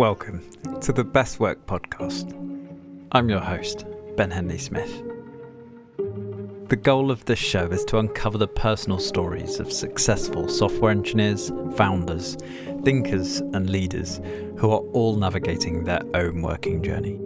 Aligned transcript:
Welcome 0.00 0.42
to 0.80 0.94
the 0.94 1.04
Best 1.04 1.40
Work 1.40 1.66
Podcast. 1.66 2.32
I'm 3.12 3.28
your 3.28 3.40
host, 3.40 3.84
Ben 4.16 4.30
Henley 4.30 4.56
Smith. 4.56 5.02
The 6.70 6.80
goal 6.82 7.10
of 7.10 7.26
this 7.26 7.38
show 7.38 7.66
is 7.66 7.84
to 7.84 7.98
uncover 7.98 8.38
the 8.38 8.48
personal 8.48 8.98
stories 8.98 9.60
of 9.60 9.70
successful 9.70 10.48
software 10.48 10.90
engineers, 10.90 11.52
founders, 11.76 12.38
thinkers, 12.82 13.40
and 13.40 13.68
leaders 13.68 14.22
who 14.56 14.70
are 14.70 14.80
all 14.94 15.16
navigating 15.16 15.84
their 15.84 16.00
own 16.14 16.40
working 16.40 16.82
journey. 16.82 17.20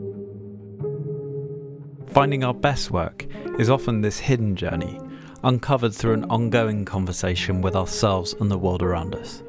Finding 2.08 2.42
our 2.42 2.54
best 2.54 2.90
work 2.90 3.24
is 3.56 3.70
often 3.70 4.00
this 4.00 4.18
hidden 4.18 4.56
journey, 4.56 4.98
uncovered 5.44 5.94
through 5.94 6.14
an 6.14 6.24
ongoing 6.24 6.84
conversation 6.84 7.62
with 7.62 7.76
ourselves 7.76 8.34
and 8.40 8.50
the 8.50 8.58
world 8.58 8.82
around 8.82 9.14
us. 9.14 9.44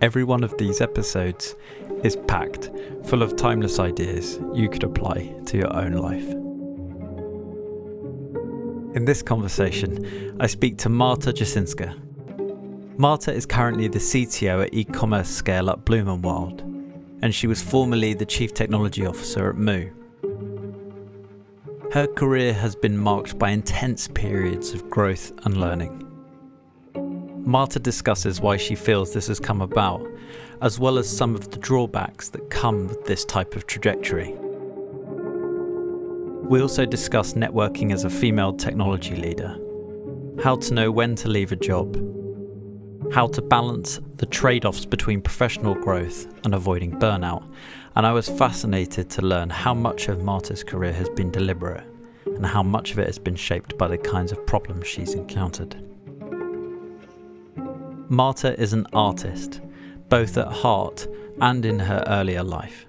Every 0.00 0.24
one 0.24 0.42
of 0.42 0.56
these 0.56 0.80
episodes 0.80 1.56
is 2.02 2.16
packed 2.26 2.70
full 3.04 3.22
of 3.22 3.36
timeless 3.36 3.78
ideas 3.78 4.40
you 4.54 4.70
could 4.70 4.82
apply 4.82 5.34
to 5.44 5.58
your 5.58 5.70
own 5.76 5.92
life. 5.92 6.26
In 8.96 9.04
this 9.04 9.20
conversation, 9.20 10.36
I 10.40 10.46
speak 10.46 10.78
to 10.78 10.88
Marta 10.88 11.32
Jasinska. 11.32 11.98
Marta 12.98 13.30
is 13.30 13.44
currently 13.44 13.88
the 13.88 13.98
CTO 13.98 14.64
at 14.64 14.72
e 14.72 14.84
commerce 14.84 15.28
scale 15.28 15.68
up 15.68 15.84
Bloom 15.84 16.22
& 16.22 16.22
Wild, 16.22 16.62
and 17.20 17.34
she 17.34 17.46
was 17.46 17.60
formerly 17.60 18.14
the 18.14 18.24
Chief 18.24 18.54
Technology 18.54 19.04
Officer 19.04 19.50
at 19.50 19.56
Moo. 19.56 19.90
Her 21.92 22.06
career 22.06 22.54
has 22.54 22.74
been 22.74 22.96
marked 22.96 23.38
by 23.38 23.50
intense 23.50 24.08
periods 24.08 24.72
of 24.72 24.88
growth 24.88 25.30
and 25.44 25.58
learning. 25.58 26.09
Marta 27.42 27.78
discusses 27.78 28.40
why 28.40 28.56
she 28.56 28.74
feels 28.74 29.12
this 29.12 29.28
has 29.28 29.40
come 29.40 29.62
about, 29.62 30.06
as 30.60 30.78
well 30.78 30.98
as 30.98 31.08
some 31.08 31.34
of 31.34 31.50
the 31.50 31.58
drawbacks 31.58 32.28
that 32.28 32.50
come 32.50 32.86
with 32.86 33.04
this 33.06 33.24
type 33.24 33.56
of 33.56 33.66
trajectory. 33.66 34.34
We 36.42 36.60
also 36.60 36.84
discuss 36.84 37.34
networking 37.34 37.92
as 37.92 38.04
a 38.04 38.10
female 38.10 38.52
technology 38.52 39.16
leader, 39.16 39.56
how 40.44 40.56
to 40.56 40.74
know 40.74 40.90
when 40.90 41.14
to 41.16 41.28
leave 41.28 41.50
a 41.50 41.56
job, 41.56 41.96
how 43.12 43.26
to 43.28 43.40
balance 43.40 44.00
the 44.16 44.26
trade 44.26 44.64
offs 44.64 44.84
between 44.84 45.22
professional 45.22 45.74
growth 45.74 46.26
and 46.44 46.54
avoiding 46.54 46.92
burnout, 46.98 47.50
and 47.96 48.06
I 48.06 48.12
was 48.12 48.28
fascinated 48.28 49.08
to 49.10 49.22
learn 49.22 49.48
how 49.48 49.72
much 49.74 50.08
of 50.08 50.22
Marta's 50.22 50.62
career 50.62 50.92
has 50.92 51.08
been 51.08 51.30
deliberate 51.30 51.84
and 52.26 52.44
how 52.44 52.62
much 52.62 52.92
of 52.92 52.98
it 52.98 53.06
has 53.06 53.18
been 53.18 53.36
shaped 53.36 53.78
by 53.78 53.88
the 53.88 53.98
kinds 53.98 54.30
of 54.30 54.46
problems 54.46 54.86
she's 54.86 55.14
encountered. 55.14 55.89
Marta 58.12 58.60
is 58.60 58.72
an 58.72 58.88
artist, 58.92 59.60
both 60.08 60.36
at 60.36 60.48
heart 60.48 61.06
and 61.40 61.64
in 61.64 61.78
her 61.78 62.02
earlier 62.08 62.42
life. 62.42 62.84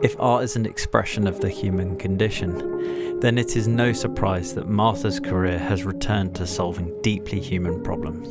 If 0.00 0.14
art 0.20 0.44
is 0.44 0.54
an 0.54 0.64
expression 0.64 1.26
of 1.26 1.40
the 1.40 1.50
human 1.50 1.98
condition, 1.98 3.18
then 3.18 3.38
it 3.38 3.56
is 3.56 3.66
no 3.66 3.92
surprise 3.94 4.54
that 4.54 4.68
Marta's 4.68 5.18
career 5.18 5.58
has 5.58 5.82
returned 5.82 6.36
to 6.36 6.46
solving 6.46 6.96
deeply 7.02 7.40
human 7.40 7.82
problems. 7.82 8.28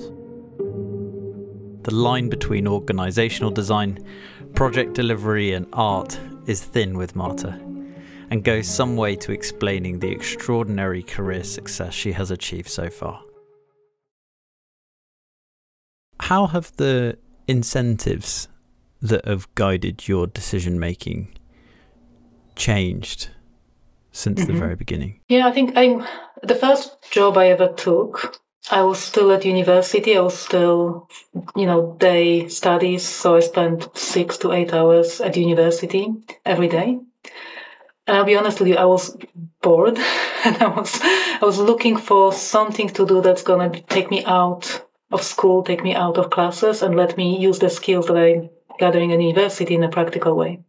The 1.83 1.93
line 1.93 2.29
between 2.29 2.63
organisational 2.63 3.53
design, 3.53 3.99
project 4.55 4.93
delivery, 4.93 5.51
and 5.51 5.67
art 5.73 6.17
is 6.45 6.63
thin 6.63 6.97
with 6.97 7.17
Marta, 7.17 7.59
and 8.29 8.45
goes 8.45 8.65
some 8.65 8.95
way 8.95 9.17
to 9.17 9.33
explaining 9.33 9.99
the 9.99 10.11
extraordinary 10.11 11.03
career 11.03 11.43
success 11.43 11.93
she 11.93 12.13
has 12.13 12.31
achieved 12.31 12.69
so 12.69 12.89
far 12.89 13.25
how 16.21 16.47
have 16.47 16.71
the 16.77 17.17
incentives 17.47 18.47
that 19.01 19.25
have 19.25 19.53
guided 19.55 20.07
your 20.07 20.27
decision 20.27 20.79
making 20.79 21.35
changed 22.55 23.29
since 24.11 24.41
mm-hmm. 24.41 24.53
the 24.53 24.59
very 24.59 24.75
beginning? 24.75 25.19
Yeah, 25.27 25.47
I 25.47 25.51
think 25.51 25.73
I 25.75 26.07
the 26.43 26.55
first 26.55 27.11
job 27.11 27.37
I 27.37 27.47
ever 27.47 27.69
took, 27.69 28.39
I 28.69 28.83
was 28.83 28.99
still 28.99 29.31
at 29.31 29.45
university. 29.45 30.15
I 30.15 30.21
was 30.21 30.37
still, 30.37 31.09
you 31.55 31.65
know, 31.65 31.95
day 31.99 32.47
studies. 32.47 33.03
So 33.03 33.35
I 33.35 33.39
spent 33.39 33.97
six 33.97 34.37
to 34.39 34.51
eight 34.51 34.73
hours 34.73 35.21
at 35.21 35.37
university 35.37 36.07
every 36.45 36.67
day. 36.67 36.99
And 38.07 38.17
I'll 38.17 38.25
be 38.25 38.35
honest 38.35 38.59
with 38.59 38.69
you, 38.69 38.75
I 38.75 38.85
was 38.85 39.17
bored, 39.61 39.97
and 40.45 40.57
I 40.57 40.67
was 40.67 40.99
I 41.01 41.39
was 41.41 41.57
looking 41.57 41.97
for 41.97 42.31
something 42.31 42.89
to 42.89 43.07
do 43.07 43.21
that's 43.21 43.43
gonna 43.43 43.71
take 43.81 44.11
me 44.11 44.23
out 44.25 44.83
of 45.11 45.21
school 45.23 45.63
take 45.63 45.83
me 45.83 45.93
out 45.93 46.17
of 46.17 46.29
classes 46.29 46.81
and 46.81 46.95
let 46.95 47.17
me 47.17 47.37
use 47.37 47.59
the 47.59 47.69
skills 47.69 48.07
that 48.07 48.17
I'm 48.17 48.49
gathering 48.79 49.11
in 49.11 49.21
university 49.21 49.75
in 49.75 49.83
a 49.83 49.89
practical 49.89 50.35
way. 50.35 50.59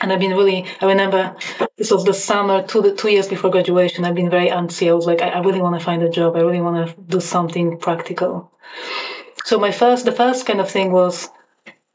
And 0.00 0.12
I've 0.12 0.20
been 0.20 0.36
really, 0.36 0.64
I 0.80 0.86
remember 0.86 1.34
this 1.76 1.90
was 1.90 2.04
the 2.04 2.14
summer, 2.14 2.62
two, 2.62 2.94
two 2.94 3.10
years 3.10 3.28
before 3.28 3.50
graduation. 3.50 4.04
I've 4.04 4.14
been 4.14 4.30
very 4.30 4.48
antsy. 4.48 4.88
I 4.88 4.92
was 4.92 5.06
like, 5.06 5.22
I, 5.22 5.30
I 5.30 5.40
really 5.40 5.60
want 5.60 5.78
to 5.78 5.84
find 5.84 6.02
a 6.02 6.08
job. 6.08 6.36
I 6.36 6.40
really 6.40 6.60
want 6.60 6.88
to 6.88 7.00
do 7.02 7.20
something 7.20 7.78
practical. 7.78 8.52
So 9.44 9.58
my 9.58 9.72
first, 9.72 10.04
the 10.04 10.12
first 10.12 10.46
kind 10.46 10.60
of 10.60 10.70
thing 10.70 10.92
was 10.92 11.28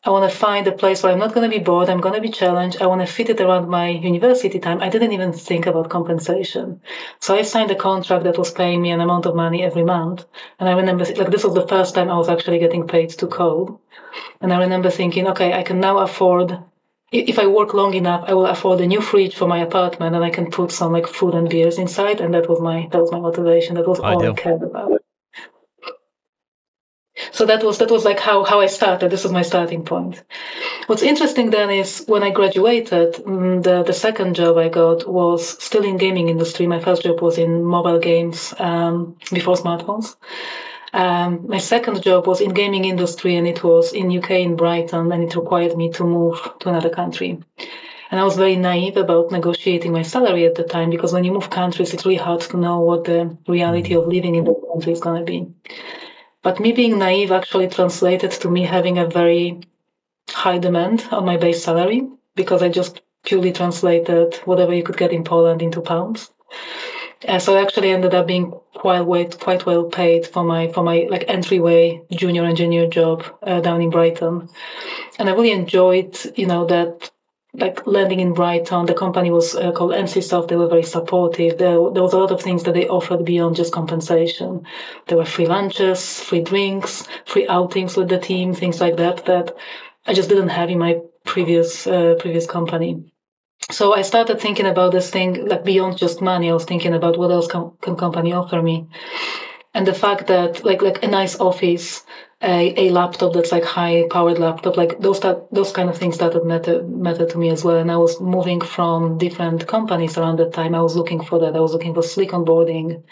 I 0.06 0.10
want 0.10 0.30
to 0.30 0.38
find 0.38 0.68
a 0.68 0.74
place 0.74 1.02
where 1.02 1.14
I'm 1.14 1.20
not 1.20 1.34
going 1.34 1.50
to 1.50 1.58
be 1.58 1.64
bored. 1.64 1.88
I'm 1.88 2.02
going 2.02 2.16
to 2.16 2.20
be 2.20 2.30
challenged. 2.30 2.82
I 2.82 2.88
want 2.88 3.00
to 3.00 3.08
fit 3.08 3.30
it 3.30 3.40
around 3.40 3.70
my 3.70 3.88
university 3.88 4.60
time. 4.60 4.82
I 4.82 4.90
didn't 4.90 5.14
even 5.14 5.32
think 5.32 5.66
about 5.66 5.90
compensation. 5.90 6.82
So 7.22 7.34
I 7.36 7.44
signed 7.44 7.72
a 7.72 7.76
contract 7.76 8.26
that 8.26 8.38
was 8.38 8.52
paying 8.52 8.82
me 8.82 8.92
an 8.92 9.00
amount 9.00 9.26
of 9.26 9.34
money 9.34 9.64
every 9.64 9.84
month. 9.84 10.26
And 10.60 10.68
I 10.68 10.74
remember, 10.74 11.06
like, 11.06 11.32
this 11.32 11.46
was 11.46 11.54
the 11.54 11.68
first 11.70 11.96
time 11.96 12.10
I 12.10 12.18
was 12.18 12.28
actually 12.28 12.60
getting 12.60 12.86
paid 12.86 13.12
to 13.12 13.28
code. 13.28 13.78
And 14.42 14.52
I 14.52 14.60
remember 14.60 14.90
thinking, 14.90 15.26
okay, 15.30 15.54
I 15.54 15.64
can 15.64 15.80
now 15.80 16.00
afford, 16.00 16.60
if 17.14 17.40
I 17.40 17.48
work 17.48 17.74
long 17.74 17.94
enough, 17.94 18.26
I 18.28 18.34
will 18.34 18.48
afford 18.48 18.82
a 18.82 18.88
new 18.88 19.00
fridge 19.00 19.36
for 19.36 19.48
my 19.48 19.60
apartment 19.60 20.16
and 20.16 20.26
I 20.26 20.32
can 20.32 20.52
put 20.52 20.74
some 20.74 20.92
like 20.92 21.08
food 21.08 21.34
and 21.34 21.50
beers 21.50 21.78
inside. 21.78 22.20
And 22.20 22.34
that 22.34 22.50
was 22.50 22.60
my, 22.60 22.90
that 22.92 23.00
was 23.00 23.14
my 23.14 23.22
motivation. 23.22 23.76
That 23.76 23.88
was 23.88 24.02
all 24.02 24.22
I 24.22 24.34
cared 24.34 24.64
about 24.64 25.03
so 27.34 27.48
that 27.48 27.64
was 27.64 27.80
that 27.80 27.90
was 27.90 28.06
like 28.06 28.20
how 28.20 28.44
how 28.44 28.62
I 28.62 28.68
started. 28.68 29.10
This 29.10 29.24
was 29.24 29.34
my 29.34 29.42
starting 29.42 29.84
point. 29.84 30.24
What's 30.86 31.02
interesting 31.02 31.50
then 31.50 31.72
is 31.72 32.04
when 32.08 32.22
I 32.22 32.30
graduated, 32.30 33.16
mm, 33.16 33.64
the 33.64 33.82
the 33.84 33.94
second 33.94 34.36
job 34.36 34.58
I 34.58 34.70
got 34.70 35.10
was 35.10 35.42
still 35.64 35.84
in 35.84 35.98
gaming 35.98 36.30
industry. 36.30 36.68
My 36.68 36.80
first 36.80 37.02
job 37.02 37.22
was 37.22 37.40
in 37.40 37.64
mobile 37.64 38.00
games 38.00 38.54
um, 38.60 39.18
before 39.32 39.56
smartphones. 39.56 40.16
Um, 40.94 41.48
my 41.48 41.58
second 41.58 42.04
job 42.04 42.28
was 42.28 42.40
in 42.40 42.54
gaming 42.54 42.86
industry, 42.86 43.36
and 43.36 43.48
it 43.48 43.64
was 43.64 43.94
in 43.94 44.16
UK 44.16 44.32
in 44.48 44.56
Brighton, 44.56 45.12
and 45.12 45.24
it 45.24 45.36
required 45.36 45.76
me 45.76 45.90
to 45.94 46.04
move 46.04 46.38
to 46.60 46.70
another 46.70 46.92
country. 46.92 47.40
And 48.12 48.20
I 48.20 48.24
was 48.24 48.38
very 48.38 48.56
naive 48.58 48.98
about 48.98 49.32
negotiating 49.32 49.92
my 49.92 50.04
salary 50.04 50.46
at 50.46 50.54
the 50.54 50.64
time 50.64 50.92
because 50.92 51.14
when 51.14 51.24
you 51.24 51.32
move 51.34 51.50
countries, 51.50 51.96
it's 51.96 52.06
really 52.06 52.24
hard 52.28 52.42
to 52.42 52.58
know 52.58 52.80
what 52.80 53.06
the 53.06 53.36
reality 53.48 53.96
of 53.96 54.06
living 54.06 54.36
in 54.36 54.44
the 54.44 54.54
country 54.72 54.94
is 54.94 55.00
going 55.00 55.20
to 55.20 55.26
be. 55.26 55.48
But 56.44 56.60
me 56.60 56.74
being 56.74 57.00
naive 57.00 57.32
actually 57.32 57.70
translated 57.70 58.32
to 58.32 58.50
me 58.50 58.64
having 58.64 58.98
a 58.98 59.08
very 59.08 59.62
high 60.30 60.60
demand 60.60 61.08
on 61.12 61.26
my 61.26 61.38
base 61.38 61.64
salary 61.64 62.08
because 62.36 62.62
I 62.62 62.70
just 62.70 63.02
purely 63.24 63.52
translated 63.52 64.36
whatever 64.46 64.74
you 64.74 64.84
could 64.84 64.98
get 64.98 65.14
in 65.14 65.24
Poland 65.24 65.62
into 65.62 65.82
pounds. 65.82 66.32
And 67.26 67.42
so 67.42 67.56
I 67.56 67.62
actually 67.62 67.92
ended 67.92 68.14
up 68.14 68.28
being 68.28 68.52
quite 68.76 69.02
well, 69.02 69.26
quite 69.26 69.66
well 69.66 69.86
paid 69.86 70.28
for 70.28 70.44
my 70.44 70.68
for 70.68 70.84
my 70.84 71.08
like 71.10 71.26
entryway 71.30 72.02
junior 72.12 72.44
engineer 72.44 72.88
job 72.88 73.24
uh, 73.44 73.62
down 73.62 73.82
in 73.82 73.90
Brighton, 73.90 74.50
and 75.18 75.30
I 75.30 75.34
really 75.34 75.52
enjoyed 75.52 76.18
you 76.36 76.48
know 76.48 76.66
that 76.66 77.12
like 77.56 77.86
landing 77.86 78.20
in 78.20 78.34
Brighton, 78.34 78.88
the 78.88 78.96
company 78.96 79.30
was 79.30 79.56
uh, 79.56 79.72
called 79.72 79.92
NCSoft. 79.92 80.48
They 80.48 80.56
were 80.56 80.68
very 80.68 80.84
supportive. 80.84 81.58
There, 81.60 81.78
there 81.92 82.02
was 82.02 82.14
a 82.14 82.18
lot 82.18 82.32
of 82.32 82.42
things 82.42 82.64
that 82.64 82.74
they 82.74 82.88
offered 82.88 83.26
beyond 83.26 83.56
just 83.56 83.72
compensation. 83.72 84.66
There 85.08 85.18
were 85.18 85.26
free 85.26 85.46
lunches, 85.46 86.20
free 86.20 86.42
drinks, 86.42 87.08
free 87.26 87.48
outings 87.48 87.96
with 87.96 88.10
the 88.10 88.18
team, 88.18 88.54
things 88.54 88.82
like 88.82 88.98
that 88.98 89.26
that 89.26 89.52
I 90.08 90.14
just 90.14 90.30
didn't 90.30 90.50
have 90.50 90.70
in 90.70 90.80
my 90.80 91.00
previous 91.26 91.86
uh, 91.86 92.16
previous 92.20 92.48
company. 92.48 93.04
So 93.72 93.94
I 93.94 94.02
started 94.02 94.42
thinking 94.42 94.66
about 94.66 94.92
this 94.92 95.10
thing 95.12 95.48
like 95.48 95.64
beyond 95.64 95.98
just 95.98 96.22
money. 96.22 96.50
I 96.50 96.54
was 96.54 96.66
thinking 96.66 96.94
about 96.94 97.18
what 97.18 97.32
else 97.32 97.48
can, 97.48 97.72
can 97.82 97.96
company 97.96 98.34
offer 98.34 98.62
me, 98.62 98.88
and 99.76 99.86
the 99.86 99.94
fact 99.94 100.28
that 100.28 100.66
like 100.66 100.82
like 100.82 101.04
a 101.04 101.08
nice 101.08 101.40
office 101.40 102.04
a, 102.44 102.74
a 102.88 102.90
laptop 102.92 103.34
that's 103.34 103.52
like 103.52 103.64
high 103.64 104.06
powered 104.10 104.38
laptop 104.38 104.76
like 104.76 105.00
those 105.00 105.20
that 105.22 105.48
those 105.52 105.72
kind 105.72 105.90
of 105.90 105.98
things 105.98 106.16
started 106.16 106.44
matter 106.46 106.84
matter 106.84 107.26
to 107.26 107.38
me 107.38 107.50
as 107.50 107.64
well. 107.64 107.78
And 107.78 107.92
i 107.92 107.98
was 107.98 108.20
moving 108.20 108.62
from 108.62 109.18
different 109.18 109.66
companies 109.68 110.18
around 110.18 110.40
that 110.40 110.54
time. 110.54 110.76
I 110.76 110.82
was 110.82 110.96
looking 110.96 111.24
for 111.24 111.40
that. 111.40 111.56
I 111.56 111.60
was 111.60 111.74
looking 111.74 111.94
for 111.94 112.04
slick 112.04 112.32
onboarding 112.32 113.04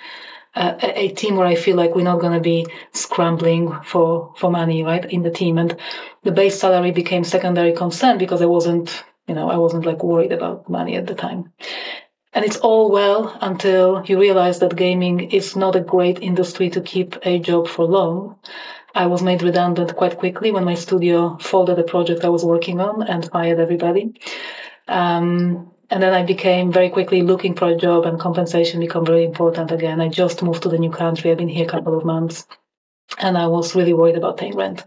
uh, 0.56 0.74
a, 0.84 1.00
a 1.04 1.10
team 1.10 1.36
where 1.38 1.48
i 1.48 1.56
feel 1.56 1.78
like 1.78 1.96
we're 1.96 2.04
not 2.12 2.20
going 2.20 2.34
to 2.34 2.40
be 2.42 2.66
scrambling 2.94 3.72
for 3.84 4.34
for 4.38 4.52
money 4.52 4.84
right 4.84 5.06
in 5.06 5.24
the 5.24 5.32
team. 5.32 5.58
And 5.58 5.76
the 6.24 6.32
base 6.32 6.60
salary 6.60 6.92
became 6.92 7.24
secondary 7.24 7.74
concern 7.74 8.18
because 8.18 8.42
i 8.42 8.46
wasn't 8.46 9.04
you 9.28 9.36
know 9.36 9.50
i 9.50 9.58
wasn't 9.58 9.86
like 9.86 10.04
worried 10.04 10.34
about 10.34 10.70
money 10.70 10.96
at 10.98 11.08
the 11.08 11.16
time. 11.16 11.52
And 12.34 12.46
it's 12.46 12.58
all 12.58 12.90
well 12.92 13.38
until 13.42 14.04
you 14.06 14.18
realize 14.20 14.60
that 14.60 14.76
gaming 14.78 15.32
is 15.32 15.56
not 15.56 15.76
a 15.76 15.82
great 15.82 16.20
industry 16.22 16.70
to 16.70 16.80
keep 16.82 17.18
a 17.24 17.40
job 17.40 17.68
for 17.68 17.84
long 17.86 18.38
I 18.94 19.08
was 19.08 19.24
made 19.24 19.42
redundant 19.42 19.96
quite 19.96 20.18
quickly 20.18 20.52
when 20.52 20.66
my 20.66 20.76
studio 20.76 21.38
folded 21.40 21.78
the 21.78 21.84
project 21.84 22.26
I 22.26 22.30
was 22.30 22.44
working 22.44 22.80
on 22.80 23.04
and 23.04 23.30
fired 23.32 23.60
everybody. 23.60 24.14
Um, 24.88 25.72
and 25.90 26.02
then 26.02 26.14
I 26.14 26.24
became 26.24 26.72
very 26.72 26.90
quickly 26.90 27.22
looking 27.22 27.54
for 27.56 27.68
a 27.70 27.76
job, 27.76 28.06
and 28.06 28.20
compensation 28.20 28.80
became 28.80 29.06
very 29.06 29.26
important 29.26 29.72
again. 29.72 30.00
I 30.00 30.08
just 30.08 30.42
moved 30.42 30.64
to 30.64 30.70
the 30.70 30.78
new 30.78 30.90
country. 30.90 31.32
I've 31.32 31.38
been 31.38 31.50
here 31.50 31.66
a 31.66 31.70
couple 31.70 31.98
of 31.98 32.06
months, 32.06 32.48
and 33.20 33.38
I 33.38 33.48
was 33.48 33.76
really 33.76 33.94
worried 33.94 34.16
about 34.16 34.38
paying 34.38 34.56
rent. 34.56 34.86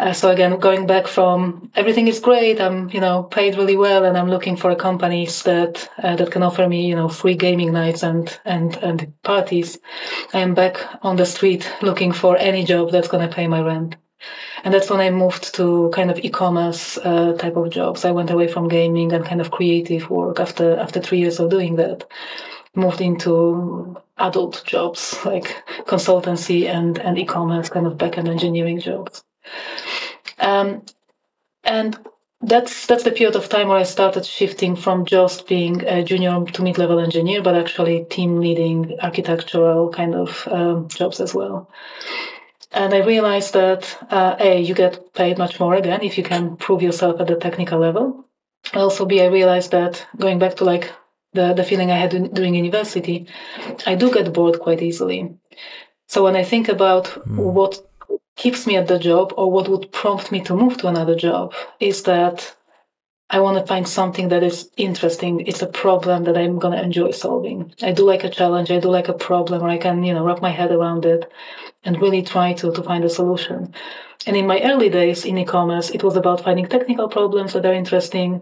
Uh, 0.00 0.14
so 0.14 0.30
again, 0.30 0.58
going 0.58 0.86
back 0.86 1.06
from 1.06 1.70
everything 1.76 2.08
is 2.08 2.20
great, 2.20 2.58
I'm 2.58 2.88
you 2.88 3.00
know 3.00 3.24
paid 3.24 3.58
really 3.58 3.76
well, 3.76 4.06
and 4.06 4.16
I'm 4.16 4.30
looking 4.30 4.56
for 4.56 4.74
companies 4.74 5.42
that 5.42 5.86
uh, 6.02 6.16
that 6.16 6.30
can 6.30 6.42
offer 6.42 6.66
me 6.66 6.86
you 6.88 6.96
know 6.96 7.10
free 7.10 7.34
gaming 7.34 7.72
nights 7.74 8.02
and 8.02 8.40
and 8.46 8.74
and 8.76 9.12
parties. 9.22 9.78
I 10.32 10.38
am 10.40 10.54
back 10.54 10.78
on 11.02 11.16
the 11.16 11.26
street 11.26 11.70
looking 11.82 12.12
for 12.12 12.38
any 12.38 12.64
job 12.64 12.90
that's 12.90 13.08
going 13.08 13.28
to 13.28 13.34
pay 13.34 13.46
my 13.46 13.60
rent. 13.60 13.96
And 14.64 14.72
that's 14.72 14.88
when 14.88 15.00
I 15.00 15.10
moved 15.10 15.54
to 15.56 15.90
kind 15.92 16.10
of 16.10 16.18
e-commerce 16.18 16.96
uh, 17.04 17.34
type 17.34 17.56
of 17.56 17.68
jobs. 17.68 18.06
I 18.06 18.10
went 18.12 18.30
away 18.30 18.48
from 18.48 18.68
gaming 18.68 19.12
and 19.12 19.24
kind 19.24 19.40
of 19.42 19.50
creative 19.50 20.08
work 20.08 20.40
after 20.40 20.78
after 20.78 21.00
three 21.02 21.18
years 21.18 21.40
of 21.40 21.50
doing 21.50 21.76
that. 21.76 22.04
Moved 22.74 23.02
into 23.02 23.96
adult 24.16 24.62
jobs 24.64 25.18
like 25.26 25.48
consultancy 25.86 26.68
and 26.68 26.98
and 26.98 27.18
e-commerce 27.18 27.68
kind 27.68 27.86
of 27.86 27.98
backend 27.98 28.28
engineering 28.28 28.80
jobs. 28.80 29.24
Um, 30.38 30.82
and 31.64 31.98
that's 32.42 32.86
that's 32.86 33.04
the 33.04 33.12
period 33.12 33.36
of 33.36 33.48
time 33.48 33.68
where 33.68 33.76
I 33.76 33.82
started 33.82 34.24
shifting 34.24 34.74
from 34.74 35.04
just 35.04 35.46
being 35.46 35.84
a 35.84 36.02
junior 36.02 36.42
to 36.44 36.62
mid-level 36.62 36.98
engineer, 36.98 37.42
but 37.42 37.54
actually 37.54 38.04
team 38.04 38.40
leading 38.40 38.98
architectural 39.00 39.90
kind 39.90 40.14
of 40.14 40.48
um, 40.50 40.88
jobs 40.88 41.20
as 41.20 41.34
well. 41.34 41.70
And 42.72 42.94
I 42.94 43.04
realized 43.04 43.52
that 43.54 43.98
uh, 44.10 44.36
a 44.38 44.60
you 44.60 44.74
get 44.74 45.12
paid 45.12 45.36
much 45.36 45.60
more 45.60 45.74
again 45.74 46.02
if 46.02 46.16
you 46.16 46.24
can 46.24 46.56
prove 46.56 46.82
yourself 46.82 47.20
at 47.20 47.26
the 47.26 47.36
technical 47.36 47.78
level. 47.78 48.24
Also, 48.74 49.04
b 49.04 49.20
I 49.20 49.26
realized 49.26 49.72
that 49.72 50.06
going 50.16 50.38
back 50.38 50.56
to 50.56 50.64
like 50.64 50.92
the 51.34 51.52
the 51.52 51.64
feeling 51.64 51.90
I 51.90 51.98
had 51.98 52.32
during 52.32 52.54
university, 52.54 53.26
I 53.86 53.96
do 53.96 54.10
get 54.10 54.32
bored 54.32 54.60
quite 54.60 54.82
easily. 54.82 55.34
So 56.06 56.24
when 56.24 56.36
I 56.36 56.44
think 56.44 56.68
about 56.68 57.04
mm. 57.04 57.36
what 57.36 57.89
keeps 58.40 58.66
me 58.66 58.74
at 58.76 58.88
the 58.88 58.98
job 58.98 59.34
or 59.36 59.52
what 59.52 59.68
would 59.68 59.92
prompt 59.92 60.32
me 60.32 60.40
to 60.40 60.56
move 60.56 60.78
to 60.78 60.88
another 60.88 61.14
job 61.14 61.52
is 61.78 62.02
that 62.04 62.56
I 63.28 63.38
want 63.40 63.58
to 63.58 63.66
find 63.66 63.86
something 63.86 64.28
that 64.30 64.42
is 64.42 64.70
interesting. 64.78 65.46
It's 65.46 65.62
a 65.62 65.74
problem 65.84 66.24
that 66.24 66.38
I'm 66.38 66.58
going 66.58 66.76
to 66.76 66.82
enjoy 66.82 67.10
solving. 67.10 67.72
I 67.82 67.92
do 67.92 68.04
like 68.04 68.24
a 68.24 68.30
challenge. 68.30 68.70
I 68.70 68.80
do 68.80 68.88
like 68.88 69.08
a 69.08 69.22
problem 69.28 69.60
where 69.60 69.70
I 69.70 69.76
can, 69.76 70.02
you 70.02 70.14
know, 70.14 70.24
wrap 70.24 70.40
my 70.40 70.50
head 70.50 70.72
around 70.72 71.04
it 71.04 71.30
and 71.84 72.00
really 72.00 72.22
try 72.22 72.54
to, 72.54 72.72
to 72.72 72.82
find 72.82 73.04
a 73.04 73.10
solution. 73.10 73.74
And 74.26 74.36
in 74.36 74.46
my 74.46 74.60
early 74.62 74.88
days 74.88 75.24
in 75.26 75.38
e-commerce, 75.38 75.90
it 75.90 76.02
was 76.02 76.16
about 76.16 76.42
finding 76.42 76.66
technical 76.66 77.08
problems 77.08 77.52
that 77.52 77.66
are 77.66 77.74
interesting. 77.82 78.40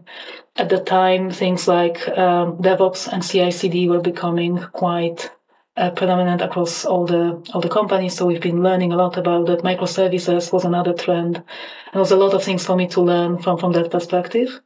At 0.56 0.68
the 0.68 0.80
time, 0.80 1.30
things 1.30 1.66
like 1.66 2.08
um, 2.16 2.56
DevOps 2.58 3.12
and 3.12 3.22
CI/CD 3.22 3.88
were 3.88 4.00
becoming 4.00 4.58
quite 4.72 5.30
uh, 5.78 5.90
predominant 5.90 6.42
across 6.42 6.84
all 6.84 7.06
the 7.06 7.40
all 7.54 7.60
the 7.60 7.68
companies. 7.68 8.16
So 8.16 8.26
we've 8.26 8.40
been 8.40 8.62
learning 8.62 8.92
a 8.92 8.96
lot 8.96 9.16
about 9.16 9.46
that. 9.46 9.62
Microservices 9.62 10.52
was 10.52 10.64
another 10.64 10.92
trend. 10.92 11.36
And 11.36 11.94
there 11.94 12.00
was 12.00 12.10
a 12.10 12.16
lot 12.16 12.34
of 12.34 12.42
things 12.42 12.66
for 12.66 12.76
me 12.76 12.88
to 12.88 13.00
learn 13.00 13.38
from 13.38 13.58
from 13.58 13.72
that 13.72 13.90
perspective. 13.90 14.60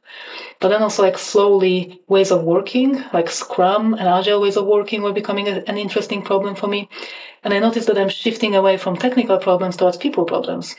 But 0.59 0.69
then 0.69 0.81
also 0.81 1.03
like 1.03 1.17
slowly 1.17 2.01
ways 2.07 2.31
of 2.31 2.43
working, 2.43 3.03
like 3.13 3.29
Scrum 3.29 3.93
and 3.93 4.07
Agile 4.07 4.41
ways 4.41 4.57
of 4.57 4.65
working 4.65 5.03
were 5.03 5.13
becoming 5.13 5.47
a, 5.47 5.63
an 5.67 5.77
interesting 5.77 6.23
problem 6.23 6.55
for 6.55 6.67
me. 6.67 6.89
And 7.43 7.53
I 7.53 7.59
noticed 7.59 7.87
that 7.87 7.97
I'm 7.97 8.09
shifting 8.09 8.55
away 8.55 8.77
from 8.77 8.97
technical 8.97 9.37
problems 9.37 9.77
towards 9.77 9.97
people 9.97 10.25
problems 10.25 10.75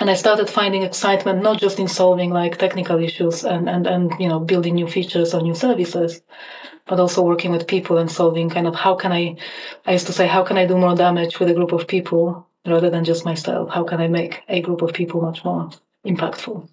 and 0.00 0.08
I 0.10 0.14
started 0.14 0.48
finding 0.48 0.82
excitement 0.82 1.42
not 1.42 1.60
just 1.60 1.78
in 1.78 1.86
solving 1.86 2.30
like 2.30 2.58
technical 2.58 2.98
issues 2.98 3.44
and, 3.44 3.68
and, 3.68 3.86
and 3.86 4.12
you 4.18 4.28
know 4.28 4.40
building 4.40 4.74
new 4.74 4.88
features 4.88 5.34
or 5.34 5.42
new 5.42 5.54
services, 5.54 6.22
but 6.86 7.00
also 7.00 7.22
working 7.22 7.50
with 7.52 7.66
people 7.66 7.98
and 7.98 8.10
solving 8.10 8.50
kind 8.50 8.66
of 8.66 8.74
how 8.74 8.94
can 8.94 9.12
I, 9.12 9.36
I 9.86 9.92
used 9.92 10.06
to 10.06 10.12
say, 10.12 10.26
how 10.26 10.42
can 10.42 10.58
I 10.58 10.66
do 10.66 10.76
more 10.76 10.94
damage 10.94 11.38
with 11.38 11.50
a 11.50 11.54
group 11.54 11.72
of 11.72 11.86
people 11.86 12.46
rather 12.66 12.90
than 12.90 13.04
just 13.04 13.24
myself? 13.24 13.70
How 13.70 13.84
can 13.84 14.00
I 14.00 14.08
make 14.08 14.42
a 14.48 14.60
group 14.60 14.82
of 14.82 14.92
people 14.92 15.20
much 15.20 15.44
more 15.44 15.70
impactful? 16.06 16.68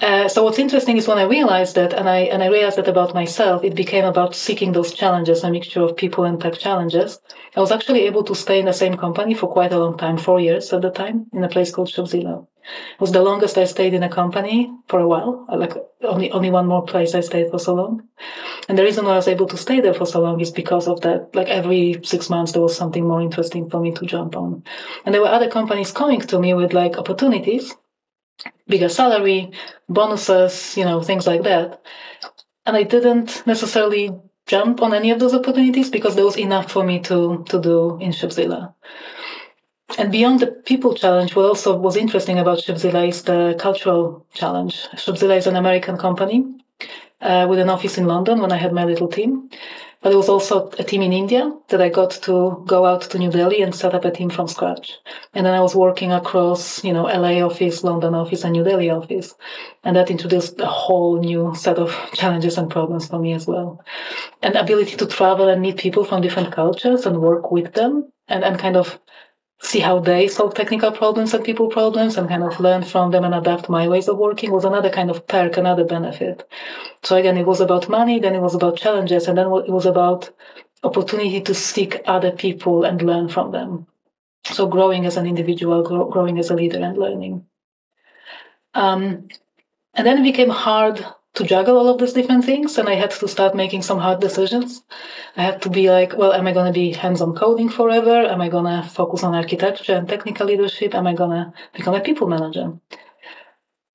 Uh, 0.00 0.28
so 0.28 0.42
what's 0.42 0.58
interesting 0.58 0.96
is 0.96 1.06
when 1.06 1.18
I 1.18 1.24
realized 1.24 1.74
that, 1.74 1.92
and 1.92 2.08
I 2.08 2.20
and 2.20 2.42
I 2.42 2.48
realized 2.48 2.78
that 2.78 2.88
about 2.88 3.14
myself, 3.14 3.62
it 3.64 3.74
became 3.74 4.06
about 4.06 4.34
seeking 4.34 4.72
those 4.72 4.94
challenges, 4.94 5.44
a 5.44 5.50
mixture 5.50 5.82
of 5.82 5.96
people 5.96 6.24
and 6.24 6.40
tech 6.40 6.54
challenges. 6.54 7.20
I 7.54 7.60
was 7.60 7.70
actually 7.70 8.06
able 8.06 8.24
to 8.24 8.34
stay 8.34 8.60
in 8.60 8.66
the 8.66 8.72
same 8.72 8.96
company 8.96 9.34
for 9.34 9.46
quite 9.46 9.72
a 9.72 9.78
long 9.78 9.98
time, 9.98 10.16
four 10.16 10.40
years 10.40 10.72
at 10.72 10.82
the 10.82 10.90
time, 10.90 11.26
in 11.34 11.44
a 11.44 11.48
place 11.48 11.70
called 11.70 11.88
Shopzilla. 11.88 12.46
It 12.94 13.00
was 13.00 13.12
the 13.12 13.22
longest 13.22 13.58
I 13.58 13.64
stayed 13.64 13.94
in 13.94 14.02
a 14.02 14.08
company 14.08 14.70
for 14.88 15.00
a 15.00 15.08
while. 15.08 15.46
Like 15.48 15.74
only 16.02 16.30
only 16.30 16.50
one 16.50 16.66
more 16.66 16.84
place 16.84 17.14
I 17.14 17.20
stayed 17.20 17.50
for 17.50 17.58
so 17.58 17.74
long. 17.74 18.08
And 18.68 18.78
the 18.78 18.84
reason 18.84 19.04
why 19.04 19.12
I 19.12 19.16
was 19.16 19.28
able 19.28 19.46
to 19.48 19.56
stay 19.56 19.80
there 19.80 19.94
for 19.94 20.06
so 20.06 20.20
long 20.20 20.40
is 20.40 20.50
because 20.50 20.86
of 20.88 21.00
that. 21.00 21.34
Like 21.34 21.48
every 21.48 22.00
six 22.04 22.30
months 22.30 22.52
there 22.52 22.62
was 22.62 22.76
something 22.76 23.06
more 23.06 23.22
interesting 23.22 23.68
for 23.70 23.80
me 23.80 23.92
to 23.94 24.06
jump 24.06 24.36
on. 24.36 24.62
And 25.04 25.14
there 25.14 25.22
were 25.22 25.28
other 25.28 25.48
companies 25.48 25.92
coming 25.92 26.20
to 26.20 26.38
me 26.38 26.54
with 26.54 26.72
like 26.72 26.98
opportunities, 26.98 27.74
bigger 28.68 28.88
salary, 28.88 29.52
bonuses, 29.88 30.76
you 30.76 30.84
know, 30.84 31.02
things 31.02 31.26
like 31.26 31.42
that. 31.44 31.82
And 32.66 32.76
I 32.76 32.84
didn't 32.84 33.46
necessarily 33.46 34.10
jump 34.46 34.82
on 34.82 34.94
any 34.94 35.10
of 35.10 35.18
those 35.18 35.34
opportunities 35.34 35.90
because 35.90 36.14
there 36.14 36.24
was 36.24 36.36
enough 36.36 36.70
for 36.70 36.84
me 36.84 37.00
to 37.00 37.44
to 37.48 37.60
do 37.60 37.98
in 38.00 38.10
Shopzilla. 38.10 38.74
And 39.98 40.12
beyond 40.12 40.40
the 40.40 40.46
people 40.48 40.94
challenge, 40.94 41.34
what 41.34 41.46
also 41.46 41.76
was 41.76 41.96
interesting 41.96 42.38
about 42.38 42.58
Shopzilla 42.58 43.08
is 43.08 43.22
the 43.22 43.56
cultural 43.58 44.24
challenge. 44.32 44.86
Shopzilla 44.94 45.36
is 45.36 45.46
an 45.46 45.56
American 45.56 45.96
company 45.96 46.44
uh, 47.20 47.46
with 47.48 47.58
an 47.58 47.68
office 47.68 47.98
in 47.98 48.06
London 48.06 48.40
when 48.40 48.52
I 48.52 48.56
had 48.56 48.72
my 48.72 48.84
little 48.84 49.08
team. 49.08 49.50
But 50.02 50.10
there 50.10 50.18
was 50.18 50.30
also 50.30 50.70
a 50.78 50.84
team 50.84 51.02
in 51.02 51.12
India 51.12 51.52
that 51.68 51.82
I 51.82 51.90
got 51.90 52.12
to 52.22 52.62
go 52.66 52.86
out 52.86 53.02
to 53.02 53.18
New 53.18 53.30
Delhi 53.30 53.60
and 53.60 53.74
set 53.74 53.94
up 53.94 54.06
a 54.06 54.10
team 54.10 54.30
from 54.30 54.48
scratch. 54.48 54.96
And 55.34 55.44
then 55.44 55.52
I 55.52 55.60
was 55.60 55.76
working 55.76 56.10
across, 56.10 56.82
you 56.82 56.94
know, 56.94 57.02
LA 57.02 57.44
office, 57.44 57.84
London 57.84 58.14
office, 58.14 58.42
and 58.42 58.52
New 58.52 58.64
Delhi 58.64 58.88
office. 58.88 59.34
And 59.84 59.94
that 59.96 60.10
introduced 60.10 60.58
a 60.58 60.66
whole 60.66 61.20
new 61.20 61.54
set 61.54 61.76
of 61.76 61.94
challenges 62.14 62.56
and 62.56 62.70
problems 62.70 63.08
for 63.08 63.18
me 63.18 63.34
as 63.34 63.46
well. 63.46 63.84
And 64.40 64.54
ability 64.54 64.96
to 64.96 65.06
travel 65.06 65.48
and 65.48 65.60
meet 65.60 65.76
people 65.76 66.04
from 66.04 66.22
different 66.22 66.52
cultures 66.52 67.04
and 67.04 67.20
work 67.20 67.50
with 67.50 67.74
them 67.74 68.10
and, 68.26 68.42
and 68.42 68.58
kind 68.58 68.78
of 68.78 68.98
see 69.62 69.78
how 69.78 69.98
they 70.00 70.26
solve 70.26 70.54
technical 70.54 70.90
problems 70.90 71.34
and 71.34 71.44
people 71.44 71.68
problems 71.68 72.16
and 72.16 72.28
kind 72.28 72.42
of 72.42 72.58
learn 72.60 72.82
from 72.82 73.10
them 73.10 73.24
and 73.24 73.34
adapt 73.34 73.68
my 73.68 73.86
ways 73.88 74.08
of 74.08 74.16
working 74.16 74.50
was 74.50 74.64
another 74.64 74.90
kind 74.90 75.10
of 75.10 75.26
perk, 75.26 75.56
another 75.56 75.84
benefit. 75.84 76.48
So 77.02 77.16
again, 77.16 77.36
it 77.36 77.46
was 77.46 77.60
about 77.60 77.88
money, 77.88 78.18
then 78.18 78.34
it 78.34 78.40
was 78.40 78.54
about 78.54 78.78
challenges, 78.78 79.28
and 79.28 79.36
then 79.36 79.46
it 79.46 79.70
was 79.70 79.84
about 79.84 80.30
opportunity 80.82 81.42
to 81.42 81.54
seek 81.54 82.00
other 82.06 82.32
people 82.32 82.84
and 82.84 83.02
learn 83.02 83.28
from 83.28 83.52
them. 83.52 83.86
So 84.46 84.66
growing 84.66 85.04
as 85.04 85.18
an 85.18 85.26
individual, 85.26 85.82
grow, 85.82 86.08
growing 86.08 86.38
as 86.38 86.50
a 86.50 86.54
leader 86.54 86.82
and 86.82 86.96
learning. 86.96 87.44
Um, 88.72 89.28
and 89.94 90.06
then 90.06 90.18
it 90.18 90.22
became 90.22 90.48
hard 90.48 91.04
to 91.34 91.44
juggle 91.44 91.78
all 91.78 91.88
of 91.88 91.98
these 91.98 92.12
different 92.12 92.44
things 92.44 92.76
and 92.78 92.88
I 92.88 92.94
had 92.94 93.12
to 93.12 93.28
start 93.28 93.54
making 93.54 93.82
some 93.82 93.98
hard 93.98 94.20
decisions. 94.20 94.82
I 95.36 95.42
had 95.42 95.62
to 95.62 95.70
be 95.70 95.88
like, 95.88 96.16
well, 96.16 96.32
am 96.32 96.46
I 96.46 96.52
going 96.52 96.66
to 96.66 96.72
be 96.72 96.92
hands 96.92 97.20
on 97.20 97.36
coding 97.36 97.68
forever? 97.68 98.26
Am 98.26 98.40
I 98.40 98.48
going 98.48 98.64
to 98.64 98.88
focus 98.88 99.22
on 99.22 99.34
architecture 99.34 99.94
and 99.94 100.08
technical 100.08 100.46
leadership? 100.46 100.94
Am 100.94 101.06
I 101.06 101.14
going 101.14 101.30
to 101.30 101.52
become 101.72 101.94
a 101.94 102.00
people 102.00 102.26
manager? 102.26 102.72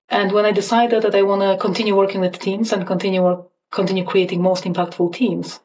And 0.10 0.32
when 0.32 0.46
I 0.46 0.52
decided 0.52 1.04
that 1.04 1.16
I 1.16 1.24
want 1.24 1.42
to 1.42 1.58
continue 1.58 1.96
working 1.96 2.22
with 2.22 2.40
teams 2.40 2.72
and 2.72 2.88
continue 2.88 3.22
work, 3.22 3.50
continue 3.72 4.06
creating 4.06 4.42
most 4.42 4.64
impactful 4.64 5.14
teams, 5.14 5.60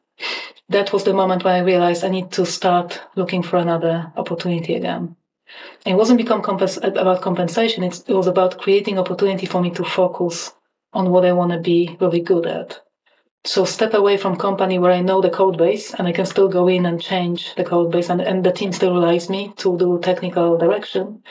that 0.69 0.93
was 0.93 1.05
the 1.05 1.15
moment 1.15 1.45
when 1.45 1.55
I 1.55 1.61
realized 1.61 2.05
I 2.05 2.09
need 2.09 2.33
to 2.33 2.47
start 2.47 3.01
looking 3.15 3.43
for 3.43 3.59
another 3.59 4.13
opportunity 4.17 4.75
again. 4.75 5.15
It 5.87 5.95
wasn't 5.95 6.19
become 6.19 6.43
compens- 6.43 6.83
about 6.83 7.23
compensation. 7.23 7.85
It 7.85 8.03
was 8.09 8.27
about 8.27 8.59
creating 8.59 8.99
opportunity 8.99 9.47
for 9.47 9.61
me 9.61 9.71
to 9.73 9.85
focus 9.85 10.53
on 10.93 11.11
what 11.11 11.25
I 11.25 11.33
want 11.33 11.53
to 11.53 11.59
be 11.59 11.97
really 12.01 12.21
good 12.21 12.47
at. 12.47 12.81
So 13.45 13.65
step 13.65 13.95
away 13.95 14.17
from 14.19 14.37
company 14.37 14.79
where 14.79 14.93
I 14.93 15.01
know 15.01 15.21
the 15.21 15.31
code 15.31 15.57
base 15.57 15.95
and 15.95 16.07
I 16.07 16.13
can 16.13 16.27
still 16.27 16.49
go 16.49 16.69
in 16.69 16.85
and 16.85 17.01
change 17.01 17.55
the 17.55 17.65
code 17.65 17.91
base 17.91 18.11
and, 18.11 18.21
and 18.21 18.45
the 18.45 18.53
team 18.53 18.73
still 18.73 18.93
relies 18.93 19.31
me 19.31 19.55
to 19.57 19.79
do 19.79 19.99
technical 20.03 20.59
direction. 20.59 21.23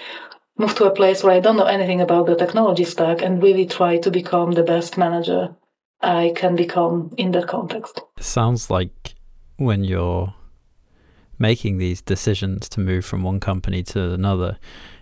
Move 0.57 0.75
to 0.75 0.85
a 0.85 0.91
place 0.91 1.23
where 1.23 1.33
I 1.33 1.39
don't 1.39 1.55
know 1.55 1.65
anything 1.65 2.01
about 2.01 2.25
the 2.25 2.35
technology 2.35 2.83
stack 2.83 3.21
and 3.21 3.43
really 3.43 3.65
try 3.65 3.97
to 3.99 4.11
become 4.11 4.51
the 4.51 4.63
best 4.63 4.97
manager 4.97 5.55
I 6.01 6.33
can 6.35 6.55
become 6.55 7.13
in 7.17 7.31
that 7.31 7.47
context. 7.47 8.01
Sounds 8.19 8.69
like 8.69 9.15
when 9.57 9.83
you're 9.83 10.33
making 11.37 11.77
these 11.77 12.01
decisions 12.01 12.67
to 12.69 12.79
move 12.79 13.05
from 13.05 13.23
one 13.23 13.39
company 13.39 13.83
to 13.83 14.13
another, 14.13 14.57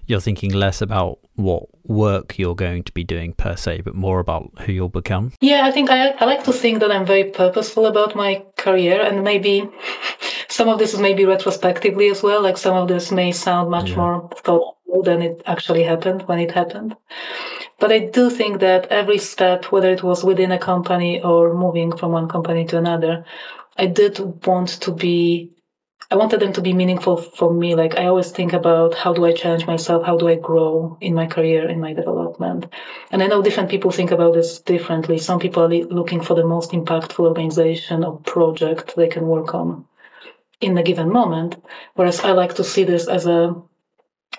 you're 0.07 0.21
thinking 0.21 0.53
less 0.53 0.81
about 0.81 1.19
what 1.35 1.63
work 1.83 2.39
you're 2.39 2.55
going 2.55 2.83
to 2.83 2.91
be 2.93 3.03
doing 3.03 3.33
per 3.33 3.55
se, 3.55 3.81
but 3.81 3.93
more 3.93 4.19
about 4.19 4.51
who 4.61 4.71
you'll 4.71 4.89
become? 4.89 5.31
Yeah, 5.41 5.67
I 5.67 5.71
think 5.71 5.89
I, 5.89 6.09
I 6.11 6.25
like 6.25 6.43
to 6.45 6.53
think 6.53 6.79
that 6.79 6.91
I'm 6.91 7.05
very 7.05 7.25
purposeful 7.25 7.85
about 7.85 8.15
my 8.15 8.43
career, 8.55 9.01
and 9.01 9.23
maybe 9.23 9.69
some 10.47 10.69
of 10.69 10.79
this 10.79 10.93
is 10.93 10.99
maybe 10.99 11.25
retrospectively 11.25 12.09
as 12.09 12.23
well. 12.23 12.41
Like 12.41 12.57
some 12.57 12.75
of 12.75 12.87
this 12.87 13.11
may 13.11 13.31
sound 13.31 13.69
much 13.69 13.89
yeah. 13.89 13.97
more 13.97 14.29
thoughtful 14.37 15.03
than 15.03 15.21
it 15.21 15.43
actually 15.45 15.83
happened 15.83 16.23
when 16.23 16.39
it 16.39 16.51
happened. 16.51 16.95
But 17.79 17.91
I 17.91 17.99
do 17.99 18.29
think 18.29 18.59
that 18.61 18.87
every 18.87 19.19
step, 19.19 19.65
whether 19.65 19.91
it 19.91 20.03
was 20.03 20.23
within 20.23 20.51
a 20.51 20.57
company 20.57 21.21
or 21.21 21.53
moving 21.53 21.95
from 21.95 22.11
one 22.11 22.27
company 22.27 22.65
to 22.65 22.77
another, 22.77 23.25
I 23.77 23.85
did 23.85 24.45
want 24.45 24.69
to 24.81 24.91
be 24.91 25.51
I 26.09 26.15
wanted 26.15 26.39
them 26.39 26.53
to 26.53 26.61
be 26.61 26.73
meaningful 26.73 27.17
for 27.17 27.53
me. 27.53 27.75
Like 27.75 27.97
I 27.99 28.05
always 28.05 28.31
think 28.31 28.53
about 28.53 28.93
how 28.93 29.13
do 29.13 29.25
I 29.25 29.33
challenge 29.33 29.67
myself? 29.67 30.05
How 30.05 30.17
do 30.17 30.29
I 30.29 30.35
grow 30.35 30.97
in 31.01 31.13
my 31.13 31.27
career, 31.27 31.67
in 31.67 31.81
my 31.81 31.93
development? 31.93 32.67
And 33.11 33.21
I 33.21 33.27
know 33.27 33.41
different 33.41 33.69
people 33.69 33.91
think 33.91 34.11
about 34.11 34.33
this 34.33 34.61
differently. 34.61 35.17
Some 35.17 35.39
people 35.39 35.63
are 35.63 35.67
looking 35.67 36.21
for 36.21 36.33
the 36.33 36.45
most 36.45 36.71
impactful 36.71 37.19
organization 37.19 38.05
or 38.05 38.19
project 38.19 38.95
they 38.95 39.09
can 39.09 39.27
work 39.27 39.53
on 39.53 39.85
in 40.61 40.77
a 40.77 40.83
given 40.83 41.11
moment. 41.11 41.61
Whereas 41.95 42.21
I 42.21 42.31
like 42.31 42.55
to 42.55 42.63
see 42.63 42.85
this 42.85 43.09
as 43.09 43.25
a 43.25 43.55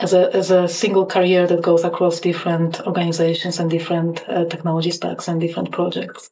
as 0.00 0.14
a 0.14 0.34
as 0.34 0.50
a 0.50 0.68
single 0.68 1.04
career 1.04 1.46
that 1.46 1.60
goes 1.60 1.84
across 1.84 2.20
different 2.20 2.80
organizations 2.86 3.58
and 3.60 3.70
different 3.70 4.26
uh, 4.26 4.46
technology 4.46 4.90
stacks 4.90 5.28
and 5.28 5.38
different 5.38 5.72
projects. 5.72 6.30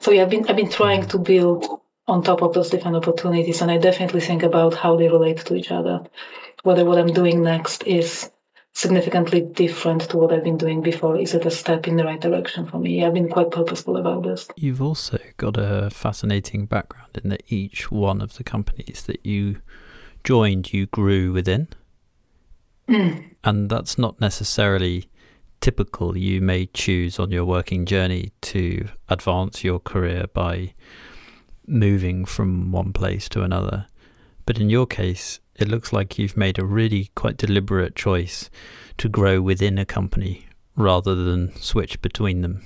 So 0.00 0.10
yeah, 0.10 0.22
I've 0.22 0.30
been 0.30 0.48
I've 0.48 0.56
been 0.56 0.70
trying 0.70 1.06
to 1.08 1.18
build 1.18 1.81
on 2.06 2.22
top 2.22 2.42
of 2.42 2.54
those 2.54 2.70
different 2.70 2.96
opportunities. 2.96 3.62
And 3.62 3.70
I 3.70 3.78
definitely 3.78 4.20
think 4.20 4.42
about 4.42 4.74
how 4.74 4.96
they 4.96 5.08
relate 5.08 5.38
to 5.38 5.54
each 5.54 5.70
other, 5.70 6.04
whether 6.62 6.84
what 6.84 6.98
I'm 6.98 7.12
doing 7.12 7.42
next 7.42 7.84
is 7.84 8.30
significantly 8.74 9.42
different 9.42 10.02
to 10.08 10.16
what 10.16 10.32
I've 10.32 10.44
been 10.44 10.56
doing 10.56 10.80
before. 10.80 11.16
Is 11.16 11.34
it 11.34 11.44
a 11.44 11.50
step 11.50 11.86
in 11.86 11.96
the 11.96 12.04
right 12.04 12.20
direction 12.20 12.66
for 12.66 12.78
me? 12.78 13.04
I've 13.04 13.14
been 13.14 13.28
quite 13.28 13.50
purposeful 13.50 13.98
about 13.98 14.22
this. 14.22 14.48
You've 14.56 14.82
also 14.82 15.18
got 15.36 15.56
a 15.58 15.90
fascinating 15.90 16.66
background 16.66 17.20
in 17.22 17.28
that 17.30 17.42
each 17.48 17.90
one 17.90 18.20
of 18.20 18.36
the 18.36 18.44
companies 18.44 19.04
that 19.06 19.24
you 19.24 19.60
joined, 20.24 20.72
you 20.72 20.86
grew 20.86 21.32
within. 21.32 21.68
Mm. 22.88 23.34
And 23.44 23.70
that's 23.70 23.98
not 23.98 24.20
necessarily 24.20 25.08
typical. 25.60 26.16
You 26.16 26.40
may 26.40 26.66
choose 26.66 27.18
on 27.18 27.30
your 27.30 27.44
working 27.44 27.84
journey 27.84 28.32
to 28.42 28.88
advance 29.08 29.62
your 29.62 29.80
career 29.80 30.24
by 30.32 30.74
moving 31.66 32.24
from 32.24 32.72
one 32.72 32.92
place 32.92 33.28
to 33.30 33.42
another. 33.42 33.86
But 34.46 34.58
in 34.58 34.70
your 34.70 34.86
case, 34.86 35.40
it 35.56 35.68
looks 35.68 35.92
like 35.92 36.18
you've 36.18 36.36
made 36.36 36.58
a 36.58 36.64
really 36.64 37.10
quite 37.14 37.36
deliberate 37.36 37.94
choice 37.94 38.50
to 38.98 39.08
grow 39.08 39.40
within 39.40 39.78
a 39.78 39.84
company 39.84 40.46
rather 40.76 41.14
than 41.14 41.54
switch 41.56 42.00
between 42.02 42.40
them. 42.40 42.62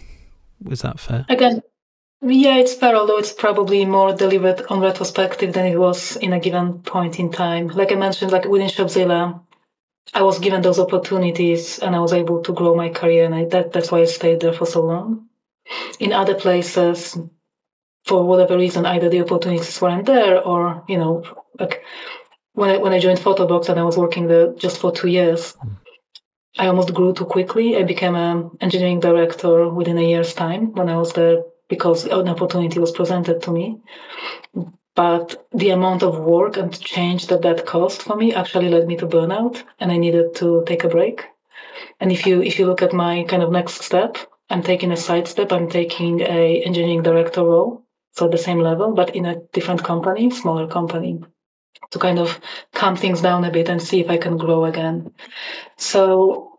Was 0.62 0.83
that 0.83 1.00
fair? 1.00 1.26
Again, 1.29 1.62
yeah, 2.23 2.57
it's 2.57 2.75
fair, 2.75 2.97
although 2.97 3.19
it's 3.19 3.33
probably 3.33 3.85
more 3.85 4.15
deliberate 4.15 4.71
on 4.71 4.81
retrospective 4.81 5.53
than 5.53 5.67
it 5.67 5.76
was 5.76 6.17
in 6.17 6.33
a 6.33 6.41
given 6.41 6.81
point 6.81 7.19
in 7.19 7.31
time. 7.31 7.69
Like 7.69 7.93
I 7.93 7.97
mentioned, 7.97 8.33
like 8.33 8.47
within 8.47 8.69
Shopzilla, 8.69 9.41
I 10.15 10.23
was 10.23 10.38
given 10.38 10.62
those 10.62 10.79
opportunities 10.79 11.79
and 11.79 11.95
I 11.95 12.00
was 12.00 12.12
able 12.12 12.43
to 12.43 12.53
grow 12.53 12.75
my 12.75 12.88
career, 12.88 13.25
and 13.25 13.35
I, 13.35 13.45
that, 13.47 13.73
that's 13.73 13.93
why 13.93 14.00
I 14.00 14.05
stayed 14.05 14.41
there 14.41 14.53
for 14.53 14.67
so 14.67 14.83
long. 14.83 15.29
In 15.99 16.12
other 16.12 16.35
places, 16.35 17.19
for 18.07 18.25
whatever 18.25 18.57
reason, 18.57 18.87
either 18.87 19.09
the 19.09 19.21
opportunities 19.21 19.81
weren't 19.81 20.07
there 20.07 20.41
or, 20.41 20.85
you 20.89 20.97
know, 20.97 21.25
like 21.59 21.83
when 22.53 22.71
I, 22.71 22.77
when 22.79 22.93
I 22.93 23.01
joined 23.01 23.19
Photobox 23.19 23.69
and 23.69 23.81
I 23.81 23.83
was 23.83 23.99
working 23.99 24.29
there 24.29 24.53
just 24.53 24.79
for 24.79 24.93
two 24.93 25.09
years. 25.09 25.57
I 26.59 26.69
almost 26.69 26.95
grew 26.95 27.13
too 27.13 27.27
quickly. 27.27 27.77
I 27.77 27.83
became 27.83 28.15
an 28.15 28.51
engineering 28.61 29.01
director 29.01 29.69
within 29.69 29.99
a 29.99 30.09
year's 30.09 30.33
time 30.33 30.73
when 30.75 30.89
I 30.89 30.97
was 30.97 31.13
there 31.13 31.43
because 31.69 32.07
an 32.07 32.29
opportunity 32.29 32.79
was 32.79 32.93
presented 32.93 33.43
to 33.43 33.51
me. 33.51 33.79
But 34.95 35.47
the 35.53 35.71
amount 35.71 36.03
of 36.03 36.21
work 36.21 36.57
and 36.57 36.81
change 36.81 37.27
that 37.27 37.43
that 37.43 37.67
caused 37.67 38.01
for 38.03 38.17
me 38.17 38.33
actually 38.33 38.71
led 38.71 38.87
me 38.87 38.97
to 38.97 39.07
burnout, 39.07 39.63
and 39.79 39.93
I 39.93 39.99
needed 39.99 40.35
to 40.37 40.65
take 40.67 40.85
a 40.85 40.89
break. 40.89 41.25
And 42.01 42.11
if 42.11 42.25
you 42.25 42.41
if 42.41 42.59
you 42.59 42.65
look 42.65 42.81
at 42.81 42.95
my 42.95 43.25
kind 43.25 43.43
of 43.43 43.53
next 43.53 43.83
step, 43.83 44.17
I'm 44.49 44.63
taking 44.63 44.93
a 44.93 44.97
side 44.97 45.29
step. 45.29 45.53
I'm 45.53 45.69
taking 45.69 46.23
a 46.23 46.63
engineering 46.63 47.03
director 47.03 47.45
role 47.45 47.86
so 48.16 48.28
the 48.28 48.38
same 48.38 48.61
level, 48.61 48.92
but 48.94 49.14
in 49.14 49.26
a 49.26 49.37
different 49.52 49.85
company, 49.85 50.30
smaller 50.30 50.66
company, 50.66 51.20
to 51.90 51.99
kind 51.99 52.18
of 52.18 52.40
calm 52.73 52.96
things 52.96 53.20
down 53.20 53.44
a 53.44 53.50
bit 53.50 53.68
and 53.68 53.80
see 53.80 54.00
if 54.00 54.11
I 54.11 54.16
can 54.16 54.37
grow 54.37 54.64
again. 54.64 55.12
So 55.76 56.56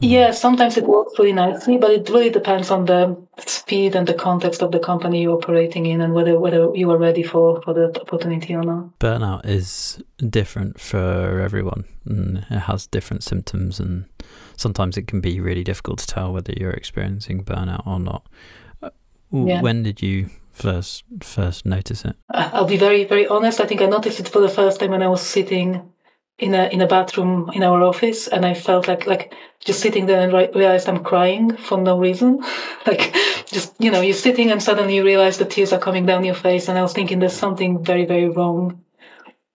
yeah, 0.00 0.32
sometimes 0.32 0.76
it 0.76 0.86
works 0.86 1.18
really 1.18 1.32
nicely, 1.32 1.78
but 1.78 1.90
it 1.90 2.08
really 2.10 2.28
depends 2.30 2.70
on 2.70 2.84
the 2.84 3.16
speed 3.46 3.94
and 3.94 4.06
the 4.06 4.14
context 4.14 4.62
of 4.62 4.72
the 4.72 4.78
company 4.78 5.22
you're 5.22 5.36
operating 5.36 5.86
in 5.86 6.00
and 6.00 6.12
whether 6.12 6.38
whether 6.38 6.74
you 6.74 6.90
are 6.90 6.98
ready 6.98 7.22
for, 7.22 7.62
for 7.62 7.72
that 7.74 7.98
opportunity 8.00 8.54
or 8.54 8.62
not. 8.62 8.98
Burnout 8.98 9.46
is 9.46 10.02
different 10.28 10.80
for 10.80 11.40
everyone 11.40 11.84
and 12.04 12.38
it 12.50 12.58
has 12.58 12.86
different 12.86 13.22
symptoms 13.22 13.80
and 13.80 14.04
sometimes 14.56 14.98
it 14.98 15.06
can 15.06 15.20
be 15.20 15.40
really 15.40 15.64
difficult 15.64 16.00
to 16.00 16.06
tell 16.06 16.32
whether 16.32 16.52
you're 16.54 16.70
experiencing 16.72 17.42
burnout 17.42 17.86
or 17.86 17.98
not. 17.98 18.26
Uh, 18.82 18.90
yeah. 19.32 19.62
When 19.62 19.82
did 19.82 20.02
you 20.02 20.28
first 20.54 21.04
first 21.20 21.66
notice 21.66 22.04
it? 22.04 22.16
I'll 22.30 22.64
be 22.64 22.76
very 22.76 23.04
very 23.04 23.26
honest. 23.26 23.60
I 23.60 23.66
think 23.66 23.82
I 23.82 23.86
noticed 23.86 24.20
it 24.20 24.28
for 24.28 24.40
the 24.40 24.48
first 24.48 24.80
time 24.80 24.90
when 24.90 25.02
I 25.02 25.08
was 25.08 25.20
sitting 25.20 25.92
in 26.38 26.54
a 26.54 26.68
in 26.68 26.80
a 26.80 26.86
bathroom 26.86 27.50
in 27.54 27.62
our 27.62 27.82
office, 27.82 28.28
and 28.28 28.44
I 28.46 28.54
felt 28.54 28.88
like 28.88 29.06
like 29.06 29.34
just 29.60 29.80
sitting 29.80 30.06
there 30.06 30.20
and 30.20 30.32
realized 30.54 30.88
I'm 30.88 31.04
crying 31.04 31.56
for 31.56 31.78
no 31.78 31.98
reason. 31.98 32.42
like 32.86 33.14
just 33.46 33.74
you 33.78 33.90
know 33.90 34.00
you're 34.00 34.14
sitting 34.14 34.50
and 34.50 34.62
suddenly 34.62 34.96
you 34.96 35.04
realize 35.04 35.38
the 35.38 35.44
tears 35.44 35.72
are 35.72 35.78
coming 35.78 36.06
down 36.06 36.24
your 36.24 36.34
face, 36.34 36.68
and 36.68 36.78
I 36.78 36.82
was 36.82 36.92
thinking 36.92 37.18
there's 37.18 37.32
something 37.36 37.84
very 37.84 38.04
very 38.04 38.28
wrong 38.28 38.80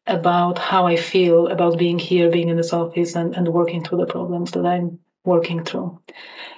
about 0.08 0.58
how 0.58 0.88
I 0.88 0.96
feel 0.96 1.48
about 1.48 1.78
being 1.78 2.00
here, 2.00 2.32
being 2.32 2.50
in 2.50 2.58
this 2.58 2.74
office, 2.74 3.16
and, 3.16 3.36
and 3.36 3.48
working 3.48 3.84
through 3.84 4.00
the 4.00 4.06
problems 4.06 4.52
that 4.52 4.66
I'm 4.66 5.00
working 5.24 5.64
through. 5.64 6.00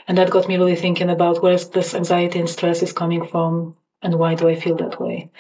And 0.08 0.18
that 0.18 0.30
got 0.30 0.48
me 0.48 0.56
really 0.58 0.76
thinking 0.76 1.10
about 1.10 1.44
where 1.44 1.58
this 1.58 1.94
anxiety 1.94 2.40
and 2.40 2.50
stress 2.50 2.82
is 2.82 2.94
coming 2.94 3.28
from 3.28 3.76
and 4.02 4.16
why 4.16 4.36
do 4.36 4.48
I 4.48 4.56
feel 4.56 4.76
that 4.78 5.00
way? 5.00 5.32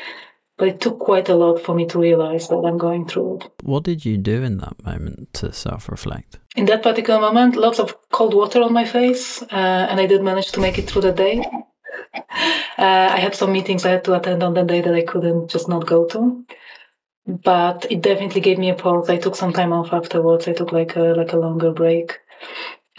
But 0.57 0.67
it 0.67 0.81
took 0.81 0.99
quite 0.99 1.29
a 1.29 1.35
lot 1.35 1.59
for 1.59 1.73
me 1.73 1.87
to 1.87 1.99
realize 1.99 2.47
that 2.49 2.57
I'm 2.57 2.77
going 2.77 3.07
through 3.07 3.37
it. 3.37 3.51
What 3.63 3.83
did 3.83 4.05
you 4.05 4.17
do 4.17 4.43
in 4.43 4.57
that 4.59 4.83
moment 4.85 5.33
to 5.35 5.51
self 5.51 5.89
reflect? 5.89 6.39
In 6.55 6.65
that 6.65 6.83
particular 6.83 7.19
moment, 7.19 7.55
lots 7.55 7.79
of 7.79 7.95
cold 8.09 8.33
water 8.33 8.61
on 8.61 8.73
my 8.73 8.85
face, 8.85 9.41
uh, 9.41 9.87
and 9.89 9.99
I 9.99 10.05
did 10.05 10.21
manage 10.21 10.51
to 10.51 10.59
make 10.59 10.77
it 10.77 10.89
through 10.89 11.03
the 11.03 11.11
day. 11.13 11.43
Uh, 12.77 13.09
I 13.13 13.19
had 13.19 13.35
some 13.35 13.51
meetings 13.51 13.85
I 13.85 13.91
had 13.91 14.03
to 14.05 14.15
attend 14.15 14.41
on 14.41 14.53
the 14.53 14.63
day 14.63 14.81
that 14.81 14.93
I 14.93 15.03
couldn't 15.03 15.49
just 15.49 15.69
not 15.69 15.85
go 15.85 16.05
to. 16.05 16.43
But 17.27 17.85
it 17.91 18.01
definitely 18.01 18.41
gave 18.41 18.57
me 18.57 18.69
a 18.69 18.73
pause. 18.73 19.09
I 19.09 19.17
took 19.17 19.35
some 19.35 19.53
time 19.53 19.71
off 19.71 19.93
afterwards. 19.93 20.47
I 20.47 20.53
took 20.53 20.71
like 20.71 20.95
a 20.95 21.13
like 21.15 21.33
a 21.33 21.37
longer 21.37 21.71
break. 21.71 22.19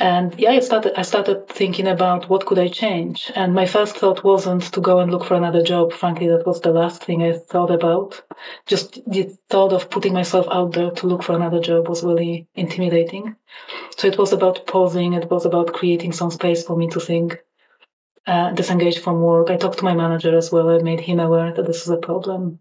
And 0.03 0.35
yeah, 0.37 0.51
I 0.51 0.59
started, 0.59 0.99
I 0.99 1.03
started 1.03 1.49
thinking 1.49 1.87
about 1.87 2.29
what 2.29 2.45
could 2.45 2.59
I 2.59 2.67
change. 2.67 3.31
And 3.37 3.55
my 3.55 3.67
first 3.67 3.97
thought 3.97 4.25
wasn't 4.25 4.65
to 4.73 4.81
go 4.81 4.99
and 4.99 5.13
look 5.13 5.25
for 5.25 5.35
another 5.37 5.63
job. 5.63 5.93
Frankly, 5.93 6.27
that 6.27 6.45
was 6.45 6.61
the 6.61 6.73
last 6.73 7.05
thing 7.05 7.23
I 7.23 7.33
thought 7.35 7.71
about. 7.71 8.21
Just 8.67 8.99
the 9.09 9.31
thought 9.49 9.73
of 9.73 9.91
putting 9.91 10.13
myself 10.13 10.47
out 10.51 10.73
there 10.73 10.91
to 10.91 11.07
look 11.07 11.23
for 11.23 11.37
another 11.37 11.61
job 11.61 11.89
was 11.89 12.03
really 12.03 12.49
intimidating. 12.57 13.37
So 13.97 14.09
it 14.09 14.19
was 14.19 14.33
about 14.33 14.67
pausing. 14.67 15.13
It 15.13 15.31
was 15.31 15.47
about 15.47 15.73
creating 15.73 16.13
some 16.13 16.33
space 16.33 16.65
for 16.65 16.77
me 16.77 16.89
to 16.89 16.99
think, 16.99 17.39
uh, 18.27 18.51
disengage 18.53 18.99
from 18.99 19.23
work. 19.23 19.51
I 19.51 19.57
talked 19.57 19.79
to 19.79 19.85
my 19.85 19.95
manager 19.95 20.37
as 20.37 20.51
well. 20.51 20.69
I 20.69 20.79
made 20.79 21.01
him 21.01 21.21
aware 21.21 21.53
that 21.53 21.67
this 21.67 21.83
is 21.83 21.91
a 21.91 21.97
problem. 21.97 22.59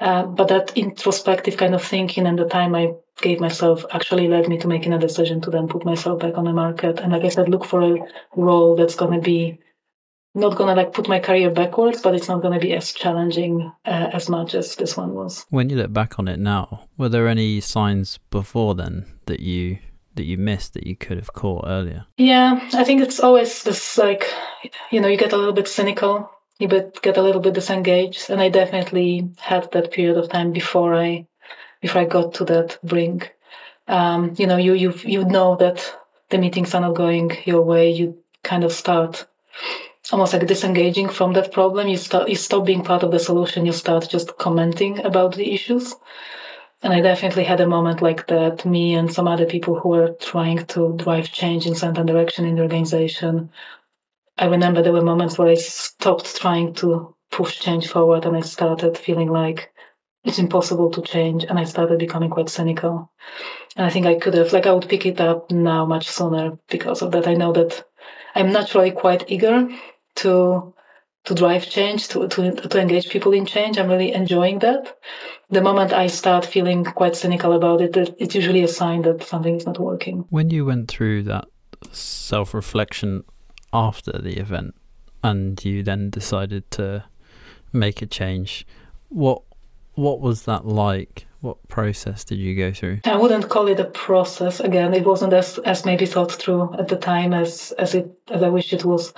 Uh, 0.00 0.24
but 0.24 0.48
that 0.48 0.76
introspective 0.76 1.58
kind 1.58 1.74
of 1.74 1.82
thinking 1.82 2.26
and 2.26 2.38
the 2.38 2.46
time 2.46 2.74
I 2.74 2.94
gave 3.20 3.38
myself 3.38 3.84
actually 3.92 4.28
led 4.28 4.48
me 4.48 4.56
to 4.58 4.68
making 4.68 4.94
a 4.94 4.98
decision 4.98 5.42
to 5.42 5.50
then 5.50 5.68
put 5.68 5.84
myself 5.84 6.20
back 6.20 6.38
on 6.38 6.44
the 6.44 6.54
market. 6.54 7.00
And 7.00 7.12
like 7.12 7.24
I 7.24 7.28
said, 7.28 7.50
look 7.50 7.66
for 7.66 7.82
a 7.82 7.98
role 8.34 8.76
that's 8.76 8.94
going 8.94 9.12
to 9.12 9.20
be 9.20 9.58
not 10.34 10.56
going 10.56 10.74
to 10.74 10.80
like 10.80 10.92
put 10.94 11.08
my 11.08 11.18
career 11.18 11.50
backwards, 11.50 12.00
but 12.00 12.14
it's 12.14 12.28
not 12.28 12.40
going 12.40 12.54
to 12.54 12.64
be 12.64 12.72
as 12.72 12.92
challenging 12.92 13.70
uh, 13.84 14.10
as 14.12 14.28
much 14.28 14.54
as 14.54 14.76
this 14.76 14.96
one 14.96 15.12
was. 15.12 15.44
When 15.50 15.68
you 15.68 15.76
look 15.76 15.92
back 15.92 16.18
on 16.18 16.28
it 16.28 16.38
now, 16.38 16.88
were 16.96 17.08
there 17.08 17.28
any 17.28 17.60
signs 17.60 18.18
before 18.30 18.74
then 18.74 19.06
that 19.26 19.40
you 19.40 19.78
that 20.14 20.24
you 20.24 20.36
missed 20.36 20.74
that 20.74 20.86
you 20.86 20.96
could 20.96 21.18
have 21.18 21.32
caught 21.32 21.64
earlier? 21.66 22.06
Yeah, 22.16 22.68
I 22.72 22.84
think 22.84 23.02
it's 23.02 23.20
always 23.20 23.64
this 23.64 23.98
like, 23.98 24.24
you 24.90 25.00
know, 25.00 25.08
you 25.08 25.16
get 25.16 25.32
a 25.32 25.36
little 25.36 25.52
bit 25.52 25.68
cynical 25.68 26.30
you 26.60 26.68
but 26.68 27.02
get 27.02 27.16
a 27.16 27.22
little 27.22 27.40
bit 27.40 27.54
disengaged. 27.54 28.30
And 28.30 28.40
I 28.40 28.50
definitely 28.50 29.30
had 29.38 29.72
that 29.72 29.90
period 29.90 30.18
of 30.18 30.28
time 30.28 30.52
before 30.52 30.94
I 30.94 31.26
before 31.80 32.02
I 32.02 32.04
got 32.04 32.34
to 32.34 32.44
that 32.44 32.78
brink. 32.84 33.34
Um, 33.88 34.34
you 34.38 34.46
know, 34.46 34.58
you 34.58 34.74
you 34.74 34.92
you 35.02 35.24
know 35.24 35.56
that 35.56 35.78
the 36.28 36.38
meetings 36.38 36.74
are 36.74 36.82
not 36.82 36.94
going 36.94 37.36
your 37.44 37.62
way. 37.62 37.90
You 37.90 38.16
kind 38.42 38.62
of 38.62 38.72
start 38.72 39.26
almost 40.12 40.34
like 40.34 40.46
disengaging 40.46 41.08
from 41.08 41.32
that 41.32 41.50
problem. 41.50 41.88
You 41.88 41.96
start 41.96 42.28
you 42.28 42.36
stop 42.36 42.66
being 42.66 42.84
part 42.84 43.02
of 43.02 43.10
the 43.10 43.18
solution. 43.18 43.64
You 43.64 43.72
start 43.72 44.08
just 44.10 44.36
commenting 44.36 45.04
about 45.04 45.34
the 45.34 45.52
issues. 45.52 45.94
And 46.82 46.92
I 46.92 47.00
definitely 47.00 47.44
had 47.44 47.60
a 47.60 47.66
moment 47.66 48.00
like 48.00 48.26
that. 48.28 48.64
Me 48.64 48.94
and 48.94 49.12
some 49.12 49.28
other 49.28 49.44
people 49.44 49.78
who 49.78 49.90
were 49.90 50.14
trying 50.20 50.64
to 50.66 50.94
drive 50.96 51.30
change 51.30 51.66
in 51.66 51.74
certain 51.74 52.06
direction 52.06 52.44
in 52.46 52.56
the 52.56 52.62
organization 52.62 53.50
I 54.38 54.46
remember 54.46 54.82
there 54.82 54.92
were 54.92 55.02
moments 55.02 55.38
where 55.38 55.48
I 55.48 55.54
stopped 55.54 56.36
trying 56.36 56.74
to 56.74 57.14
push 57.30 57.60
change 57.60 57.88
forward 57.88 58.24
and 58.24 58.36
I 58.36 58.40
started 58.40 58.98
feeling 58.98 59.28
like 59.28 59.70
it's 60.24 60.38
impossible 60.38 60.90
to 60.90 61.02
change. 61.02 61.44
And 61.44 61.58
I 61.58 61.64
started 61.64 61.98
becoming 61.98 62.30
quite 62.30 62.48
cynical. 62.48 63.10
And 63.76 63.86
I 63.86 63.90
think 63.90 64.06
I 64.06 64.16
could 64.16 64.34
have, 64.34 64.52
like, 64.52 64.66
I 64.66 64.72
would 64.72 64.88
pick 64.88 65.06
it 65.06 65.20
up 65.20 65.50
now 65.50 65.86
much 65.86 66.08
sooner 66.08 66.58
because 66.68 67.02
of 67.02 67.12
that. 67.12 67.26
I 67.26 67.34
know 67.34 67.52
that 67.52 67.84
I'm 68.34 68.52
naturally 68.52 68.90
quite 68.90 69.30
eager 69.30 69.68
to 70.16 70.74
to 71.24 71.34
drive 71.34 71.68
change, 71.68 72.08
to, 72.08 72.26
to, 72.28 72.52
to 72.52 72.80
engage 72.80 73.10
people 73.10 73.32
in 73.32 73.44
change. 73.44 73.78
I'm 73.78 73.88
really 73.88 74.12
enjoying 74.12 74.60
that. 74.60 74.96
The 75.50 75.60
moment 75.60 75.92
I 75.92 76.06
start 76.06 76.46
feeling 76.46 76.82
quite 76.82 77.14
cynical 77.14 77.52
about 77.52 77.82
it, 77.82 77.94
it's 78.18 78.34
usually 78.34 78.62
a 78.62 78.68
sign 78.68 79.02
that 79.02 79.22
something 79.22 79.54
is 79.54 79.66
not 79.66 79.78
working. 79.78 80.24
When 80.30 80.48
you 80.48 80.64
went 80.64 80.88
through 80.88 81.24
that 81.24 81.44
self 81.92 82.54
reflection 82.54 83.24
after 83.72 84.12
the 84.12 84.38
event 84.38 84.74
and 85.22 85.62
you 85.64 85.82
then 85.82 86.10
decided 86.10 86.70
to 86.72 87.04
make 87.72 88.02
a 88.02 88.06
change, 88.06 88.66
what 89.08 89.42
what 89.94 90.20
was 90.20 90.44
that 90.44 90.66
like? 90.66 91.26
What 91.40 91.68
process 91.68 92.24
did 92.24 92.38
you 92.38 92.54
go 92.54 92.72
through? 92.72 93.00
I 93.04 93.16
wouldn't 93.16 93.48
call 93.48 93.66
it 93.68 93.80
a 93.80 93.84
process. 93.84 94.60
Again, 94.60 94.94
it 94.94 95.06
wasn't 95.06 95.32
as, 95.32 95.58
as 95.58 95.84
maybe 95.86 96.06
thought 96.06 96.32
through 96.32 96.74
at 96.74 96.88
the 96.88 96.96
time 96.96 97.32
as 97.32 97.72
as 97.78 97.94
it 97.94 98.10
as 98.30 98.42
I 98.42 98.48
wish 98.48 98.72
it 98.72 98.84
was. 98.84 99.12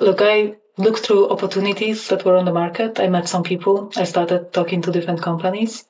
Look, 0.00 0.20
I 0.20 0.56
looked 0.78 1.06
through 1.06 1.28
opportunities 1.30 2.08
that 2.08 2.24
were 2.24 2.36
on 2.36 2.44
the 2.44 2.52
market. 2.52 2.98
I 2.98 3.08
met 3.08 3.28
some 3.28 3.42
people. 3.42 3.92
I 3.96 4.04
started 4.04 4.52
talking 4.52 4.82
to 4.82 4.92
different 4.92 5.22
companies. 5.22 5.84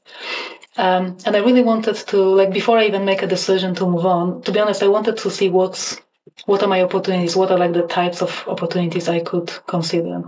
Um, 0.77 1.17
and 1.27 1.37
I 1.37 1.41
really 1.41 1.63
wanted 1.63 1.97
to, 1.97 2.17
like, 2.17 2.53
before 2.53 2.79
I 2.79 2.87
even 2.87 3.05
make 3.05 3.23
a 3.23 3.27
decision 3.27 3.75
to 3.77 3.87
move 3.87 4.07
on, 4.07 4.43
to 4.43 4.53
be 4.53 4.61
honest, 4.61 4.83
I 4.83 4.89
wanted 4.89 5.17
to 5.19 5.31
see 5.31 5.49
what's, 5.49 6.01
what 6.47 6.63
are 6.63 6.69
my 6.69 6.83
opportunities? 6.83 7.37
What 7.37 7.51
are 7.51 7.59
like 7.59 7.73
the 7.73 7.87
types 7.87 8.23
of 8.23 8.45
opportunities 8.47 9.09
I 9.09 9.21
could 9.21 9.51
consider? 9.67 10.23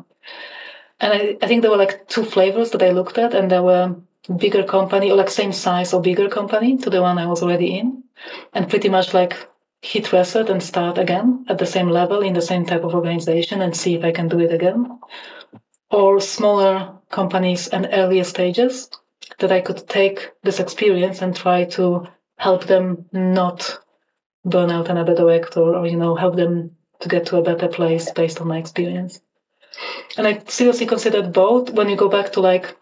And 1.00 1.12
I, 1.12 1.36
I 1.42 1.46
think 1.46 1.62
there 1.62 1.70
were 1.70 1.76
like 1.76 2.08
two 2.08 2.24
flavors 2.24 2.70
that 2.70 2.82
I 2.82 2.90
looked 2.90 3.18
at, 3.18 3.34
and 3.34 3.50
there 3.50 3.62
were 3.62 3.96
bigger 4.36 4.62
company 4.62 5.10
or 5.10 5.16
like 5.16 5.30
same 5.30 5.52
size 5.52 5.92
or 5.92 6.00
bigger 6.00 6.28
company 6.28 6.76
to 6.78 6.90
the 6.90 7.02
one 7.02 7.18
I 7.18 7.26
was 7.26 7.42
already 7.42 7.78
in, 7.78 8.04
and 8.52 8.68
pretty 8.68 8.88
much 8.88 9.14
like 9.14 9.36
hit 9.82 10.12
reset 10.12 10.48
and 10.48 10.62
start 10.62 10.96
again 10.96 11.44
at 11.48 11.58
the 11.58 11.66
same 11.66 11.88
level 11.88 12.20
in 12.20 12.34
the 12.34 12.40
same 12.40 12.64
type 12.64 12.84
of 12.84 12.94
organization 12.94 13.62
and 13.62 13.76
see 13.76 13.96
if 13.96 14.04
I 14.04 14.12
can 14.12 14.28
do 14.28 14.38
it 14.38 14.52
again. 14.52 14.98
Or 15.90 16.20
smaller 16.20 16.94
companies 17.10 17.68
and 17.68 17.88
earlier 17.92 18.24
stages 18.24 18.88
that 19.40 19.50
I 19.50 19.60
could 19.60 19.88
take 19.88 20.30
this 20.42 20.60
experience 20.60 21.20
and 21.20 21.34
try 21.34 21.64
to 21.64 22.06
help 22.38 22.64
them 22.64 23.06
not 23.12 23.78
burn 24.44 24.70
out 24.70 24.88
another 24.88 25.14
director 25.14 25.60
or, 25.60 25.86
you 25.86 25.96
know, 25.96 26.14
help 26.14 26.36
them 26.36 26.76
to 27.00 27.08
get 27.08 27.26
to 27.26 27.36
a 27.36 27.42
better 27.42 27.68
place 27.68 28.10
based 28.10 28.40
on 28.40 28.48
my 28.48 28.58
experience. 28.58 29.20
And 30.16 30.26
I 30.26 30.42
seriously 30.46 30.86
considered 30.86 31.32
both 31.32 31.70
when 31.70 31.88
you 31.88 31.96
go 31.96 32.08
back 32.08 32.32
to 32.32 32.40
like 32.40 32.76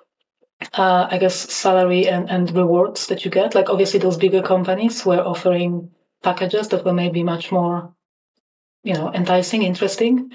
uh, 0.74 1.08
I 1.10 1.18
guess 1.18 1.34
salary 1.34 2.08
and, 2.08 2.28
and 2.30 2.54
rewards 2.54 3.06
that 3.06 3.24
you 3.24 3.30
get. 3.30 3.54
Like 3.54 3.70
obviously 3.70 4.00
those 4.00 4.16
bigger 4.16 4.42
companies 4.42 5.04
were 5.04 5.20
offering 5.20 5.90
packages 6.22 6.68
that 6.68 6.84
were 6.84 6.92
maybe 6.92 7.22
much 7.22 7.50
more, 7.50 7.94
you 8.82 8.94
know, 8.94 9.12
enticing, 9.12 9.62
interesting. 9.62 10.32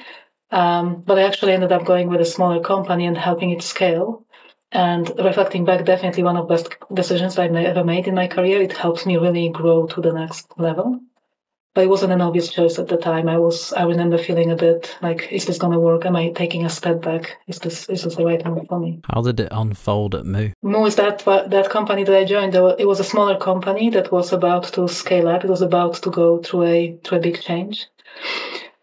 Um, 0.51 1.01
but 1.01 1.19
I 1.19 1.23
actually 1.23 1.53
ended 1.53 1.71
up 1.71 1.85
going 1.85 2.09
with 2.09 2.21
a 2.21 2.25
smaller 2.25 2.61
company 2.61 3.05
and 3.05 3.17
helping 3.17 3.51
it 3.51 3.61
scale. 3.61 4.25
And 4.71 5.11
reflecting 5.17 5.63
back, 5.63 5.85
definitely 5.85 6.23
one 6.23 6.37
of 6.37 6.47
the 6.47 6.55
best 6.55 6.75
decisions 6.93 7.37
I've 7.37 7.55
ever 7.55 7.83
made 7.83 8.07
in 8.07 8.15
my 8.15 8.27
career. 8.27 8.61
It 8.61 8.73
helped 8.73 9.05
me 9.05 9.17
really 9.17 9.49
grow 9.49 9.85
to 9.87 10.01
the 10.01 10.11
next 10.11 10.47
level. 10.57 10.99
But 11.75 11.83
it 11.83 11.89
wasn't 11.89 12.13
an 12.13 12.21
obvious 12.21 12.49
choice 12.49 12.79
at 12.79 12.87
the 12.87 12.95
time. 12.95 13.27
I 13.27 13.37
was, 13.37 13.73
I 13.73 13.83
remember 13.83 14.17
feeling 14.17 14.49
a 14.49 14.55
bit 14.55 14.97
like, 15.01 15.27
is 15.29 15.45
this 15.45 15.57
going 15.57 15.73
to 15.73 15.79
work? 15.79 16.05
Am 16.05 16.15
I 16.15 16.29
taking 16.29 16.65
a 16.65 16.69
step 16.69 17.01
back? 17.01 17.37
Is 17.47 17.59
this, 17.59 17.87
is 17.89 18.03
this 18.03 18.15
the 18.15 18.25
right 18.25 18.43
move 18.45 18.65
for 18.69 18.79
me? 18.79 19.01
How 19.13 19.21
did 19.21 19.41
it 19.41 19.49
unfold 19.51 20.15
at 20.15 20.25
Moo? 20.25 20.51
Moo 20.63 20.85
is 20.85 20.95
that, 20.95 21.19
that 21.25 21.69
company 21.69 22.05
that 22.05 22.17
I 22.17 22.23
joined. 22.23 22.55
It 22.55 22.87
was 22.87 23.01
a 23.01 23.03
smaller 23.03 23.37
company 23.37 23.89
that 23.89 24.09
was 24.09 24.31
about 24.31 24.63
to 24.75 24.87
scale 24.87 25.27
up. 25.27 25.43
It 25.43 25.49
was 25.49 25.61
about 25.61 25.95
to 25.95 26.09
go 26.09 26.41
through 26.41 26.63
a, 26.63 26.97
through 27.03 27.17
a 27.17 27.21
big 27.21 27.41
change. 27.41 27.87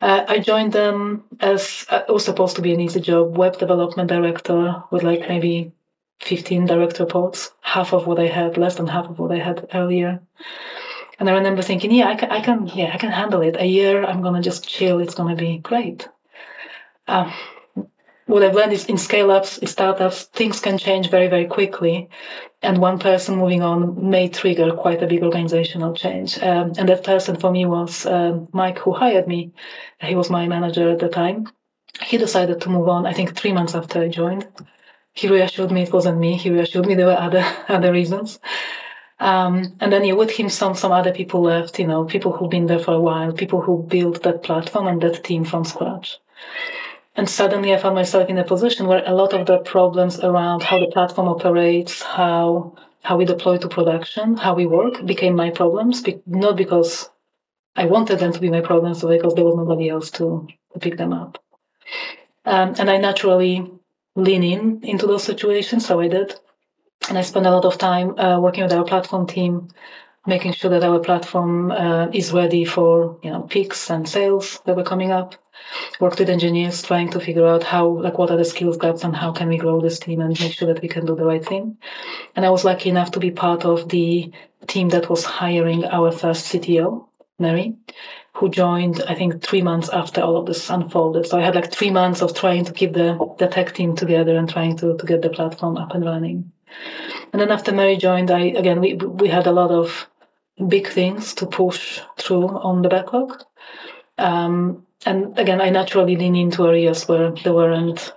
Uh, 0.02 0.24
I 0.28 0.40
joined 0.40 0.72
them 0.72 1.24
as 1.40 1.86
uh, 1.88 2.02
it 2.06 2.12
was 2.12 2.26
supposed 2.26 2.56
to 2.56 2.62
be 2.62 2.74
an 2.74 2.80
easy 2.80 3.00
job, 3.00 3.38
web 3.38 3.58
development 3.58 4.10
director 4.10 4.82
with 4.90 5.02
like 5.02 5.28
maybe 5.28 5.72
15 6.20 6.66
direct 6.66 6.98
reports, 6.98 7.52
half 7.62 7.94
of 7.94 8.06
what 8.06 8.18
I 8.18 8.26
had, 8.26 8.58
less 8.58 8.74
than 8.74 8.86
half 8.86 9.08
of 9.08 9.18
what 9.18 9.32
I 9.32 9.38
had 9.38 9.66
earlier. 9.72 10.20
And 11.22 11.30
I 11.30 11.34
remember 11.34 11.62
thinking, 11.62 11.92
yeah, 11.92 12.08
I 12.08 12.16
can, 12.16 12.32
I 12.32 12.40
can, 12.40 12.66
yeah, 12.66 12.90
I 12.92 12.98
can 12.98 13.12
handle 13.12 13.42
it. 13.42 13.54
A 13.56 13.64
year, 13.64 14.04
I'm 14.04 14.22
gonna 14.22 14.42
just 14.42 14.66
chill. 14.66 14.98
It's 14.98 15.14
gonna 15.14 15.36
be 15.36 15.58
great. 15.58 16.08
Um, 17.06 17.32
what 18.26 18.42
I've 18.42 18.56
learned 18.56 18.72
is 18.72 18.86
in 18.86 18.98
scale 18.98 19.30
ups, 19.30 19.58
in 19.58 19.68
startups, 19.68 20.24
things 20.24 20.58
can 20.58 20.78
change 20.78 21.10
very, 21.10 21.28
very 21.28 21.46
quickly. 21.46 22.08
And 22.60 22.78
one 22.78 22.98
person 22.98 23.36
moving 23.36 23.62
on 23.62 24.10
may 24.10 24.30
trigger 24.30 24.72
quite 24.72 25.00
a 25.00 25.06
big 25.06 25.22
organizational 25.22 25.94
change. 25.94 26.42
Um, 26.42 26.72
and 26.76 26.88
that 26.88 27.04
person 27.04 27.36
for 27.36 27.52
me 27.52 27.66
was 27.66 28.04
um, 28.04 28.48
Mike, 28.50 28.80
who 28.80 28.90
hired 28.90 29.28
me. 29.28 29.52
He 30.00 30.16
was 30.16 30.28
my 30.28 30.48
manager 30.48 30.90
at 30.90 30.98
the 30.98 31.08
time. 31.08 31.46
He 32.02 32.18
decided 32.18 32.60
to 32.62 32.68
move 32.68 32.88
on, 32.88 33.06
I 33.06 33.12
think, 33.12 33.36
three 33.36 33.52
months 33.52 33.76
after 33.76 34.00
I 34.00 34.08
joined. 34.08 34.48
He 35.12 35.28
reassured 35.28 35.70
me 35.70 35.82
it 35.82 35.92
wasn't 35.92 36.18
me. 36.18 36.36
He 36.36 36.50
reassured 36.50 36.86
me 36.86 36.96
there 36.96 37.06
were 37.06 37.12
other, 37.12 37.44
other 37.68 37.92
reasons. 37.92 38.40
Um, 39.22 39.76
and 39.78 39.92
then 39.92 40.04
yeah, 40.04 40.14
with 40.14 40.32
him, 40.32 40.48
some 40.48 40.74
some 40.74 40.90
other 40.90 41.12
people 41.12 41.42
left. 41.42 41.78
You 41.78 41.86
know, 41.86 42.04
people 42.04 42.32
who've 42.32 42.50
been 42.50 42.66
there 42.66 42.80
for 42.80 42.94
a 42.94 43.00
while, 43.00 43.32
people 43.32 43.60
who 43.60 43.84
built 43.84 44.24
that 44.24 44.42
platform 44.42 44.88
and 44.88 45.00
that 45.00 45.22
team 45.22 45.44
from 45.44 45.64
scratch. 45.64 46.18
And 47.14 47.28
suddenly, 47.28 47.72
I 47.72 47.76
found 47.78 47.94
myself 47.94 48.28
in 48.28 48.38
a 48.38 48.44
position 48.44 48.88
where 48.88 49.04
a 49.06 49.14
lot 49.14 49.32
of 49.32 49.46
the 49.46 49.58
problems 49.58 50.18
around 50.18 50.64
how 50.64 50.80
the 50.80 50.90
platform 50.90 51.28
operates, 51.28 52.02
how 52.02 52.74
how 53.02 53.16
we 53.16 53.24
deploy 53.24 53.58
to 53.58 53.68
production, 53.68 54.36
how 54.36 54.54
we 54.54 54.66
work, 54.66 55.06
became 55.06 55.36
my 55.36 55.50
problems. 55.50 56.02
Not 56.26 56.56
because 56.56 57.08
I 57.76 57.86
wanted 57.86 58.18
them 58.18 58.32
to 58.32 58.40
be 58.40 58.50
my 58.50 58.60
problems, 58.60 59.02
but 59.02 59.10
because 59.10 59.34
there 59.36 59.44
was 59.44 59.56
nobody 59.56 59.88
else 59.88 60.10
to, 60.12 60.48
to 60.72 60.78
pick 60.80 60.96
them 60.96 61.12
up. 61.12 61.38
Um, 62.44 62.74
and 62.78 62.90
I 62.90 62.96
naturally 62.96 63.70
lean 64.16 64.42
in 64.42 64.80
into 64.82 65.06
those 65.06 65.22
situations, 65.22 65.86
so 65.86 66.00
I 66.00 66.08
did 66.08 66.34
and 67.08 67.18
I 67.18 67.22
spend 67.22 67.46
a 67.46 67.50
lot 67.50 67.64
of 67.64 67.78
time 67.78 68.18
uh, 68.18 68.40
working 68.40 68.62
with 68.62 68.72
our 68.72 68.84
platform 68.84 69.26
team, 69.26 69.68
making 70.26 70.52
sure 70.52 70.70
that 70.70 70.84
our 70.84 71.00
platform 71.00 71.72
uh, 71.72 72.08
is 72.12 72.32
ready 72.32 72.64
for 72.64 73.18
you 73.22 73.30
know 73.30 73.42
peaks 73.42 73.90
and 73.90 74.08
sales 74.08 74.60
that 74.64 74.76
were 74.76 74.84
coming 74.84 75.10
up. 75.10 75.34
Worked 76.00 76.18
with 76.18 76.30
engineers 76.30 76.82
trying 76.82 77.10
to 77.10 77.20
figure 77.20 77.46
out 77.46 77.62
how 77.62 77.86
like 77.86 78.18
what 78.18 78.30
are 78.30 78.36
the 78.36 78.44
skills 78.44 78.76
gaps 78.76 79.04
and 79.04 79.14
how 79.14 79.32
can 79.32 79.48
we 79.48 79.58
grow 79.58 79.80
this 79.80 79.98
team 79.98 80.20
and 80.20 80.38
make 80.40 80.52
sure 80.52 80.72
that 80.72 80.82
we 80.82 80.88
can 80.88 81.06
do 81.06 81.14
the 81.14 81.24
right 81.24 81.44
thing. 81.44 81.76
And 82.34 82.44
I 82.44 82.50
was 82.50 82.64
lucky 82.64 82.88
enough 82.90 83.10
to 83.12 83.20
be 83.20 83.30
part 83.30 83.64
of 83.64 83.88
the 83.88 84.32
team 84.66 84.88
that 84.90 85.10
was 85.10 85.24
hiring 85.24 85.84
our 85.84 86.10
first 86.10 86.46
CTO, 86.46 87.06
Mary, 87.38 87.76
who 88.34 88.48
joined 88.48 89.02
I 89.08 89.14
think 89.14 89.42
three 89.42 89.62
months 89.62 89.88
after 89.88 90.20
all 90.20 90.36
of 90.36 90.46
this 90.46 90.70
unfolded. 90.70 91.26
So 91.26 91.38
I 91.38 91.42
had 91.42 91.54
like 91.54 91.70
three 91.72 91.90
months 91.90 92.22
of 92.22 92.34
trying 92.34 92.64
to 92.64 92.72
keep 92.72 92.92
the 92.92 93.18
the 93.38 93.48
tech 93.48 93.74
team 93.74 93.94
together 93.94 94.36
and 94.36 94.48
trying 94.48 94.76
to 94.78 94.96
to 94.96 95.06
get 95.06 95.22
the 95.22 95.30
platform 95.30 95.76
up 95.76 95.94
and 95.94 96.04
running. 96.04 96.52
And 97.32 97.40
then 97.40 97.50
after 97.50 97.72
Mary 97.72 97.96
joined, 97.96 98.30
I 98.30 98.40
again 98.40 98.80
we 98.80 98.94
we 98.94 99.28
had 99.28 99.46
a 99.46 99.52
lot 99.52 99.70
of 99.70 100.08
big 100.68 100.88
things 100.88 101.34
to 101.34 101.46
push 101.46 102.00
through 102.18 102.48
on 102.48 102.82
the 102.82 102.88
backlog. 102.88 103.42
Um, 104.18 104.86
and 105.04 105.38
again, 105.38 105.60
I 105.60 105.70
naturally 105.70 106.16
lean 106.16 106.36
into 106.36 106.66
areas 106.66 107.08
where 107.08 107.30
there 107.30 107.54
weren't 107.54 108.12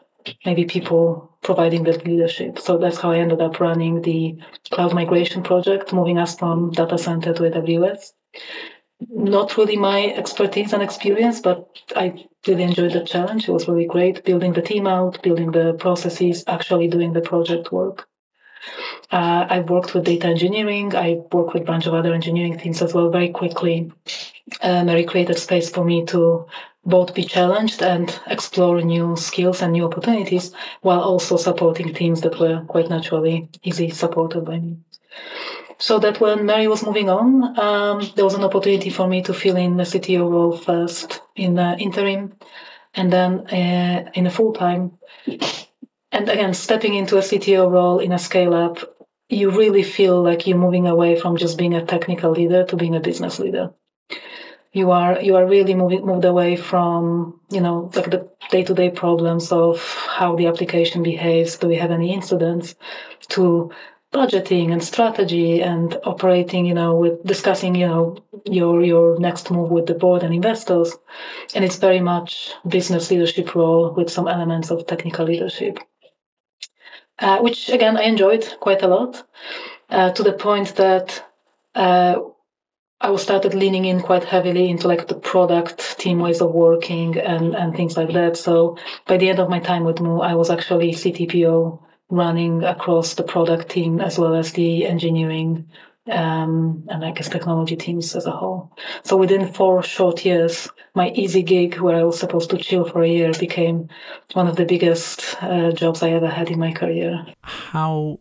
maybe 0.45 0.65
people 0.65 1.31
providing 1.41 1.83
that 1.83 2.05
leadership. 2.05 2.59
So 2.59 2.77
that's 2.77 2.97
how 2.97 3.11
I 3.11 3.19
ended 3.19 3.41
up 3.41 3.59
running 3.59 4.01
the 4.01 4.37
cloud 4.71 4.93
migration 4.93 5.43
project, 5.43 5.93
moving 5.93 6.17
us 6.17 6.37
from 6.37 6.71
data 6.71 6.97
center 6.97 7.33
to 7.33 7.43
AWS. 7.43 8.13
Not 9.09 9.57
really 9.57 9.77
my 9.77 10.07
expertise 10.13 10.73
and 10.73 10.81
experience, 10.81 11.41
but 11.41 11.67
I 11.95 12.25
really 12.47 12.63
enjoyed 12.63 12.93
the 12.93 13.03
challenge. 13.03 13.47
It 13.47 13.51
was 13.51 13.67
really 13.67 13.85
great 13.85 14.23
building 14.23 14.53
the 14.53 14.61
team 14.61 14.87
out, 14.87 15.21
building 15.21 15.51
the 15.51 15.73
processes, 15.73 16.43
actually 16.47 16.87
doing 16.87 17.13
the 17.13 17.21
project 17.21 17.71
work. 17.71 18.07
Uh, 19.11 19.45
I 19.49 19.59
worked 19.59 19.93
with 19.93 20.05
data 20.05 20.27
engineering. 20.27 20.95
I 20.95 21.21
worked 21.31 21.53
with 21.53 21.63
a 21.63 21.65
bunch 21.65 21.85
of 21.85 21.93
other 21.93 22.13
engineering 22.13 22.57
teams 22.57 22.81
as 22.81 22.93
well 22.93 23.09
very 23.09 23.29
quickly. 23.29 23.91
Um, 24.61 24.87
created 25.05 25.37
space 25.37 25.69
for 25.69 25.83
me 25.83 26.05
to 26.07 26.45
both 26.85 27.15
be 27.15 27.23
challenged 27.23 27.81
and 27.81 28.19
explore 28.27 28.81
new 28.81 29.15
skills 29.15 29.61
and 29.61 29.73
new 29.73 29.85
opportunities 29.85 30.51
while 30.81 31.01
also 31.01 31.35
supporting 31.35 31.93
teams 31.93 32.21
that 32.21 32.39
were 32.39 32.61
quite 32.67 32.89
naturally 32.89 33.49
easily 33.63 33.89
supported 33.89 34.45
by 34.45 34.59
me. 34.59 34.77
So 35.77 35.99
that 35.99 36.21
when 36.21 36.45
Mary 36.45 36.67
was 36.67 36.85
moving 36.85 37.09
on, 37.09 37.59
um, 37.59 38.01
there 38.15 38.23
was 38.23 38.35
an 38.35 38.43
opportunity 38.43 38.89
for 38.89 39.07
me 39.07 39.21
to 39.23 39.33
fill 39.33 39.57
in 39.57 39.77
the 39.77 39.83
CTO 39.83 40.29
role 40.29 40.55
first 40.55 41.21
in 41.35 41.55
the 41.55 41.75
interim 41.77 42.33
and 42.93 43.11
then 43.11 43.47
uh, 43.47 44.09
in 44.13 44.27
a 44.27 44.31
full 44.31 44.53
time 44.53 44.97
and 46.15 46.29
again, 46.29 46.53
stepping 46.53 46.93
into 46.93 47.17
a 47.17 47.21
CTO 47.21 47.69
role 47.69 47.99
in 47.99 48.13
a 48.13 48.17
scale 48.17 48.53
up, 48.53 48.77
you 49.29 49.49
really 49.49 49.83
feel 49.83 50.21
like 50.21 50.45
you're 50.45 50.57
moving 50.57 50.87
away 50.87 51.19
from 51.19 51.37
just 51.37 51.57
being 51.57 51.73
a 51.73 51.85
technical 51.85 52.31
leader 52.31 52.63
to 52.65 52.75
being 52.75 52.95
a 52.95 52.99
business 52.99 53.39
leader. 53.39 53.71
You 54.71 54.91
are 54.91 55.21
you 55.21 55.35
are 55.37 55.45
really 55.45 55.73
moving 55.73 56.05
moved 56.05 56.25
away 56.25 56.57
from 56.57 57.39
you 57.49 57.61
know 57.61 57.89
like 57.95 58.11
the 58.11 58.29
day 58.51 58.63
to 58.63 58.73
day 58.73 58.89
problems 58.89 59.51
of 59.51 59.81
how 59.81 60.35
the 60.35 60.47
application 60.47 61.01
behaves. 61.01 61.57
Do 61.57 61.67
we 61.67 61.77
have 61.77 61.91
any 61.91 62.13
incidents? 62.13 62.75
To 63.29 63.71
budgeting 64.13 64.71
and 64.71 64.83
strategy 64.83 65.61
and 65.61 65.97
operating, 66.05 66.65
you 66.65 66.73
know, 66.73 66.95
with 66.95 67.23
discussing, 67.25 67.75
you 67.75 67.87
know, 67.87 68.17
your 68.45 68.83
your 68.83 69.19
next 69.19 69.51
move 69.51 69.69
with 69.71 69.87
the 69.87 69.93
board 69.93 70.23
and 70.23 70.33
investors. 70.33 70.95
And 71.53 71.65
it's 71.65 71.77
very 71.77 71.99
much 71.99 72.51
business 72.67 73.09
leadership 73.11 73.55
role 73.55 73.93
with 73.93 74.09
some 74.09 74.27
elements 74.27 74.71
of 74.71 74.85
technical 74.87 75.25
leadership. 75.25 75.79
Uh, 77.19 77.39
which 77.39 77.69
again 77.69 77.97
I 77.97 78.03
enjoyed 78.03 78.45
quite 78.59 78.81
a 78.83 78.87
lot, 78.87 79.23
uh, 79.89 80.11
to 80.11 80.23
the 80.23 80.33
point 80.33 80.75
that 80.75 81.23
uh, 81.73 82.19
I 82.99 83.09
was 83.09 83.23
started 83.23 83.53
leaning 83.53 83.85
in 83.85 84.01
quite 84.01 84.23
heavily 84.23 84.69
into 84.69 84.87
like 84.87 85.07
the 85.07 85.15
product 85.15 85.99
team 85.99 86.19
ways 86.19 86.41
of 86.41 86.53
working 86.53 87.17
and, 87.17 87.55
and 87.55 87.75
things 87.75 87.97
like 87.97 88.13
that. 88.13 88.35
So 88.37 88.77
by 89.05 89.17
the 89.17 89.29
end 89.29 89.39
of 89.39 89.49
my 89.49 89.59
time 89.59 89.83
with 89.83 90.01
Moo, 90.01 90.19
I 90.19 90.35
was 90.35 90.49
actually 90.49 90.91
CTPO 90.91 91.79
running 92.09 92.63
across 92.63 93.13
the 93.13 93.23
product 93.23 93.69
team 93.69 93.99
as 93.99 94.17
well 94.17 94.35
as 94.35 94.53
the 94.53 94.85
engineering 94.85 95.69
um, 96.07 96.85
and 96.89 97.03
I 97.03 97.11
guess 97.11 97.29
technology 97.29 97.75
teams 97.75 98.15
as 98.15 98.25
a 98.25 98.31
whole. 98.31 98.71
So 99.03 99.17
within 99.17 99.51
four 99.51 99.81
short 99.83 100.23
years, 100.23 100.69
my 100.93 101.09
easy 101.11 101.41
gig 101.41 101.79
where 101.79 101.95
I 101.95 102.03
was 102.03 102.19
supposed 102.19 102.49
to 102.51 102.57
chill 102.57 102.85
for 102.85 103.01
a 103.01 103.07
year 103.07 103.31
became 103.33 103.89
one 104.33 104.47
of 104.47 104.55
the 104.55 104.65
biggest 104.65 105.41
uh, 105.41 105.71
jobs 105.71 106.03
I 106.03 106.11
ever 106.11 106.29
had 106.29 106.49
in 106.49 106.59
my 106.59 106.71
career. 106.71 107.25
How 107.41 108.19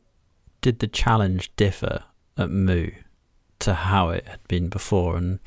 did 0.60 0.78
the 0.78 0.86
challenge 0.86 1.54
differ 1.56 2.04
at 2.38 2.50
Moo 2.50 2.90
to 3.60 3.74
how 3.74 4.10
it 4.10 4.26
had 4.26 4.46
been 4.48 4.68
before 4.68 5.16
and 5.16 5.38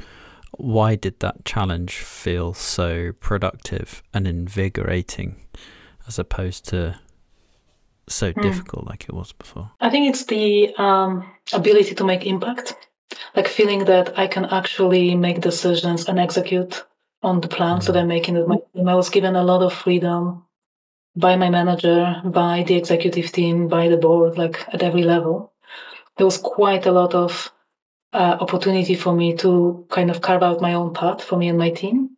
why 0.51 0.95
did 0.95 1.19
that 1.19 1.45
challenge 1.45 1.97
feel 1.97 2.53
so 2.53 3.11
productive 3.19 4.01
and 4.13 4.27
invigorating 4.27 5.43
as 6.07 6.17
opposed 6.17 6.65
to 6.69 6.99
so 8.07 8.33
mm. 8.33 8.41
difficult 8.41 8.85
like 8.87 9.03
it 9.03 9.13
was 9.13 9.33
before? 9.33 9.71
I 9.79 9.89
think 9.89 10.09
it's 10.09 10.25
the 10.25 10.73
um, 10.75 11.29
ability 11.53 11.95
to 11.95 12.03
make 12.03 12.25
impact, 12.25 12.75
like 13.35 13.47
feeling 13.47 13.85
that 13.85 14.17
I 14.17 14.27
can 14.27 14.45
actually 14.45 15.15
make 15.15 15.41
decisions 15.41 16.07
and 16.07 16.19
execute 16.19 16.83
on 17.23 17.41
the 17.41 17.47
plans 17.47 17.83
mm. 17.83 17.87
that 17.87 17.97
I'm 17.97 18.07
making 18.07 18.35
with 18.35 18.47
my 18.47 18.57
team. 18.73 18.87
I 18.87 18.95
was 18.95 19.09
given 19.09 19.35
a 19.35 19.43
lot 19.43 19.61
of 19.61 19.73
freedom 19.73 20.43
by 21.15 21.35
my 21.35 21.49
manager, 21.49 22.21
by 22.25 22.63
the 22.67 22.75
executive 22.75 23.31
team, 23.31 23.67
by 23.67 23.89
the 23.89 23.97
board, 23.97 24.37
like 24.37 24.63
at 24.73 24.83
every 24.83 25.03
level. 25.03 25.51
There 26.17 26.25
was 26.25 26.37
quite 26.37 26.85
a 26.85 26.91
lot 26.91 27.15
of 27.15 27.51
uh, 28.13 28.37
opportunity 28.39 28.95
for 28.95 29.13
me 29.13 29.35
to 29.37 29.85
kind 29.89 30.09
of 30.09 30.21
carve 30.21 30.43
out 30.43 30.61
my 30.61 30.73
own 30.73 30.93
path 30.93 31.23
for 31.23 31.37
me 31.37 31.49
and 31.49 31.57
my 31.57 31.71
team. 31.71 32.11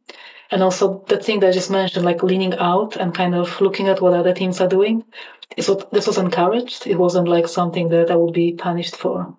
And 0.52 0.64
also 0.64 1.04
the 1.08 1.18
thing 1.18 1.40
that 1.40 1.50
I 1.50 1.52
just 1.52 1.72
mentioned, 1.72 2.06
like 2.06 2.24
leaning 2.24 2.56
out 2.56 2.96
and 2.96 3.14
kind 3.14 3.36
of 3.36 3.60
looking 3.62 3.88
at 3.88 4.02
what 4.02 4.14
other 4.14 4.34
teams 4.34 4.60
are 4.60 4.68
doing. 4.68 5.04
So 5.58 5.88
this 5.92 6.08
was 6.08 6.18
encouraged. 6.18 6.88
It 6.88 6.98
wasn't 6.98 7.28
like 7.28 7.48
something 7.48 7.90
that 7.90 8.12
I 8.12 8.16
would 8.16 8.34
be 8.34 8.54
punished 8.54 8.96
for. 8.96 9.36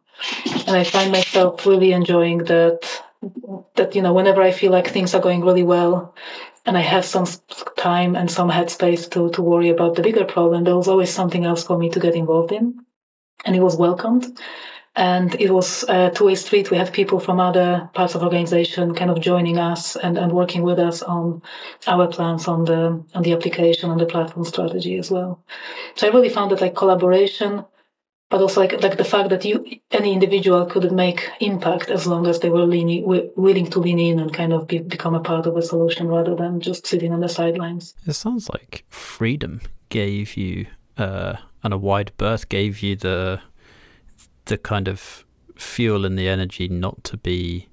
And 0.67 0.77
I 0.77 0.85
find 0.85 1.13
myself 1.13 1.65
really 1.67 1.93
enjoying 1.93 2.39
that, 2.45 3.03
that, 3.77 3.95
you 3.95 4.03
know, 4.03 4.13
whenever 4.13 4.43
I 4.43 4.51
feel 4.51 4.73
like 4.73 4.89
things 4.89 5.15
are 5.15 5.21
going 5.21 5.43
really 5.43 5.63
well 5.63 6.15
and 6.67 6.77
I 6.77 6.81
have 6.81 7.05
some 7.05 7.27
time 7.77 8.17
and 8.17 8.31
some 8.31 8.51
headspace 8.51 9.11
to, 9.13 9.31
to 9.31 9.43
worry 9.43 9.71
about 9.71 9.95
the 9.95 10.03
bigger 10.03 10.25
problem, 10.25 10.65
there 10.65 10.77
was 10.77 10.89
always 10.89 11.11
something 11.11 11.47
else 11.47 11.65
for 11.65 11.79
me 11.79 11.89
to 11.91 12.01
get 12.01 12.15
involved 12.15 12.53
in. 12.53 12.85
And 13.47 13.57
it 13.57 13.61
was 13.61 13.77
welcomed 13.77 14.39
and 15.01 15.35
it 15.41 15.51
was 15.51 15.83
a 15.89 16.11
two-way 16.11 16.35
street. 16.35 16.71
We 16.71 16.77
had 16.77 16.93
people 16.93 17.21
from 17.21 17.41
other 17.41 17.89
parts 17.95 18.15
of 18.15 18.23
organization 18.23 18.95
kind 18.95 19.11
of 19.11 19.19
joining 19.19 19.57
us 19.57 19.97
and, 19.97 20.19
and 20.19 20.31
working 20.31 20.63
with 20.63 20.79
us 20.79 21.03
on 21.03 21.41
our 21.87 22.07
plans 22.07 22.47
on 22.47 22.67
the 22.67 23.03
on 23.15 23.23
the 23.23 23.33
application 23.33 23.89
on 23.89 23.97
the 23.97 24.05
platform 24.05 24.45
strategy 24.45 24.99
as 24.99 25.11
well. 25.11 25.43
So 25.95 26.07
I 26.07 26.11
really 26.11 26.29
found 26.29 26.51
that 26.51 26.61
like 26.61 26.75
collaboration, 26.75 27.65
but 28.29 28.43
also 28.43 28.61
like 28.61 28.83
like 28.83 28.99
the 28.99 29.11
fact 29.13 29.31
that 29.31 29.43
you 29.47 29.65
any 29.91 30.13
individual 30.13 30.67
could 30.67 30.93
make 30.93 31.27
impact 31.41 31.89
as 31.89 32.07
long 32.07 32.27
as 32.27 32.41
they 32.41 32.51
were 32.51 32.67
leaning, 32.67 33.03
willing 33.37 33.71
to 33.71 33.79
lean 33.79 33.99
in 33.99 34.21
and 34.21 34.35
kind 34.35 34.53
of 34.53 34.67
be, 34.67 34.81
become 34.81 35.15
a 35.15 35.21
part 35.21 35.47
of 35.47 35.57
a 35.57 35.63
solution 35.63 36.09
rather 36.09 36.37
than 36.37 36.61
just 36.61 36.87
sitting 36.87 37.15
on 37.15 37.21
the 37.21 37.29
sidelines. 37.29 37.95
It 38.07 38.13
sounds 38.13 38.51
like 38.51 38.85
freedom 38.91 39.63
gave 39.89 40.37
you 40.37 40.67
uh, 40.99 41.37
and 41.63 41.73
a 41.73 41.79
wide 41.79 42.13
berth 42.19 42.51
gave 42.51 42.83
you 42.83 42.97
the 42.97 43.41
the 44.51 44.59
kind 44.59 44.89
of 44.89 45.25
fuel 45.57 46.05
and 46.05 46.19
the 46.19 46.29
energy 46.29 46.69
not 46.69 47.03
to 47.05 47.17
be 47.17 47.69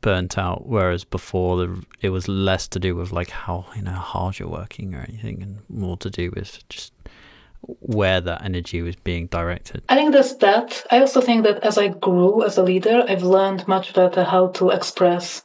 burnt 0.00 0.36
out 0.36 0.66
whereas 0.66 1.04
before 1.04 1.56
the, 1.56 1.84
it 2.00 2.08
was 2.08 2.26
less 2.26 2.66
to 2.66 2.80
do 2.80 2.96
with 2.96 3.12
like 3.12 3.30
how 3.30 3.64
you 3.76 3.82
know 3.82 3.92
hard 3.92 4.36
you're 4.38 4.48
working 4.48 4.94
or 4.96 5.06
anything 5.08 5.40
and 5.40 5.58
more 5.68 5.96
to 5.96 6.10
do 6.10 6.32
with 6.34 6.68
just 6.68 6.92
where 7.78 8.20
that 8.20 8.44
energy 8.44 8.82
was 8.82 8.96
being 8.96 9.28
directed. 9.28 9.80
I 9.88 9.94
think 9.94 10.12
there's 10.12 10.34
that. 10.38 10.84
I 10.90 10.98
also 10.98 11.20
think 11.20 11.44
that 11.44 11.62
as 11.62 11.78
i 11.78 11.86
grew 11.88 12.42
as 12.44 12.58
a 12.58 12.64
leader 12.64 13.04
i've 13.08 13.22
learned 13.22 13.68
much 13.68 13.94
better 13.94 14.24
how 14.24 14.48
to 14.58 14.70
express 14.70 15.44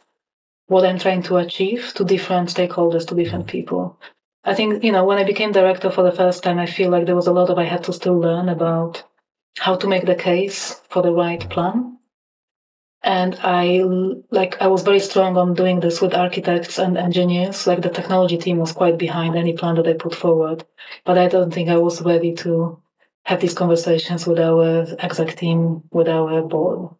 what 0.65 0.85
i'm 0.85 0.97
trying 0.97 1.21
to 1.23 1.37
achieve 1.37 1.93
to 1.95 2.03
different 2.03 2.49
stakeholders 2.49 3.05
to 3.07 3.15
different 3.15 3.45
mm. 3.45 3.51
people. 3.51 3.99
I 4.43 4.55
think 4.55 4.83
you 4.83 4.91
know 4.91 5.05
when 5.05 5.19
i 5.19 5.23
became 5.23 5.51
director 5.51 5.91
for 5.91 6.01
the 6.01 6.17
first 6.21 6.41
time 6.41 6.57
i 6.57 6.65
feel 6.65 6.89
like 6.89 7.05
there 7.05 7.21
was 7.21 7.27
a 7.27 7.37
lot 7.39 7.51
of 7.51 7.59
i 7.59 7.65
had 7.65 7.83
to 7.83 7.93
still 7.93 8.17
learn 8.17 8.49
about 8.49 9.03
how 9.59 9.75
to 9.75 9.87
make 9.87 10.05
the 10.05 10.15
case 10.15 10.81
for 10.89 11.01
the 11.01 11.11
right 11.11 11.49
plan. 11.49 11.97
And 13.03 13.37
I 13.41 13.83
like 14.31 14.61
I 14.61 14.67
was 14.67 14.83
very 14.83 14.99
strong 14.99 15.37
on 15.37 15.53
doing 15.53 15.79
this 15.79 16.01
with 16.01 16.13
architects 16.13 16.79
and 16.79 16.97
engineers. 16.97 17.67
Like 17.67 17.81
the 17.81 17.89
technology 17.89 18.37
team 18.37 18.57
was 18.57 18.71
quite 18.73 18.97
behind 18.97 19.35
any 19.35 19.53
plan 19.53 19.75
that 19.75 19.87
I 19.87 19.93
put 19.93 20.15
forward, 20.15 20.65
but 21.05 21.17
I 21.17 21.27
don't 21.27 21.53
think 21.53 21.69
I 21.69 21.77
was 21.77 22.01
ready 22.01 22.33
to 22.35 22.81
have 23.25 23.39
these 23.39 23.53
conversations 23.53 24.25
with 24.25 24.39
our 24.39 24.85
exec 24.99 25.35
team, 25.35 25.83
with 25.91 26.07
our 26.07 26.41
board. 26.41 26.95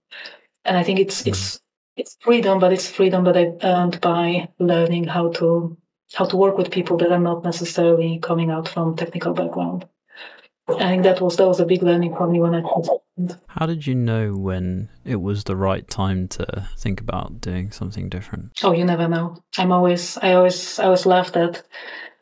And 0.65 0.78
I 0.78 0.84
think 0.84 1.00
it's 1.00 1.26
it's 1.26 1.60
it's 1.96 2.17
freedom, 2.22 2.60
but 2.60 2.74
it's 2.74 2.89
freedom 2.89 3.24
that 3.26 3.38
I 3.38 3.54
earned 3.63 4.00
by 4.02 4.50
learning 4.60 5.06
how 5.06 5.32
to 5.34 5.78
how 6.13 6.26
to 6.26 6.38
work 6.38 6.58
with 6.58 6.72
people 6.72 6.98
that 6.98 7.12
are 7.12 7.20
not 7.20 7.43
necessarily 7.43 8.20
coming 8.20 8.52
out 8.52 8.67
from 8.67 8.96
technical 8.96 9.34
background. 9.34 9.86
I 10.69 10.89
think 10.89 11.03
that 11.03 11.21
was 11.21 11.38
that 11.38 11.47
was 11.47 11.60
a 11.60 11.65
big 11.65 11.82
learning 11.82 12.15
for 12.15 12.27
me 12.27 12.41
when 12.41 12.53
I 12.53 12.62
transitioned. 12.62 13.39
How 13.47 13.65
did 13.65 13.88
you 13.88 13.95
know 13.95 14.34
when 14.34 14.89
it 15.06 15.15
was 15.15 15.43
the 15.43 15.56
right 15.56 15.88
time 15.88 16.27
to 16.30 16.67
think 16.77 16.99
about 16.99 17.39
doing 17.39 17.71
something 17.71 18.10
different? 18.10 18.51
Oh, 18.63 18.73
you 18.73 18.84
never 18.84 19.08
know. 19.08 19.38
I'm 19.58 19.71
always 19.71 20.17
I 20.17 20.34
always 20.34 20.77
I 20.77 20.86
always 20.86 21.06
laugh 21.06 21.32
that 21.34 21.63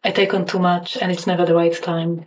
I 0.03 0.12
take 0.12 0.34
on 0.34 0.45
too 0.45 0.60
much 0.60 0.97
and 0.97 1.12
it's 1.12 1.25
never 1.25 1.45
the 1.45 1.55
right 1.55 1.73
time, 1.81 2.25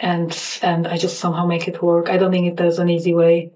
and 0.00 0.36
and 0.62 0.88
I 0.88 0.98
just 0.98 1.20
somehow 1.20 1.46
make 1.46 1.68
it 1.68 1.82
work. 1.82 2.10
I 2.10 2.16
don't 2.16 2.32
think 2.32 2.58
there's 2.58 2.80
an 2.80 2.90
easy 2.90 3.14
way 3.14 3.52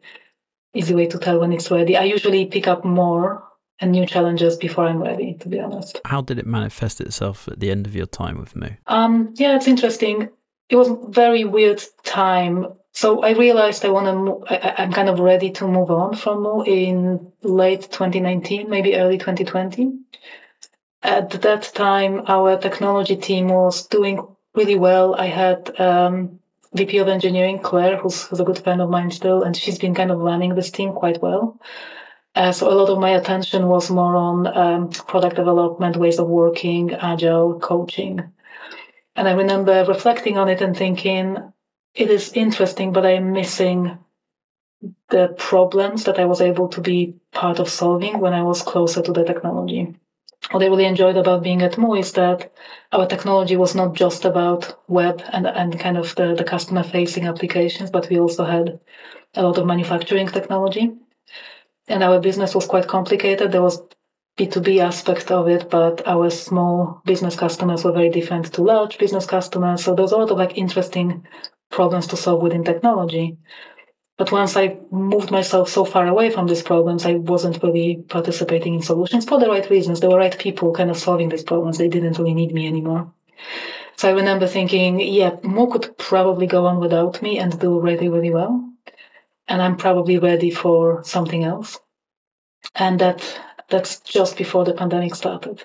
easy 0.74 0.94
way 0.94 1.06
to 1.08 1.18
tell 1.18 1.40
when 1.40 1.52
it's 1.52 1.70
ready. 1.70 1.96
I 1.96 2.04
usually 2.04 2.46
pick 2.46 2.68
up 2.68 2.84
more 2.84 3.42
and 3.80 3.92
new 3.92 4.06
challenges 4.06 4.56
before 4.56 4.86
I'm 4.86 5.02
ready, 5.02 5.34
to 5.40 5.48
be 5.48 5.58
honest. 5.58 6.00
How 6.04 6.20
did 6.20 6.38
it 6.38 6.46
manifest 6.46 7.00
itself 7.00 7.48
at 7.48 7.60
the 7.60 7.70
end 7.70 7.86
of 7.86 7.94
your 7.94 8.06
time 8.06 8.38
with 8.38 8.54
Moo? 8.54 8.70
Um, 8.86 9.34
yeah, 9.36 9.56
it's 9.56 9.68
interesting 9.68 10.28
it 10.68 10.76
was 10.76 10.88
a 10.88 10.98
very 11.08 11.44
weird 11.44 11.82
time. 12.04 12.66
So 12.92 13.22
I 13.22 13.32
realized 13.32 13.84
I 13.84 13.90
want 13.90 14.06
to. 14.48 14.54
I, 14.54 14.82
am 14.82 14.92
kind 14.92 15.08
of 15.08 15.20
ready 15.20 15.50
to 15.52 15.68
move 15.68 15.90
on 15.90 16.14
from 16.16 16.42
Moo 16.42 16.62
in 16.62 17.32
late 17.42 17.82
2019, 17.82 18.68
maybe 18.68 18.96
early 18.96 19.18
2020. 19.18 19.98
At 21.02 21.30
that 21.30 21.62
time, 21.74 22.22
our 22.26 22.58
technology 22.58 23.16
team 23.16 23.48
was 23.48 23.86
doing 23.86 24.26
really 24.54 24.74
well. 24.74 25.14
I 25.14 25.26
had 25.26 25.78
um, 25.80 26.40
VP 26.74 26.98
of 26.98 27.08
engineering 27.08 27.60
Claire, 27.60 27.96
who's, 27.96 28.24
who's 28.24 28.40
a 28.40 28.44
good 28.44 28.58
friend 28.58 28.82
of 28.82 28.90
mine 28.90 29.10
still, 29.10 29.42
and 29.42 29.56
she's 29.56 29.78
been 29.78 29.94
kind 29.94 30.10
of 30.10 30.18
running 30.18 30.54
this 30.54 30.70
team 30.70 30.92
quite 30.92 31.22
well. 31.22 31.60
Uh, 32.34 32.52
so 32.52 32.70
a 32.70 32.74
lot 32.74 32.90
of 32.90 32.98
my 32.98 33.10
attention 33.10 33.68
was 33.68 33.90
more 33.90 34.16
on 34.16 34.46
um, 34.46 34.90
product 34.90 35.36
development, 35.36 35.96
ways 35.96 36.18
of 36.18 36.26
working, 36.28 36.92
agile 36.94 37.58
coaching. 37.58 38.32
And 39.18 39.26
I 39.26 39.32
remember 39.32 39.84
reflecting 39.84 40.38
on 40.38 40.48
it 40.48 40.60
and 40.60 40.76
thinking, 40.76 41.52
it 41.92 42.08
is 42.08 42.34
interesting, 42.34 42.92
but 42.92 43.04
I'm 43.04 43.32
missing 43.32 43.98
the 45.08 45.34
problems 45.36 46.04
that 46.04 46.20
I 46.20 46.24
was 46.24 46.40
able 46.40 46.68
to 46.68 46.80
be 46.80 47.16
part 47.32 47.58
of 47.58 47.68
solving 47.68 48.20
when 48.20 48.32
I 48.32 48.44
was 48.44 48.62
closer 48.62 49.02
to 49.02 49.12
the 49.12 49.24
technology. 49.24 49.96
What 50.52 50.62
I 50.62 50.66
really 50.66 50.84
enjoyed 50.84 51.16
about 51.16 51.42
being 51.42 51.62
at 51.62 51.76
Moo 51.78 51.94
is 51.94 52.12
that 52.12 52.52
our 52.92 53.08
technology 53.08 53.56
was 53.56 53.74
not 53.74 53.94
just 53.94 54.24
about 54.24 54.78
web 54.86 55.20
and, 55.32 55.48
and 55.48 55.80
kind 55.80 55.98
of 55.98 56.14
the, 56.14 56.36
the 56.36 56.44
customer 56.44 56.84
facing 56.84 57.26
applications, 57.26 57.90
but 57.90 58.08
we 58.08 58.20
also 58.20 58.44
had 58.44 58.78
a 59.34 59.42
lot 59.42 59.58
of 59.58 59.66
manufacturing 59.66 60.28
technology. 60.28 60.92
And 61.88 62.04
our 62.04 62.20
business 62.20 62.54
was 62.54 62.66
quite 62.66 62.86
complicated. 62.86 63.50
There 63.50 63.62
was 63.62 63.82
B2B 64.38 64.80
aspect 64.80 65.30
of 65.30 65.48
it, 65.48 65.68
but 65.70 66.06
our 66.06 66.30
small 66.30 67.02
business 67.04 67.36
customers 67.36 67.84
were 67.84 67.92
very 67.92 68.10
different 68.10 68.52
to 68.54 68.62
large 68.62 68.98
business 68.98 69.26
customers. 69.26 69.84
So 69.84 69.94
there's 69.94 70.12
a 70.12 70.16
lot 70.16 70.30
of 70.30 70.38
like 70.38 70.56
interesting 70.58 71.26
problems 71.70 72.06
to 72.08 72.16
solve 72.16 72.42
within 72.42 72.64
technology. 72.64 73.36
But 74.16 74.32
once 74.32 74.56
I 74.56 74.78
moved 74.90 75.30
myself 75.30 75.68
so 75.68 75.84
far 75.84 76.06
away 76.06 76.30
from 76.30 76.46
these 76.46 76.62
problems, 76.62 77.06
I 77.06 77.14
wasn't 77.14 77.62
really 77.62 78.04
participating 78.08 78.74
in 78.74 78.82
solutions 78.82 79.24
for 79.24 79.38
the 79.40 79.48
right 79.48 79.68
reasons. 79.70 80.00
There 80.00 80.10
were 80.10 80.18
right 80.18 80.38
people 80.38 80.72
kind 80.72 80.90
of 80.90 80.98
solving 80.98 81.28
these 81.28 81.44
problems. 81.44 81.78
They 81.78 81.88
didn't 81.88 82.18
really 82.18 82.34
need 82.34 82.52
me 82.54 82.66
anymore. 82.66 83.12
So 83.96 84.08
I 84.08 84.12
remember 84.12 84.46
thinking, 84.46 85.00
yeah, 85.00 85.36
Moo 85.42 85.68
could 85.70 85.96
probably 85.98 86.46
go 86.46 86.66
on 86.66 86.80
without 86.80 87.22
me 87.22 87.38
and 87.38 87.58
do 87.60 87.80
really, 87.80 88.08
really 88.08 88.30
well. 88.30 88.64
and 89.48 89.62
I'm 89.62 89.76
probably 89.76 90.18
ready 90.18 90.50
for 90.50 91.02
something 91.04 91.44
else. 91.44 91.78
And 92.74 92.98
that 93.00 93.22
that's 93.68 94.00
just 94.00 94.36
before 94.36 94.64
the 94.64 94.72
pandemic 94.72 95.14
started. 95.14 95.64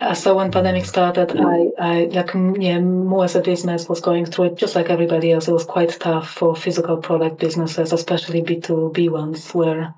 Uh, 0.00 0.14
so 0.14 0.36
when 0.36 0.52
pandemic 0.52 0.84
started, 0.84 1.32
I, 1.36 1.70
I 1.78 2.04
like 2.04 2.32
yeah, 2.34 2.78
Moo 2.78 3.24
as 3.24 3.34
a 3.34 3.40
business 3.40 3.88
was 3.88 4.00
going 4.00 4.26
through 4.26 4.44
it 4.44 4.56
just 4.56 4.76
like 4.76 4.90
everybody 4.90 5.32
else. 5.32 5.48
It 5.48 5.52
was 5.52 5.64
quite 5.64 5.98
tough 5.98 6.30
for 6.30 6.54
physical 6.54 6.98
product 6.98 7.40
businesses, 7.40 7.92
especially 7.92 8.40
B 8.42 8.60
two 8.60 8.92
B 8.94 9.08
ones, 9.08 9.50
where 9.50 9.92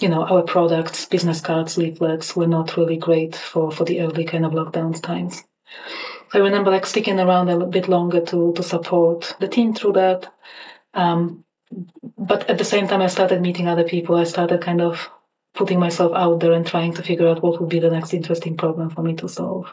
you 0.00 0.08
know 0.08 0.24
our 0.24 0.42
products, 0.42 1.06
business 1.06 1.40
cards, 1.40 1.78
leaflets, 1.78 2.34
were 2.34 2.48
not 2.48 2.76
really 2.76 2.96
great 2.96 3.36
for 3.36 3.70
for 3.70 3.84
the 3.84 4.00
early 4.00 4.24
kind 4.24 4.44
of 4.44 4.52
lockdown 4.52 5.00
times. 5.00 5.44
I 6.34 6.38
remember 6.38 6.72
like 6.72 6.86
sticking 6.86 7.20
around 7.20 7.48
a 7.48 7.64
bit 7.64 7.86
longer 7.88 8.22
to 8.22 8.52
to 8.54 8.62
support 8.62 9.36
the 9.38 9.48
team 9.48 9.72
through 9.72 9.92
that. 9.92 10.32
Um, 10.94 11.44
but 12.18 12.50
at 12.50 12.58
the 12.58 12.64
same 12.64 12.88
time, 12.88 13.02
I 13.02 13.06
started 13.06 13.40
meeting 13.40 13.68
other 13.68 13.84
people. 13.84 14.16
I 14.16 14.24
started 14.24 14.62
kind 14.62 14.80
of 14.80 15.08
putting 15.54 15.78
myself 15.78 16.12
out 16.14 16.40
there 16.40 16.52
and 16.52 16.66
trying 16.66 16.94
to 16.94 17.02
figure 17.02 17.28
out 17.28 17.42
what 17.42 17.60
would 17.60 17.68
be 17.68 17.80
the 17.80 17.90
next 17.90 18.14
interesting 18.14 18.56
problem 18.56 18.90
for 18.90 19.02
me 19.02 19.14
to 19.16 19.28
solve. 19.28 19.72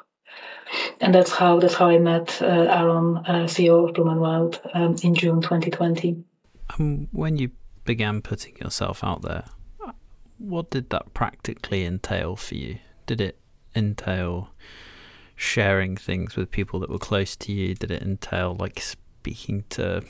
And 1.01 1.15
that's 1.15 1.31
how 1.31 1.59
that's 1.59 1.73
how 1.73 1.87
I 1.89 1.97
met 1.97 2.41
uh, 2.41 2.45
Aaron, 2.45 3.17
uh, 3.17 3.45
CEO 3.45 3.87
of 3.87 3.95
Bloom 3.95 4.09
and 4.09 4.21
Wild, 4.21 4.61
um, 4.73 4.95
in 5.01 5.15
June 5.15 5.41
2020. 5.41 6.23
Um, 6.77 7.07
when 7.11 7.37
you 7.37 7.51
began 7.85 8.21
putting 8.21 8.55
yourself 8.57 9.03
out 9.03 9.23
there, 9.23 9.45
what 10.37 10.69
did 10.69 10.89
that 10.91 11.13
practically 11.13 11.85
entail 11.85 12.35
for 12.35 12.55
you? 12.55 12.79
Did 13.05 13.19
it 13.19 13.39
entail 13.75 14.51
sharing 15.35 15.95
things 15.95 16.35
with 16.35 16.51
people 16.51 16.79
that 16.81 16.89
were 16.89 16.99
close 16.99 17.35
to 17.37 17.51
you? 17.51 17.73
Did 17.73 17.91
it 17.91 18.01
entail 18.03 18.55
like 18.59 18.79
speaking 18.79 19.63
to 19.69 20.03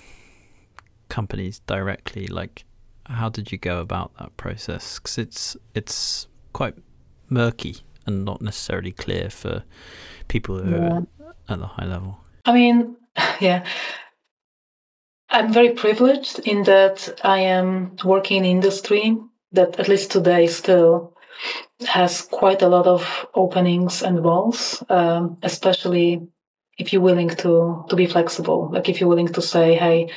companies 1.08 1.60
directly? 1.60 2.28
Like, 2.28 2.66
how 3.10 3.30
did 3.30 3.52
you 3.52 3.58
go 3.58 3.80
about 3.80 4.12
that 4.20 4.36
process? 4.38 5.00
Because 5.00 5.18
it's 5.18 5.58
it's 5.74 6.28
quite 6.54 6.76
murky 7.30 7.78
and 8.06 8.26
not 8.26 8.42
necessarily 8.42 8.92
clear 8.92 9.30
for 9.30 9.64
people 10.28 10.60
who 10.60 10.72
yeah. 10.72 11.00
are 11.00 11.34
at 11.50 11.60
the 11.60 11.68
high 11.68 11.86
level. 11.86 12.20
I 12.46 12.54
mean, 12.54 12.96
yeah. 13.40 13.66
I'm 15.32 15.54
very 15.54 15.72
privileged 15.72 16.40
in 16.40 16.64
that 16.64 17.20
I 17.24 17.40
am 17.42 17.96
working 18.04 18.38
in 18.38 18.46
industry 18.46 19.16
that 19.52 19.80
at 19.80 19.88
least 19.88 20.12
today 20.12 20.48
still 20.48 21.16
has 21.88 22.24
quite 22.24 22.62
a 22.62 22.68
lot 22.68 22.88
of 22.88 23.28
openings 23.36 24.02
and 24.02 24.24
roles, 24.24 24.84
um, 24.90 25.38
especially 25.44 26.28
if 26.78 26.92
you're 26.92 27.02
willing 27.02 27.30
to 27.30 27.86
to 27.90 27.96
be 27.96 28.08
flexible. 28.08 28.70
Like 28.72 28.90
if 28.90 29.00
you're 29.00 29.10
willing 29.10 29.34
to 29.34 29.42
say, 29.42 29.76
"Hey, 29.76 30.10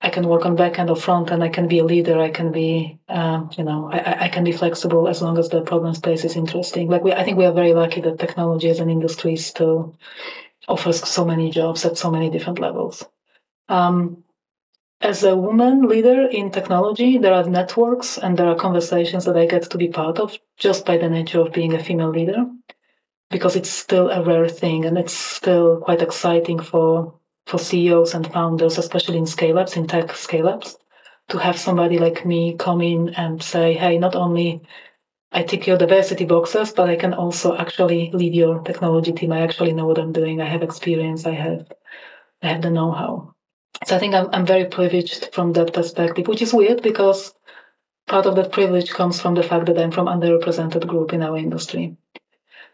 I 0.00 0.10
can 0.10 0.28
work 0.28 0.44
on 0.44 0.56
back 0.56 0.78
end 0.78 0.90
or 0.90 0.96
front 0.96 1.32
end. 1.32 1.42
I 1.42 1.48
can 1.48 1.68
be 1.68 1.78
a 1.78 1.84
leader. 1.84 2.20
I 2.20 2.30
can 2.30 2.52
be, 2.52 2.98
um, 3.08 3.50
you 3.56 3.64
know, 3.64 3.90
I, 3.90 4.24
I, 4.24 4.28
can 4.28 4.44
be 4.44 4.52
flexible 4.52 5.08
as 5.08 5.22
long 5.22 5.38
as 5.38 5.48
the 5.48 5.62
problem 5.62 5.94
space 5.94 6.24
is 6.24 6.36
interesting. 6.36 6.88
Like 6.88 7.02
we, 7.02 7.12
I 7.12 7.24
think 7.24 7.38
we 7.38 7.46
are 7.46 7.52
very 7.52 7.72
lucky 7.72 8.02
that 8.02 8.18
technology 8.18 8.68
as 8.68 8.78
an 8.78 8.90
industry 8.90 9.36
still 9.36 9.96
offers 10.68 11.08
so 11.08 11.24
many 11.24 11.50
jobs 11.50 11.84
at 11.84 11.96
so 11.96 12.10
many 12.10 12.28
different 12.28 12.58
levels. 12.58 13.04
Um, 13.68 14.22
as 15.00 15.24
a 15.24 15.36
woman 15.36 15.82
leader 15.88 16.26
in 16.26 16.50
technology, 16.50 17.18
there 17.18 17.34
are 17.34 17.44
networks 17.44 18.18
and 18.18 18.36
there 18.36 18.48
are 18.48 18.56
conversations 18.56 19.24
that 19.24 19.36
I 19.36 19.46
get 19.46 19.70
to 19.70 19.78
be 19.78 19.88
part 19.88 20.18
of 20.18 20.38
just 20.56 20.86
by 20.86 20.96
the 20.96 21.08
nature 21.08 21.40
of 21.40 21.52
being 21.52 21.74
a 21.74 21.82
female 21.82 22.10
leader, 22.10 22.46
because 23.30 23.56
it's 23.56 23.70
still 23.70 24.10
a 24.10 24.22
rare 24.22 24.48
thing 24.48 24.84
and 24.84 24.96
it's 24.96 25.12
still 25.12 25.80
quite 25.80 26.02
exciting 26.02 26.60
for 26.60 27.14
for 27.46 27.58
CEOs 27.58 28.14
and 28.14 28.30
founders, 28.32 28.76
especially 28.78 29.18
in 29.18 29.26
scale 29.26 29.58
ups, 29.58 29.76
in 29.76 29.86
tech 29.86 30.14
scale 30.14 30.48
ups, 30.48 30.76
to 31.28 31.38
have 31.38 31.58
somebody 31.58 31.98
like 31.98 32.26
me 32.26 32.56
come 32.58 32.80
in 32.80 33.10
and 33.10 33.42
say, 33.42 33.72
hey, 33.74 33.98
not 33.98 34.14
only 34.14 34.62
I 35.32 35.42
tick 35.42 35.66
your 35.66 35.78
diversity 35.78 36.24
boxes, 36.24 36.72
but 36.72 36.88
I 36.88 36.96
can 36.96 37.14
also 37.14 37.56
actually 37.56 38.10
lead 38.12 38.34
your 38.34 38.60
technology 38.60 39.12
team. 39.12 39.32
I 39.32 39.40
actually 39.40 39.72
know 39.72 39.86
what 39.86 39.98
I'm 39.98 40.12
doing. 40.12 40.40
I 40.40 40.46
have 40.46 40.62
experience. 40.62 41.26
I 41.26 41.32
have, 41.32 41.66
I 42.42 42.48
have 42.48 42.62
the 42.62 42.70
know-how. 42.70 43.34
So 43.86 43.96
I 43.96 43.98
think 43.98 44.14
I'm, 44.14 44.28
I'm 44.32 44.46
very 44.46 44.66
privileged 44.66 45.32
from 45.34 45.52
that 45.52 45.72
perspective, 45.72 46.26
which 46.26 46.42
is 46.42 46.54
weird 46.54 46.82
because 46.82 47.34
part 48.06 48.26
of 48.26 48.36
that 48.36 48.52
privilege 48.52 48.90
comes 48.90 49.20
from 49.20 49.34
the 49.34 49.42
fact 49.42 49.66
that 49.66 49.78
I'm 49.78 49.90
from 49.90 50.06
underrepresented 50.06 50.86
group 50.86 51.12
in 51.12 51.22
our 51.22 51.36
industry. 51.36 51.96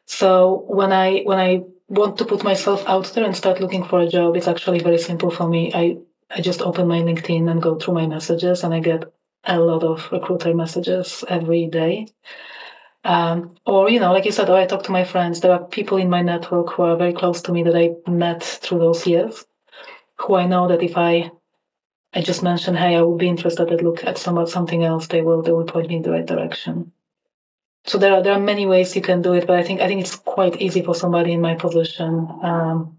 So 0.06 0.64
when 0.68 0.92
I 0.92 1.22
when 1.22 1.38
I 1.38 1.62
want 1.92 2.16
to 2.18 2.24
put 2.24 2.42
myself 2.42 2.82
out 2.86 3.04
there 3.12 3.24
and 3.24 3.36
start 3.36 3.60
looking 3.60 3.84
for 3.84 4.00
a 4.00 4.08
job, 4.08 4.34
it's 4.34 4.48
actually 4.48 4.80
very 4.80 4.98
simple 4.98 5.30
for 5.30 5.46
me. 5.46 5.70
I, 5.74 5.98
I 6.30 6.40
just 6.40 6.62
open 6.62 6.88
my 6.88 7.00
LinkedIn 7.00 7.50
and 7.50 7.62
go 7.62 7.76
through 7.76 7.94
my 7.94 8.06
messages, 8.06 8.64
and 8.64 8.72
I 8.72 8.80
get 8.80 9.04
a 9.44 9.60
lot 9.60 9.84
of 9.84 10.10
recruiter 10.10 10.54
messages 10.54 11.22
every 11.28 11.66
day. 11.66 12.06
Um, 13.04 13.56
or, 13.66 13.90
you 13.90 14.00
know, 14.00 14.12
like 14.12 14.24
you 14.24 14.32
said, 14.32 14.48
I 14.48 14.66
talk 14.66 14.84
to 14.84 14.92
my 14.92 15.04
friends. 15.04 15.40
There 15.40 15.52
are 15.52 15.64
people 15.64 15.98
in 15.98 16.08
my 16.08 16.22
network 16.22 16.72
who 16.72 16.82
are 16.84 16.96
very 16.96 17.12
close 17.12 17.42
to 17.42 17.52
me 17.52 17.62
that 17.64 17.76
I 17.76 18.10
met 18.10 18.42
through 18.42 18.78
those 18.78 19.06
years, 19.06 19.44
who 20.16 20.36
I 20.36 20.46
know 20.46 20.68
that 20.68 20.82
if 20.82 20.96
I 20.96 21.30
I 22.14 22.20
just 22.20 22.42
mention, 22.42 22.74
hey, 22.74 22.96
I 22.96 23.02
would 23.02 23.18
be 23.18 23.28
interested 23.28 23.68
to 23.68 23.76
look 23.76 24.04
at 24.04 24.18
some, 24.18 24.46
something 24.46 24.84
else, 24.84 25.06
they 25.08 25.22
will 25.22 25.42
they 25.42 25.52
will 25.52 25.64
point 25.64 25.88
me 25.88 25.96
in 25.96 26.02
the 26.02 26.12
right 26.12 26.26
direction 26.26 26.92
so 27.84 27.98
there 27.98 28.12
are 28.14 28.22
there 28.22 28.32
are 28.32 28.40
many 28.40 28.66
ways 28.66 28.94
you 28.94 29.02
can 29.02 29.22
do 29.22 29.32
it, 29.34 29.46
but 29.46 29.58
I 29.58 29.62
think 29.62 29.80
I 29.80 29.88
think 29.88 30.00
it's 30.00 30.16
quite 30.16 30.60
easy 30.60 30.82
for 30.82 30.94
somebody 30.94 31.32
in 31.32 31.40
my 31.40 31.54
position 31.54 32.28
um, 32.42 32.96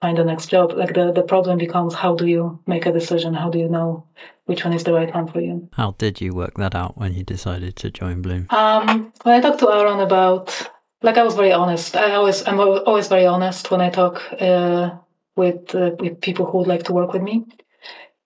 find 0.00 0.18
the 0.18 0.24
next 0.24 0.46
job. 0.46 0.72
Like 0.72 0.94
the 0.94 1.12
the 1.12 1.22
problem 1.22 1.58
becomes 1.58 1.94
how 1.94 2.14
do 2.14 2.26
you 2.26 2.58
make 2.66 2.86
a 2.86 2.92
decision? 2.92 3.34
How 3.34 3.50
do 3.50 3.58
you 3.58 3.68
know 3.68 4.06
which 4.46 4.64
one 4.64 4.74
is 4.74 4.84
the 4.84 4.92
right 4.92 5.14
one 5.14 5.28
for 5.28 5.40
you? 5.40 5.68
How 5.72 5.94
did 5.98 6.20
you 6.20 6.34
work 6.34 6.54
that 6.56 6.74
out 6.74 6.98
when 6.98 7.14
you 7.14 7.24
decided 7.24 7.76
to 7.76 7.90
join 7.90 8.22
Bloom? 8.22 8.46
Um, 8.50 9.12
when 9.22 9.34
I 9.36 9.40
talked 9.40 9.60
to 9.60 9.70
Aaron 9.70 10.00
about, 10.00 10.68
like 11.02 11.16
I 11.16 11.22
was 11.22 11.36
very 11.36 11.52
honest. 11.52 11.96
I 11.96 12.14
always 12.14 12.46
I'm 12.46 12.60
always 12.60 13.08
very 13.08 13.26
honest 13.26 13.70
when 13.70 13.80
I 13.80 13.90
talk 13.90 14.20
uh, 14.40 14.90
with 15.36 15.74
uh, 15.74 15.92
with 15.98 16.20
people 16.20 16.46
who 16.46 16.58
would 16.58 16.68
like 16.68 16.84
to 16.84 16.92
work 16.92 17.12
with 17.12 17.22
me. 17.22 17.44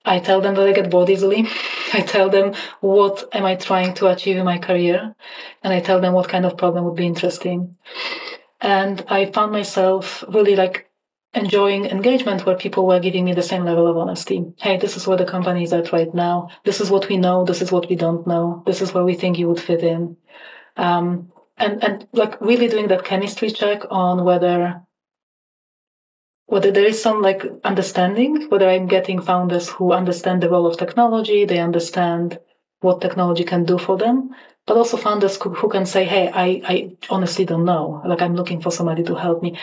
I 0.09 0.19
tell 0.21 0.41
them 0.41 0.55
that 0.55 0.67
I 0.67 0.73
get 0.73 0.91
bored 0.91 1.11
easily. 1.11 1.47
I 1.93 2.01
tell 2.01 2.31
them 2.31 2.55
what 2.81 3.29
am 3.33 3.45
I 3.45 3.57
trying 3.57 3.95
to 3.95 4.09
achieve 4.09 4.39
in 4.39 4.45
my 4.45 4.59
career, 4.59 5.15
and 5.63 5.73
I 5.73 5.81
tell 5.81 6.01
them 6.01 6.15
what 6.15 6.29
kind 6.29 6.47
of 6.47 6.57
problem 6.57 6.85
would 6.85 6.97
be 6.97 7.07
interesting. 7.07 7.77
And 8.61 9.05
I 9.09 9.27
found 9.27 9.53
myself 9.53 10.25
really 10.29 10.57
like 10.57 10.89
enjoying 11.35 11.85
engagement 11.85 12.47
where 12.47 12.57
people 12.57 12.87
were 12.87 13.01
giving 13.01 13.25
me 13.25 13.35
the 13.35 13.43
same 13.43 13.65
level 13.65 13.87
of 13.87 13.99
honesty. 13.99 14.45
Hey, 14.57 14.79
this 14.79 14.97
is 14.97 15.07
where 15.07 15.19
the 15.19 15.27
company 15.27 15.63
is 15.63 15.75
at 15.75 15.93
right 15.93 16.13
now. 16.15 16.49
This 16.65 16.81
is 16.81 16.91
what 16.91 17.09
we 17.09 17.19
know. 17.19 17.45
This 17.45 17.61
is 17.61 17.71
what 17.71 17.89
we 17.91 17.97
don't 17.97 18.27
know. 18.27 18.63
This 18.67 18.81
is 18.81 18.95
where 18.95 19.05
we 19.05 19.15
think 19.15 19.39
you 19.39 19.49
would 19.49 19.61
fit 19.61 19.83
in. 19.83 20.17
Um, 20.77 21.31
and 21.59 21.85
and 21.85 22.07
like 22.13 22.41
really 22.41 22.69
doing 22.69 22.89
that 22.89 23.05
chemistry 23.05 23.51
check 23.51 23.83
on 23.91 24.25
whether 24.25 24.81
whether 26.49 26.71
there 26.71 26.87
is 26.87 27.01
some 27.01 27.21
like 27.21 27.45
understanding, 27.63 28.49
whether 28.49 28.69
I'm 28.69 28.87
getting 28.87 29.21
founders 29.21 29.69
who 29.69 29.93
understand 29.93 30.43
the 30.43 30.49
role 30.49 30.67
of 30.67 30.79
technology, 30.79 31.45
they 31.45 31.59
understand 31.59 32.39
what 32.81 33.03
technology 33.03 33.45
can 33.45 33.65
do 33.65 33.77
for 33.77 33.99
them, 33.99 34.31
but 34.67 34.79
also 34.79 34.97
founders 34.97 35.37
who, 35.41 35.69
can 35.69 35.85
say, 35.85 36.05
hey, 36.05 36.31
I, 36.33 36.63
I 36.65 36.97
honestly 37.11 37.45
don't 37.45 37.67
know. 37.67 38.01
Like 38.07 38.23
I'm 38.23 38.35
looking 38.35 38.63
for 38.63 38.73
somebody 38.73 39.03
to 39.05 39.15
help 39.15 39.43
me. 39.43 39.59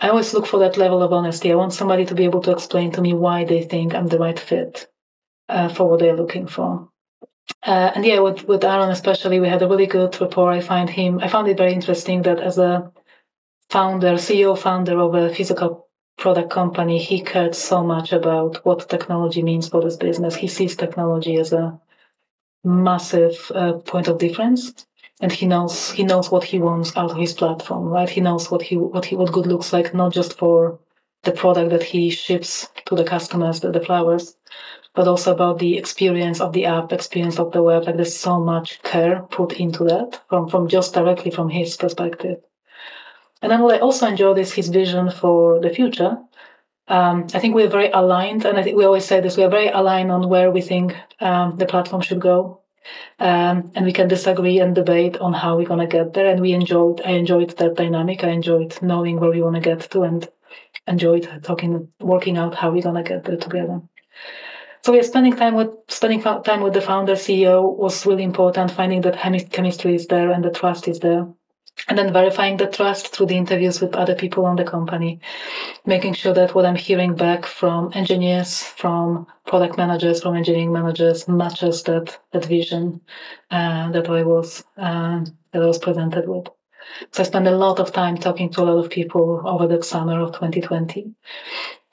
I 0.00 0.08
always 0.08 0.32
look 0.32 0.46
for 0.46 0.58
that 0.60 0.78
level 0.78 1.02
of 1.02 1.12
honesty. 1.12 1.52
I 1.52 1.56
want 1.56 1.74
somebody 1.74 2.06
to 2.06 2.14
be 2.14 2.24
able 2.24 2.40
to 2.42 2.52
explain 2.52 2.92
to 2.92 3.02
me 3.02 3.12
why 3.12 3.44
they 3.44 3.62
think 3.62 3.94
I'm 3.94 4.06
the 4.06 4.18
right 4.18 4.38
fit 4.38 4.88
uh, 5.50 5.68
for 5.68 5.90
what 5.90 6.00
they're 6.00 6.16
looking 6.16 6.46
for. 6.46 6.88
Uh, 7.62 7.92
and 7.94 8.06
yeah, 8.06 8.20
with, 8.20 8.48
with 8.48 8.64
Aaron 8.64 8.88
especially, 8.88 9.38
we 9.38 9.48
had 9.48 9.60
a 9.60 9.68
really 9.68 9.86
good 9.86 10.18
rapport. 10.18 10.50
I 10.50 10.60
find 10.60 10.88
him, 10.88 11.20
I 11.20 11.28
found 11.28 11.48
it 11.48 11.58
very 11.58 11.74
interesting 11.74 12.22
that 12.22 12.40
as 12.40 12.56
a 12.56 12.90
founder, 13.68 14.14
CEO 14.14 14.56
founder 14.58 14.98
of 14.98 15.14
a 15.14 15.28
physical 15.34 15.85
product 16.16 16.50
company, 16.50 16.98
he 16.98 17.20
cared 17.20 17.54
so 17.54 17.82
much 17.82 18.12
about 18.12 18.64
what 18.64 18.88
technology 18.88 19.42
means 19.42 19.68
for 19.68 19.82
this 19.82 19.96
business. 19.96 20.34
He 20.34 20.48
sees 20.48 20.76
technology 20.76 21.36
as 21.36 21.52
a 21.52 21.78
massive 22.64 23.52
uh, 23.54 23.74
point 23.74 24.08
of 24.08 24.18
difference, 24.18 24.86
and 25.20 25.30
he 25.30 25.46
knows 25.46 25.90
he 25.90 26.04
knows 26.04 26.30
what 26.30 26.44
he 26.44 26.58
wants 26.58 26.96
out 26.96 27.10
of 27.12 27.16
his 27.16 27.34
platform. 27.34 27.88
Right? 27.88 28.08
He 28.08 28.20
knows 28.20 28.50
what 28.50 28.62
he 28.62 28.76
what 28.76 29.04
he 29.04 29.16
what 29.16 29.32
good 29.32 29.46
looks 29.46 29.72
like, 29.72 29.94
not 29.94 30.12
just 30.12 30.38
for 30.38 30.78
the 31.22 31.32
product 31.32 31.70
that 31.70 31.82
he 31.82 32.10
ships 32.10 32.68
to 32.86 32.94
the 32.94 33.04
customers, 33.04 33.60
the, 33.60 33.70
the 33.70 33.80
flowers, 33.80 34.36
but 34.94 35.08
also 35.08 35.32
about 35.32 35.58
the 35.58 35.76
experience 35.76 36.40
of 36.40 36.52
the 36.52 36.66
app, 36.66 36.92
experience 36.92 37.38
of 37.38 37.52
the 37.52 37.62
web. 37.62 37.84
Like 37.84 37.96
there's 37.96 38.16
so 38.16 38.40
much 38.40 38.82
care 38.82 39.22
put 39.30 39.60
into 39.60 39.84
that 39.84 40.22
from 40.28 40.48
from 40.48 40.68
just 40.68 40.94
directly 40.94 41.30
from 41.30 41.50
his 41.50 41.76
perspective. 41.76 42.38
And 43.42 43.52
I 43.52 43.78
also 43.78 44.06
enjoyed 44.06 44.38
is 44.38 44.52
his 44.52 44.68
vision 44.68 45.10
for 45.10 45.60
the 45.60 45.70
future. 45.70 46.18
Um, 46.88 47.26
I 47.34 47.38
think 47.38 47.54
we're 47.54 47.68
very 47.68 47.90
aligned, 47.90 48.44
and 48.44 48.58
I 48.58 48.62
think 48.62 48.76
we 48.76 48.84
always 48.84 49.04
say 49.04 49.20
this: 49.20 49.36
we 49.36 49.44
are 49.44 49.50
very 49.50 49.68
aligned 49.68 50.12
on 50.12 50.28
where 50.28 50.50
we 50.50 50.62
think 50.62 50.96
um, 51.20 51.56
the 51.56 51.66
platform 51.66 52.00
should 52.00 52.20
go, 52.20 52.60
um, 53.18 53.72
and 53.74 53.84
we 53.84 53.92
can 53.92 54.08
disagree 54.08 54.60
and 54.60 54.74
debate 54.74 55.16
on 55.18 55.32
how 55.32 55.56
we're 55.56 55.66
going 55.66 55.80
to 55.80 55.96
get 55.96 56.14
there. 56.14 56.26
And 56.26 56.40
we 56.40 56.52
enjoyed, 56.52 57.02
I 57.04 57.10
enjoyed 57.10 57.50
that 57.58 57.74
dynamic. 57.74 58.22
I 58.22 58.28
enjoyed 58.28 58.80
knowing 58.82 59.18
where 59.18 59.30
we 59.30 59.42
want 59.42 59.56
to 59.56 59.60
get 59.60 59.90
to, 59.90 60.02
and 60.02 60.28
enjoyed 60.86 61.28
talking, 61.42 61.88
working 62.00 62.38
out 62.38 62.54
how 62.54 62.70
we're 62.70 62.82
going 62.82 63.02
to 63.02 63.08
get 63.08 63.24
there 63.24 63.36
together. 63.36 63.80
so 64.82 64.94
yeah, 64.94 65.02
spending 65.02 65.34
time 65.34 65.54
with 65.54 65.70
spending 65.88 66.22
time 66.22 66.60
with 66.60 66.74
the 66.74 66.80
founder 66.80 67.14
CEO 67.14 67.76
was 67.76 68.06
really 68.06 68.22
important. 68.22 68.70
Finding 68.70 69.00
that 69.02 69.18
chemistry 69.50 69.94
is 69.94 70.06
there 70.06 70.30
and 70.30 70.44
the 70.44 70.50
trust 70.50 70.86
is 70.88 71.00
there, 71.00 71.26
and 71.88 71.96
then 71.98 72.12
verifying 72.12 72.56
the 72.56 72.66
trust 72.66 73.08
through 73.08 73.26
the 73.26 73.36
interviews 73.36 73.80
with 73.80 73.94
other 73.94 74.14
people 74.14 74.46
on 74.46 74.56
the 74.56 74.64
company, 74.64 75.20
making 75.84 76.14
sure 76.14 76.32
that 76.34 76.54
what 76.54 76.64
I'm 76.64 76.76
hearing 76.76 77.14
back 77.14 77.44
from 77.44 77.90
engineers, 77.94 78.62
from 78.62 79.26
product 79.46 79.76
managers, 79.76 80.22
from 80.22 80.36
engineering 80.36 80.72
managers 80.72 81.28
matches 81.28 81.82
that 81.84 82.18
that 82.32 82.44
vision 82.44 83.00
uh, 83.50 83.90
that 83.92 84.08
I 84.08 84.22
was 84.22 84.64
uh, 84.76 85.24
that 85.52 85.62
I 85.62 85.66
was 85.66 85.78
presented 85.78 86.28
with. 86.28 86.48
So 87.12 87.22
I 87.22 87.26
spent 87.26 87.46
a 87.46 87.56
lot 87.56 87.80
of 87.80 87.92
time 87.92 88.16
talking 88.16 88.50
to 88.50 88.62
a 88.62 88.64
lot 88.64 88.84
of 88.84 88.90
people 88.90 89.42
over 89.44 89.66
the 89.66 89.82
summer 89.82 90.20
of 90.20 90.32
2020. 90.32 91.12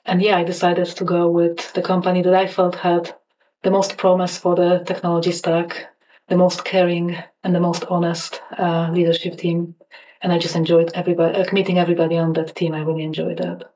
And 0.06 0.22
yeah, 0.22 0.36
I 0.36 0.44
decided 0.44 0.86
to 0.86 1.04
go 1.04 1.28
with 1.28 1.72
the 1.72 1.82
company 1.82 2.22
that 2.22 2.34
I 2.34 2.46
felt 2.46 2.76
had 2.76 3.14
the 3.62 3.70
most 3.70 3.96
promise 3.96 4.38
for 4.38 4.54
the 4.54 4.84
technology 4.86 5.32
stack, 5.32 5.86
the 6.28 6.36
most 6.36 6.64
caring 6.64 7.16
and 7.42 7.54
the 7.54 7.60
most 7.60 7.84
honest 7.88 8.40
uh, 8.58 8.90
leadership 8.92 9.36
team. 9.36 9.74
And 10.22 10.32
I 10.32 10.38
just 10.38 10.56
enjoyed 10.56 10.90
everybody, 10.94 11.38
uh, 11.38 11.44
meeting 11.52 11.78
everybody 11.78 12.16
on 12.16 12.32
that 12.34 12.54
team. 12.54 12.74
I 12.74 12.80
really 12.80 13.04
enjoyed 13.04 13.38
that. 13.38 13.74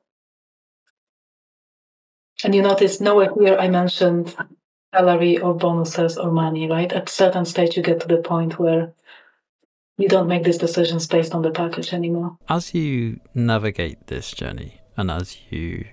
And 2.43 2.55
you 2.55 2.61
notice 2.61 3.01
nowhere 3.01 3.31
here 3.39 3.57
I 3.57 3.67
mentioned 3.67 4.35
salary 4.93 5.37
or 5.37 5.53
bonuses 5.53 6.17
or 6.17 6.31
money, 6.31 6.67
right? 6.67 6.91
At 6.91 7.09
certain 7.09 7.45
stage, 7.45 7.77
you 7.77 7.83
get 7.83 7.99
to 8.01 8.07
the 8.07 8.17
point 8.17 8.57
where 8.57 8.93
you 9.97 10.07
don't 10.07 10.27
make 10.27 10.43
these 10.43 10.57
decisions 10.57 11.05
based 11.05 11.35
on 11.35 11.41
the 11.41 11.51
package 11.51 11.93
anymore. 11.93 12.37
As 12.47 12.73
you 12.73 13.19
navigate 13.35 14.07
this 14.07 14.31
journey 14.31 14.79
and 14.97 15.11
as 15.11 15.37
you 15.49 15.85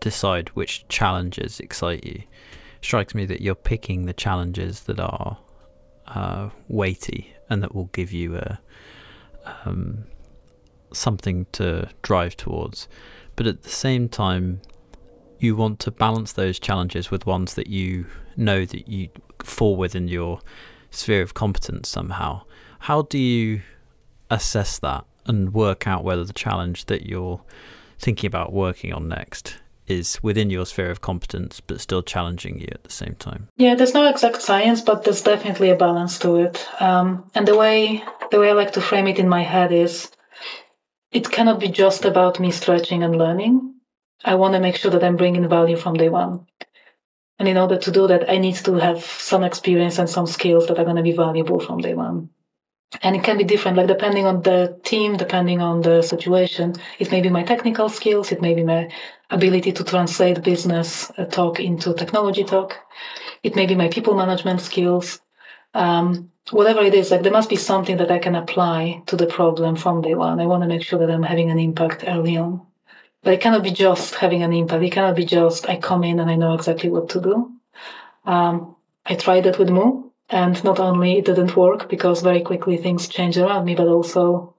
decide 0.00 0.50
which 0.50 0.86
challenges 0.88 1.58
excite 1.58 2.04
you, 2.04 2.22
strikes 2.80 3.14
me 3.14 3.26
that 3.26 3.42
you're 3.42 3.56
picking 3.56 4.06
the 4.06 4.12
challenges 4.12 4.84
that 4.84 5.00
are 5.00 5.38
uh, 6.08 6.50
weighty 6.68 7.34
and 7.48 7.62
that 7.62 7.74
will 7.74 7.86
give 7.92 8.12
you 8.12 8.36
a 8.36 8.60
um, 9.64 10.04
something 10.92 11.46
to 11.52 11.88
drive 12.02 12.36
towards. 12.36 12.88
But 13.36 13.46
at 13.46 13.62
the 13.62 13.70
same 13.70 14.08
time, 14.08 14.60
you 15.38 15.54
want 15.54 15.78
to 15.80 15.90
balance 15.90 16.32
those 16.32 16.58
challenges 16.58 17.10
with 17.10 17.26
ones 17.26 17.54
that 17.54 17.68
you 17.68 18.06
know 18.36 18.64
that 18.64 18.88
you 18.88 19.08
fall 19.42 19.76
within 19.76 20.08
your 20.08 20.40
sphere 20.90 21.22
of 21.22 21.34
competence 21.34 21.88
somehow. 21.88 22.42
How 22.80 23.02
do 23.02 23.18
you 23.18 23.62
assess 24.30 24.78
that 24.80 25.04
and 25.26 25.54
work 25.54 25.86
out 25.86 26.04
whether 26.04 26.24
the 26.24 26.32
challenge 26.32 26.86
that 26.86 27.06
you're 27.06 27.40
thinking 27.98 28.26
about 28.26 28.52
working 28.52 28.92
on 28.92 29.08
next 29.08 29.58
is 29.88 30.18
within 30.22 30.50
your 30.50 30.66
sphere 30.66 30.90
of 30.90 31.00
competence 31.00 31.60
but 31.60 31.80
still 31.80 32.02
challenging 32.02 32.60
you 32.60 32.68
at 32.70 32.84
the 32.84 32.92
same 32.92 33.14
time. 33.18 33.48
Yeah 33.56 33.74
there's 33.74 33.94
no 33.94 34.08
exact 34.08 34.42
science 34.42 34.80
but 34.80 35.04
there's 35.04 35.22
definitely 35.22 35.70
a 35.70 35.76
balance 35.76 36.18
to 36.20 36.36
it. 36.36 36.66
Um, 36.80 37.30
and 37.34 37.46
the 37.46 37.56
way 37.56 38.04
the 38.30 38.38
way 38.38 38.50
i 38.50 38.52
like 38.52 38.72
to 38.72 38.80
frame 38.80 39.06
it 39.06 39.18
in 39.18 39.28
my 39.28 39.42
head 39.42 39.72
is 39.72 40.10
it 41.10 41.30
cannot 41.30 41.60
be 41.60 41.68
just 41.68 42.04
about 42.04 42.38
me 42.38 42.50
stretching 42.50 43.02
and 43.02 43.16
learning. 43.16 43.74
I 44.24 44.34
want 44.34 44.54
to 44.54 44.60
make 44.60 44.76
sure 44.76 44.90
that 44.90 45.04
i'm 45.04 45.16
bringing 45.16 45.48
value 45.48 45.76
from 45.76 45.94
day 45.94 46.08
one. 46.08 46.46
And 47.38 47.48
in 47.48 47.56
order 47.56 47.78
to 47.78 47.90
do 47.90 48.06
that 48.08 48.30
i 48.30 48.38
need 48.38 48.56
to 48.56 48.74
have 48.74 49.04
some 49.04 49.44
experience 49.44 49.98
and 49.98 50.10
some 50.10 50.26
skills 50.26 50.66
that 50.66 50.78
are 50.78 50.84
going 50.84 50.96
to 50.96 51.02
be 51.02 51.12
valuable 51.12 51.60
from 51.60 51.78
day 51.80 51.94
one. 51.94 52.30
And 53.02 53.14
it 53.14 53.22
can 53.22 53.36
be 53.36 53.44
different 53.44 53.76
like 53.76 53.86
depending 53.86 54.26
on 54.26 54.42
the 54.42 54.78
team 54.82 55.16
depending 55.16 55.60
on 55.60 55.82
the 55.82 56.02
situation. 56.02 56.74
It 56.98 57.10
may 57.10 57.20
be 57.20 57.28
my 57.28 57.42
technical 57.42 57.88
skills 57.88 58.32
it 58.32 58.42
may 58.42 58.54
be 58.54 58.64
my 58.64 58.88
ability 59.30 59.72
to 59.72 59.84
translate 59.84 60.42
business 60.42 61.10
uh, 61.18 61.24
talk 61.24 61.60
into 61.60 61.94
technology 61.94 62.44
talk. 62.44 62.76
It 63.42 63.56
may 63.56 63.66
be 63.66 63.74
my 63.74 63.88
people 63.88 64.14
management 64.14 64.60
skills. 64.60 65.20
Um, 65.74 66.30
whatever 66.50 66.80
it 66.80 66.94
is 66.94 67.10
like 67.10 67.22
there 67.22 67.32
must 67.32 67.50
be 67.50 67.56
something 67.56 67.98
that 67.98 68.10
i 68.10 68.18
can 68.18 68.34
apply 68.34 69.02
to 69.06 69.16
the 69.16 69.26
problem 69.26 69.76
from 69.76 70.00
day 70.00 70.14
one. 70.14 70.40
I 70.40 70.46
want 70.46 70.62
to 70.62 70.68
make 70.68 70.82
sure 70.82 70.98
that 70.98 71.10
i'm 71.10 71.22
having 71.22 71.50
an 71.50 71.58
impact 71.58 72.04
early 72.06 72.36
on. 72.38 72.62
But 73.22 73.34
it 73.34 73.40
cannot 73.40 73.64
be 73.64 73.70
just 73.70 74.14
having 74.14 74.42
an 74.42 74.52
impact. 74.52 74.82
It 74.82 74.92
cannot 74.92 75.16
be 75.16 75.24
just 75.24 75.68
i 75.68 75.76
come 75.76 76.04
in 76.04 76.20
and 76.20 76.30
i 76.30 76.36
know 76.36 76.54
exactly 76.54 76.90
what 76.90 77.10
to 77.10 77.20
do. 77.20 77.52
Um, 78.24 78.76
i 79.04 79.14
tried 79.14 79.44
that 79.44 79.58
with 79.58 79.68
Moo 79.70 80.08
and 80.30 80.62
not 80.64 80.78
only 80.78 81.18
it 81.18 81.24
didn't 81.24 81.56
work 81.56 81.88
because 81.88 82.22
very 82.22 82.42
quickly 82.42 82.76
things 82.76 83.08
changed 83.08 83.38
around 83.38 83.64
me, 83.64 83.74
but 83.74 83.88
also 83.88 84.54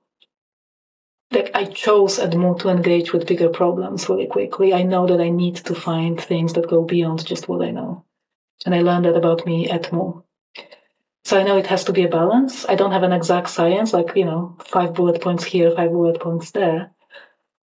like 1.32 1.52
I 1.54 1.66
chose 1.66 2.20
at 2.20 2.36
Moo 2.36 2.58
to 2.60 2.70
engage 2.70 3.14
with 3.14 3.28
bigger 3.28 3.50
problems 3.50 4.10
really 4.10 4.28
quickly. 4.28 4.74
I 4.74 4.84
know 4.84 5.08
that 5.08 5.22
I 5.22 5.30
need 5.30 5.58
to 5.58 5.76
find 5.76 6.20
things 6.20 6.54
that 6.54 6.70
go 6.70 6.84
beyond 6.84 7.26
just 7.26 7.48
what 7.48 7.64
I 7.64 7.72
know. 7.72 8.04
And 8.66 8.74
I 8.74 8.82
learned 8.82 9.06
that 9.06 9.16
about 9.16 9.46
me 9.46 9.70
at 9.70 9.94
Moo. 9.94 10.22
So 11.24 11.40
I 11.40 11.44
know 11.44 11.58
it 11.58 11.68
has 11.68 11.84
to 11.86 11.94
be 11.94 12.04
a 12.04 12.10
balance. 12.10 12.66
I 12.68 12.76
don't 12.76 12.92
have 12.92 13.04
an 13.04 13.14
exact 13.14 13.50
science, 13.50 13.94
like, 13.94 14.16
you 14.16 14.26
know, 14.26 14.58
five 14.66 14.94
bullet 14.96 15.22
points 15.22 15.44
here, 15.44 15.72
five 15.72 15.92
bullet 15.92 16.20
points 16.20 16.52
there. 16.52 16.92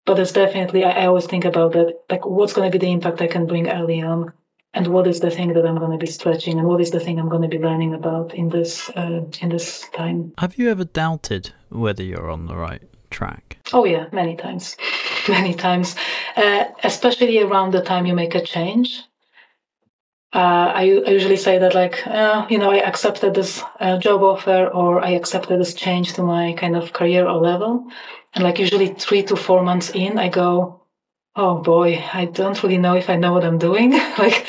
But 0.04 0.20
it's 0.20 0.32
definitely, 0.32 0.84
I, 0.84 1.02
I 1.02 1.06
always 1.06 1.26
think 1.26 1.44
about 1.44 1.72
that, 1.72 1.98
like, 2.08 2.24
what's 2.24 2.52
going 2.52 2.70
to 2.70 2.78
be 2.78 2.84
the 2.84 2.92
impact 2.92 3.20
I 3.20 3.26
can 3.26 3.46
bring 3.46 3.68
early 3.68 4.02
on? 4.02 4.32
and 4.74 4.88
what 4.88 5.06
is 5.06 5.20
the 5.20 5.30
thing 5.30 5.54
that 5.54 5.64
I'm 5.64 5.78
going 5.78 5.92
to 5.92 5.96
be 5.96 6.06
stretching, 6.06 6.58
and 6.58 6.68
what 6.68 6.82
is 6.82 6.90
the 6.90 7.00
thing 7.00 7.18
I'm 7.18 7.30
going 7.30 7.40
to 7.40 7.48
be 7.48 7.58
learning 7.58 7.94
about 7.94 8.34
in 8.34 8.50
this 8.50 8.90
uh, 8.90 9.22
in 9.40 9.48
this 9.48 9.88
time. 9.94 10.34
Have 10.38 10.58
you 10.58 10.70
ever 10.70 10.84
doubted 10.84 11.52
whether 11.70 12.02
you're 12.02 12.30
on 12.30 12.44
the 12.44 12.56
right 12.56 12.82
track? 13.16 13.58
Oh 13.72 13.84
yeah, 13.84 14.06
many 14.12 14.36
times, 14.36 14.76
many 15.28 15.54
times, 15.54 15.96
uh, 16.36 16.64
especially 16.84 17.40
around 17.40 17.72
the 17.72 17.82
time 17.82 18.06
you 18.06 18.14
make 18.14 18.34
a 18.34 18.42
change. 18.42 19.02
Uh, 20.32 20.68
I, 20.82 20.82
I, 21.06 21.10
usually 21.18 21.36
say 21.36 21.56
that 21.58 21.74
like 21.74 22.06
uh, 22.06 22.46
you 22.50 22.58
know 22.58 22.70
I 22.70 22.80
accepted 22.90 23.32
this 23.34 23.62
uh, 23.80 23.96
job 23.98 24.22
offer 24.22 24.66
or 24.66 25.02
I 25.02 25.10
accepted 25.10 25.58
this 25.58 25.72
change 25.72 26.12
to 26.14 26.22
my 26.22 26.52
kind 26.52 26.76
of 26.76 26.92
career 26.92 27.26
or 27.26 27.40
level, 27.40 27.86
and 28.34 28.44
like 28.44 28.58
usually 28.58 28.88
three 28.88 29.22
to 29.24 29.36
four 29.36 29.62
months 29.62 29.90
in, 29.94 30.18
I 30.18 30.28
go, 30.28 30.82
oh 31.36 31.62
boy, 31.62 32.04
I 32.12 32.26
don't 32.26 32.62
really 32.62 32.78
know 32.78 32.96
if 32.96 33.08
I 33.08 33.16
know 33.16 33.32
what 33.32 33.44
I'm 33.44 33.58
doing. 33.58 33.92
like 34.18 34.46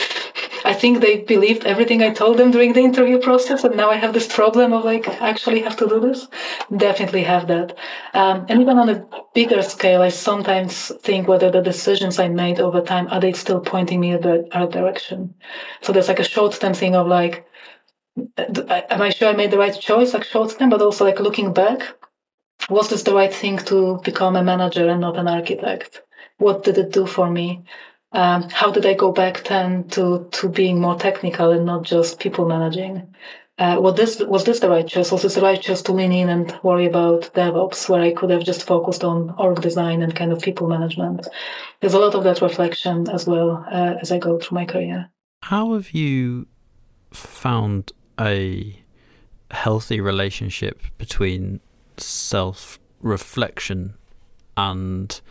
I 0.71 0.73
think 0.73 0.99
they 0.99 1.15
believed 1.33 1.65
everything 1.65 2.01
I 2.03 2.11
told 2.13 2.37
them 2.37 2.51
during 2.51 2.73
the 2.73 2.81
interview 2.89 3.19
process, 3.19 3.63
and 3.63 3.77
now 3.77 3.89
I 3.89 3.95
have 3.95 4.13
this 4.13 4.27
problem 4.39 4.73
of 4.73 4.83
like 4.83 5.07
actually 5.31 5.61
have 5.61 5.77
to 5.77 5.87
do 5.87 5.99
this. 6.01 6.27
Definitely 6.75 7.23
have 7.23 7.47
that. 7.47 7.69
Um, 8.13 8.45
and 8.49 8.59
even 8.61 8.77
on 8.77 8.89
a 8.89 9.05
bigger 9.33 9.61
scale, 9.61 10.01
I 10.01 10.09
sometimes 10.09 10.91
think 11.07 11.27
whether 11.27 11.49
the 11.49 11.61
decisions 11.61 12.19
I 12.19 12.27
made 12.27 12.59
over 12.59 12.81
time 12.81 13.07
are 13.07 13.21
they 13.21 13.31
still 13.31 13.61
pointing 13.61 14.01
me 14.01 14.11
in 14.11 14.21
the 14.21 14.35
right 14.53 14.69
direction. 14.69 15.33
So 15.83 15.93
there's 15.93 16.09
like 16.09 16.19
a 16.19 16.31
short-term 16.35 16.73
thing 16.73 16.95
of 16.95 17.07
like, 17.07 17.45
am 18.37 19.01
I 19.01 19.09
sure 19.11 19.29
I 19.29 19.33
made 19.41 19.51
the 19.51 19.63
right 19.65 19.79
choice, 19.89 20.13
like 20.13 20.25
short-term, 20.25 20.69
but 20.69 20.81
also 20.81 21.05
like 21.05 21.21
looking 21.21 21.53
back, 21.53 21.79
was 22.69 22.89
this 22.89 23.03
the 23.03 23.15
right 23.15 23.33
thing 23.33 23.57
to 23.69 24.01
become 24.03 24.35
a 24.35 24.43
manager 24.43 24.89
and 24.89 24.99
not 24.99 25.17
an 25.17 25.29
architect? 25.29 26.01
What 26.39 26.63
did 26.63 26.77
it 26.77 26.91
do 26.91 27.05
for 27.05 27.29
me? 27.29 27.63
Um, 28.17 28.49
how 28.49 28.71
did 28.71 28.85
I 28.87 28.95
go 28.95 29.11
back 29.11 29.43
then 29.43 29.87
to 29.89 30.27
to 30.31 30.49
being 30.49 30.81
more 30.81 30.97
technical 30.97 31.51
and 31.51 31.65
not 31.65 31.83
just 31.83 32.19
people 32.19 32.47
managing? 32.47 33.13
Uh, 33.59 33.77
was 33.79 33.95
this 33.95 34.19
was 34.19 34.43
this 34.43 34.59
the 34.59 34.69
right 34.69 34.87
choice? 34.87 35.11
Was 35.11 35.21
this 35.21 35.35
the 35.35 35.41
right 35.41 35.61
choice 35.61 35.83
to 35.83 35.91
lean 35.91 36.11
in 36.11 36.27
and 36.27 36.59
worry 36.63 36.87
about 36.87 37.31
DevOps, 37.35 37.87
where 37.87 38.01
I 38.01 38.13
could 38.13 38.31
have 38.31 38.43
just 38.43 38.63
focused 38.63 39.03
on 39.03 39.35
org 39.37 39.61
design 39.61 40.01
and 40.01 40.15
kind 40.15 40.31
of 40.31 40.41
people 40.41 40.67
management? 40.67 41.27
There's 41.79 41.93
a 41.93 41.99
lot 41.99 42.15
of 42.15 42.23
that 42.23 42.41
reflection 42.41 43.07
as 43.07 43.27
well 43.27 43.63
uh, 43.71 43.95
as 44.01 44.11
I 44.11 44.17
go 44.17 44.39
through 44.39 44.55
my 44.55 44.65
career. 44.65 45.09
How 45.43 45.73
have 45.73 45.91
you 45.91 46.47
found 47.11 47.91
a 48.19 48.81
healthy 49.51 50.01
relationship 50.01 50.81
between 50.97 51.59
self 51.97 52.79
reflection 52.99 53.93
and 54.55 55.21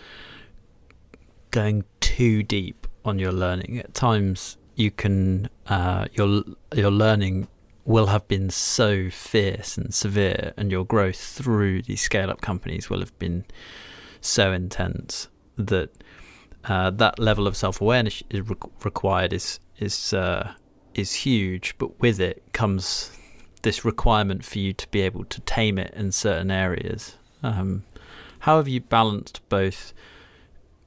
going 1.50 1.84
too 2.06 2.44
deep 2.44 2.86
on 3.04 3.18
your 3.18 3.32
learning. 3.32 3.80
At 3.80 3.92
times, 3.94 4.56
you 4.76 4.92
can 4.92 5.48
uh, 5.66 6.06
your 6.12 6.44
your 6.74 6.92
learning 6.92 7.48
will 7.84 8.06
have 8.06 8.26
been 8.28 8.48
so 8.48 9.10
fierce 9.10 9.76
and 9.76 9.92
severe, 9.92 10.52
and 10.56 10.70
your 10.70 10.84
growth 10.84 11.16
through 11.18 11.82
these 11.82 12.00
scale 12.00 12.30
up 12.30 12.40
companies 12.40 12.88
will 12.88 13.00
have 13.00 13.16
been 13.18 13.44
so 14.20 14.52
intense 14.52 15.28
that 15.56 15.90
uh, 16.64 16.90
that 16.90 17.18
level 17.18 17.48
of 17.48 17.56
self 17.56 17.80
awareness 17.80 18.22
is 18.30 18.48
re- 18.48 18.56
required 18.84 19.32
is 19.32 19.58
is 19.78 20.14
uh, 20.14 20.52
is 20.94 21.12
huge. 21.12 21.74
But 21.78 21.98
with 22.00 22.20
it 22.20 22.42
comes 22.52 23.10
this 23.62 23.84
requirement 23.84 24.44
for 24.44 24.60
you 24.60 24.72
to 24.72 24.88
be 24.90 25.00
able 25.00 25.24
to 25.24 25.40
tame 25.40 25.76
it 25.76 25.92
in 25.94 26.12
certain 26.12 26.52
areas. 26.52 27.16
Um, 27.42 27.82
how 28.40 28.58
have 28.58 28.68
you 28.68 28.80
balanced 28.80 29.40
both? 29.48 29.92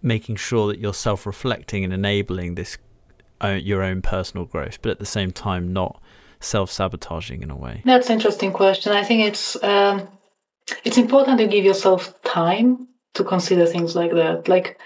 Making 0.02 0.38
sure 0.38 0.68
that 0.68 0.80
you're 0.80 0.94
self-reflecting 0.94 1.84
and 1.84 1.94
enabling 1.94 2.56
this 2.56 2.78
uh, 3.42 3.50
your 3.50 3.84
own 3.84 4.02
personal 4.02 4.46
growth, 4.46 4.82
but 4.82 4.92
at 4.92 5.00
the 5.00 5.06
same 5.06 5.32
time 5.32 5.72
not 5.72 6.02
self-sabotaging 6.40 7.42
in 7.42 7.52
a 7.52 7.56
way? 7.56 7.82
That's 7.86 8.08
an 8.08 8.14
interesting 8.14 8.52
question. 8.52 8.92
I 8.94 9.04
think 9.04 9.24
it's 9.24 9.62
um, 9.64 10.08
it's 10.84 10.98
important 10.98 11.40
to 11.40 11.48
give 11.48 11.66
yourself 11.66 12.22
time 12.24 12.88
to 13.16 13.24
consider 13.24 13.66
things 13.66 13.96
like 13.96 14.12
that. 14.14 14.48
Like 14.48 14.80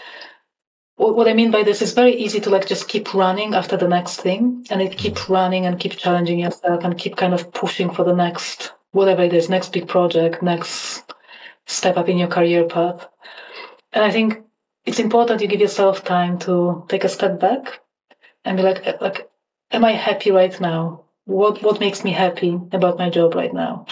what 0.95 1.27
I 1.27 1.33
mean 1.33 1.51
by 1.51 1.63
this 1.63 1.81
is 1.81 1.93
very 1.93 2.15
easy 2.15 2.39
to 2.41 2.49
like 2.49 2.67
just 2.67 2.87
keep 2.87 3.13
running 3.13 3.55
after 3.55 3.75
the 3.75 3.87
next 3.87 4.21
thing 4.21 4.65
and 4.69 4.81
it 4.81 4.97
keep 4.97 5.27
running 5.27 5.65
and 5.65 5.79
keep 5.79 5.93
challenging 5.93 6.39
yourself 6.39 6.83
and 6.83 6.97
keep 6.97 7.15
kind 7.15 7.33
of 7.33 7.51
pushing 7.51 7.89
for 7.89 8.03
the 8.03 8.13
next 8.13 8.73
whatever 8.91 9.23
it 9.23 9.33
is, 9.33 9.49
next 9.49 9.73
big 9.73 9.87
project, 9.87 10.43
next 10.43 11.03
step 11.65 11.97
up 11.97 12.09
in 12.09 12.17
your 12.17 12.27
career 12.27 12.65
path. 12.65 13.07
And 13.91 14.03
I 14.03 14.11
think 14.11 14.43
it's 14.85 14.99
important 14.99 15.41
you 15.41 15.47
give 15.47 15.61
yourself 15.61 16.03
time 16.03 16.37
to 16.39 16.85
take 16.89 17.03
a 17.03 17.09
step 17.09 17.39
back 17.39 17.81
and 18.45 18.57
be 18.57 18.63
like, 18.63 18.85
uh, 18.87 18.97
like, 19.01 19.29
am 19.71 19.85
I 19.85 19.91
happy 19.91 20.31
right 20.31 20.59
now? 20.61 21.05
What 21.25 21.63
what 21.63 21.79
makes 21.79 22.03
me 22.03 22.11
happy 22.11 22.59
about 22.71 22.97
my 22.97 23.09
job 23.09 23.35
right 23.35 23.53
now? 23.53 23.85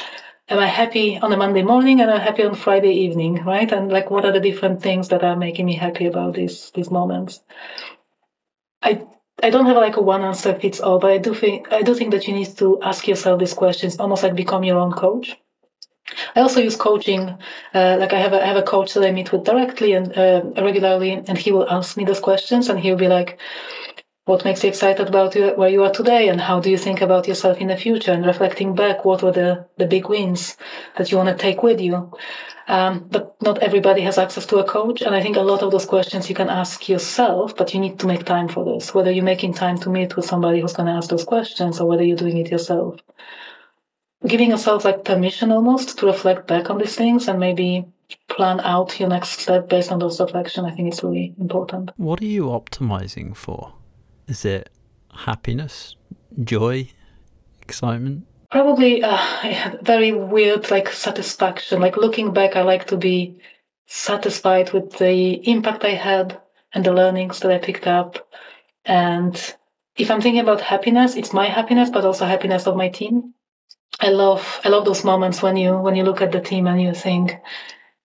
am 0.51 0.59
I 0.59 0.67
happy 0.67 1.17
on 1.17 1.31
a 1.31 1.37
Monday 1.37 1.63
morning 1.63 2.01
and 2.01 2.11
I'm 2.11 2.19
happy 2.19 2.43
on 2.43 2.55
Friday 2.55 2.91
evening, 2.91 3.35
right? 3.45 3.71
And 3.71 3.91
like, 3.91 4.11
what 4.11 4.25
are 4.25 4.33
the 4.33 4.39
different 4.39 4.81
things 4.81 5.07
that 5.07 5.23
are 5.23 5.35
making 5.37 5.65
me 5.65 5.75
happy 5.75 6.05
about 6.05 6.33
these 6.33 6.71
these 6.75 6.91
moments? 6.91 7.41
I 8.81 9.07
I 9.41 9.49
don't 9.49 9.65
have 9.65 9.77
like 9.77 9.97
a 9.97 10.01
one 10.01 10.23
answer 10.23 10.53
fits 10.53 10.81
all, 10.81 10.99
but 10.99 11.11
I 11.11 11.17
do 11.17 11.33
think 11.33 11.71
I 11.71 11.81
do 11.81 11.95
think 11.95 12.11
that 12.11 12.27
you 12.27 12.33
need 12.33 12.57
to 12.57 12.79
ask 12.81 13.07
yourself 13.07 13.39
these 13.39 13.53
questions, 13.53 13.97
almost 13.99 14.23
like 14.23 14.35
become 14.35 14.63
your 14.63 14.77
own 14.77 14.91
coach. 14.91 15.37
I 16.35 16.41
also 16.41 16.59
use 16.61 16.75
coaching. 16.75 17.37
Uh, 17.73 17.97
like 17.99 18.13
I 18.13 18.19
have 18.19 18.33
a 18.33 18.41
I 18.43 18.45
have 18.45 18.57
a 18.57 18.63
coach 18.63 18.93
that 18.93 19.05
I 19.05 19.11
meet 19.11 19.31
with 19.31 19.43
directly 19.43 19.93
and 19.93 20.17
uh, 20.17 20.41
regularly, 20.57 21.11
and 21.13 21.37
he 21.37 21.51
will 21.51 21.69
ask 21.69 21.97
me 21.97 22.05
those 22.05 22.19
questions, 22.19 22.69
and 22.69 22.79
he'll 22.79 22.97
be 22.97 23.07
like, 23.07 23.39
what 24.25 24.45
makes 24.45 24.63
you 24.63 24.69
excited 24.69 25.07
about 25.07 25.35
where 25.57 25.69
you 25.69 25.83
are 25.83 25.91
today 25.91 26.29
and 26.29 26.39
how 26.39 26.59
do 26.59 26.69
you 26.69 26.77
think 26.77 27.01
about 27.01 27.27
yourself 27.27 27.57
in 27.57 27.67
the 27.67 27.75
future 27.75 28.11
and 28.11 28.25
reflecting 28.25 28.75
back 28.75 29.03
what 29.03 29.23
were 29.23 29.31
the, 29.31 29.65
the 29.77 29.87
big 29.87 30.07
wins 30.07 30.57
that 30.95 31.11
you 31.11 31.17
want 31.17 31.27
to 31.27 31.35
take 31.35 31.63
with 31.63 31.81
you 31.81 32.11
um, 32.67 33.07
but 33.09 33.35
not 33.41 33.57
everybody 33.63 34.01
has 34.01 34.19
access 34.19 34.45
to 34.45 34.59
a 34.59 34.63
coach 34.63 35.01
and 35.01 35.15
i 35.15 35.21
think 35.21 35.37
a 35.37 35.41
lot 35.41 35.63
of 35.63 35.71
those 35.71 35.87
questions 35.87 36.29
you 36.29 36.35
can 36.35 36.49
ask 36.49 36.87
yourself 36.87 37.57
but 37.57 37.73
you 37.73 37.79
need 37.79 37.97
to 37.99 38.05
make 38.05 38.23
time 38.23 38.47
for 38.47 38.63
this 38.63 38.93
whether 38.93 39.11
you're 39.11 39.33
making 39.33 39.53
time 39.53 39.77
to 39.77 39.89
meet 39.89 40.15
with 40.15 40.25
somebody 40.25 40.61
who's 40.61 40.73
going 40.73 40.87
to 40.87 40.93
ask 40.93 41.09
those 41.09 41.25
questions 41.25 41.79
or 41.79 41.87
whether 41.87 42.03
you're 42.03 42.15
doing 42.15 42.37
it 42.37 42.51
yourself 42.51 42.99
giving 44.27 44.49
yourself 44.51 44.85
like 44.85 45.03
permission 45.03 45.51
almost 45.51 45.97
to 45.99 46.05
reflect 46.05 46.47
back 46.47 46.69
on 46.69 46.77
these 46.77 46.95
things 46.95 47.27
and 47.27 47.39
maybe 47.39 47.85
plan 48.27 48.59
out 48.61 48.99
your 48.99 49.09
next 49.09 49.39
step 49.39 49.69
based 49.69 49.91
on 49.91 49.99
those 49.99 50.19
reflections 50.19 50.67
i 50.67 50.71
think 50.71 50.87
it's 50.89 51.03
really 51.03 51.33
important 51.39 51.91
what 51.97 52.21
are 52.21 52.25
you 52.25 52.43
optimizing 52.43 53.35
for 53.35 53.73
is 54.27 54.45
it 54.45 54.69
happiness, 55.13 55.95
joy, 56.43 56.89
excitement? 57.61 58.25
Probably 58.49 59.03
uh, 59.03 59.77
very 59.81 60.11
weird, 60.11 60.71
like 60.71 60.89
satisfaction. 60.89 61.79
Like 61.81 61.97
looking 61.97 62.33
back, 62.33 62.55
I 62.55 62.61
like 62.61 62.87
to 62.87 62.97
be 62.97 63.39
satisfied 63.87 64.71
with 64.71 64.97
the 64.97 65.33
impact 65.49 65.83
I 65.83 65.95
had 65.95 66.39
and 66.73 66.85
the 66.85 66.93
learnings 66.93 67.39
that 67.39 67.51
I 67.51 67.57
picked 67.57 67.87
up. 67.87 68.27
And 68.85 69.35
if 69.97 70.09
I'm 70.09 70.21
thinking 70.21 70.41
about 70.41 70.61
happiness, 70.61 71.15
it's 71.15 71.33
my 71.33 71.47
happiness, 71.47 71.89
but 71.89 72.05
also 72.05 72.25
happiness 72.25 72.67
of 72.67 72.75
my 72.75 72.89
team. 72.89 73.33
I 74.01 74.09
love 74.09 74.59
I 74.65 74.69
love 74.69 74.85
those 74.85 75.03
moments 75.03 75.41
when 75.41 75.57
you 75.57 75.77
when 75.77 75.95
you 75.95 76.03
look 76.03 76.21
at 76.21 76.31
the 76.31 76.41
team 76.41 76.67
and 76.67 76.81
you 76.81 76.93
think 76.93 77.37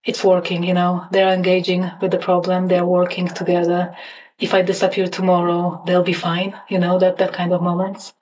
it's 0.04 0.22
working. 0.22 0.62
You 0.62 0.74
know, 0.74 1.06
they're 1.10 1.32
engaging 1.32 1.90
with 2.00 2.10
the 2.10 2.18
problem, 2.18 2.68
they're 2.68 2.84
working 2.84 3.26
together, 3.26 3.96
if 4.38 4.52
I 4.52 4.62
disappear 4.62 5.06
tomorrow, 5.06 5.82
they'll 5.86 6.02
be 6.02 6.12
fine, 6.12 6.54
you 6.68 6.78
know, 6.78 6.98
that, 6.98 7.18
that 7.18 7.32
kind 7.32 7.52
of 7.52 7.62
moments. 7.62 8.12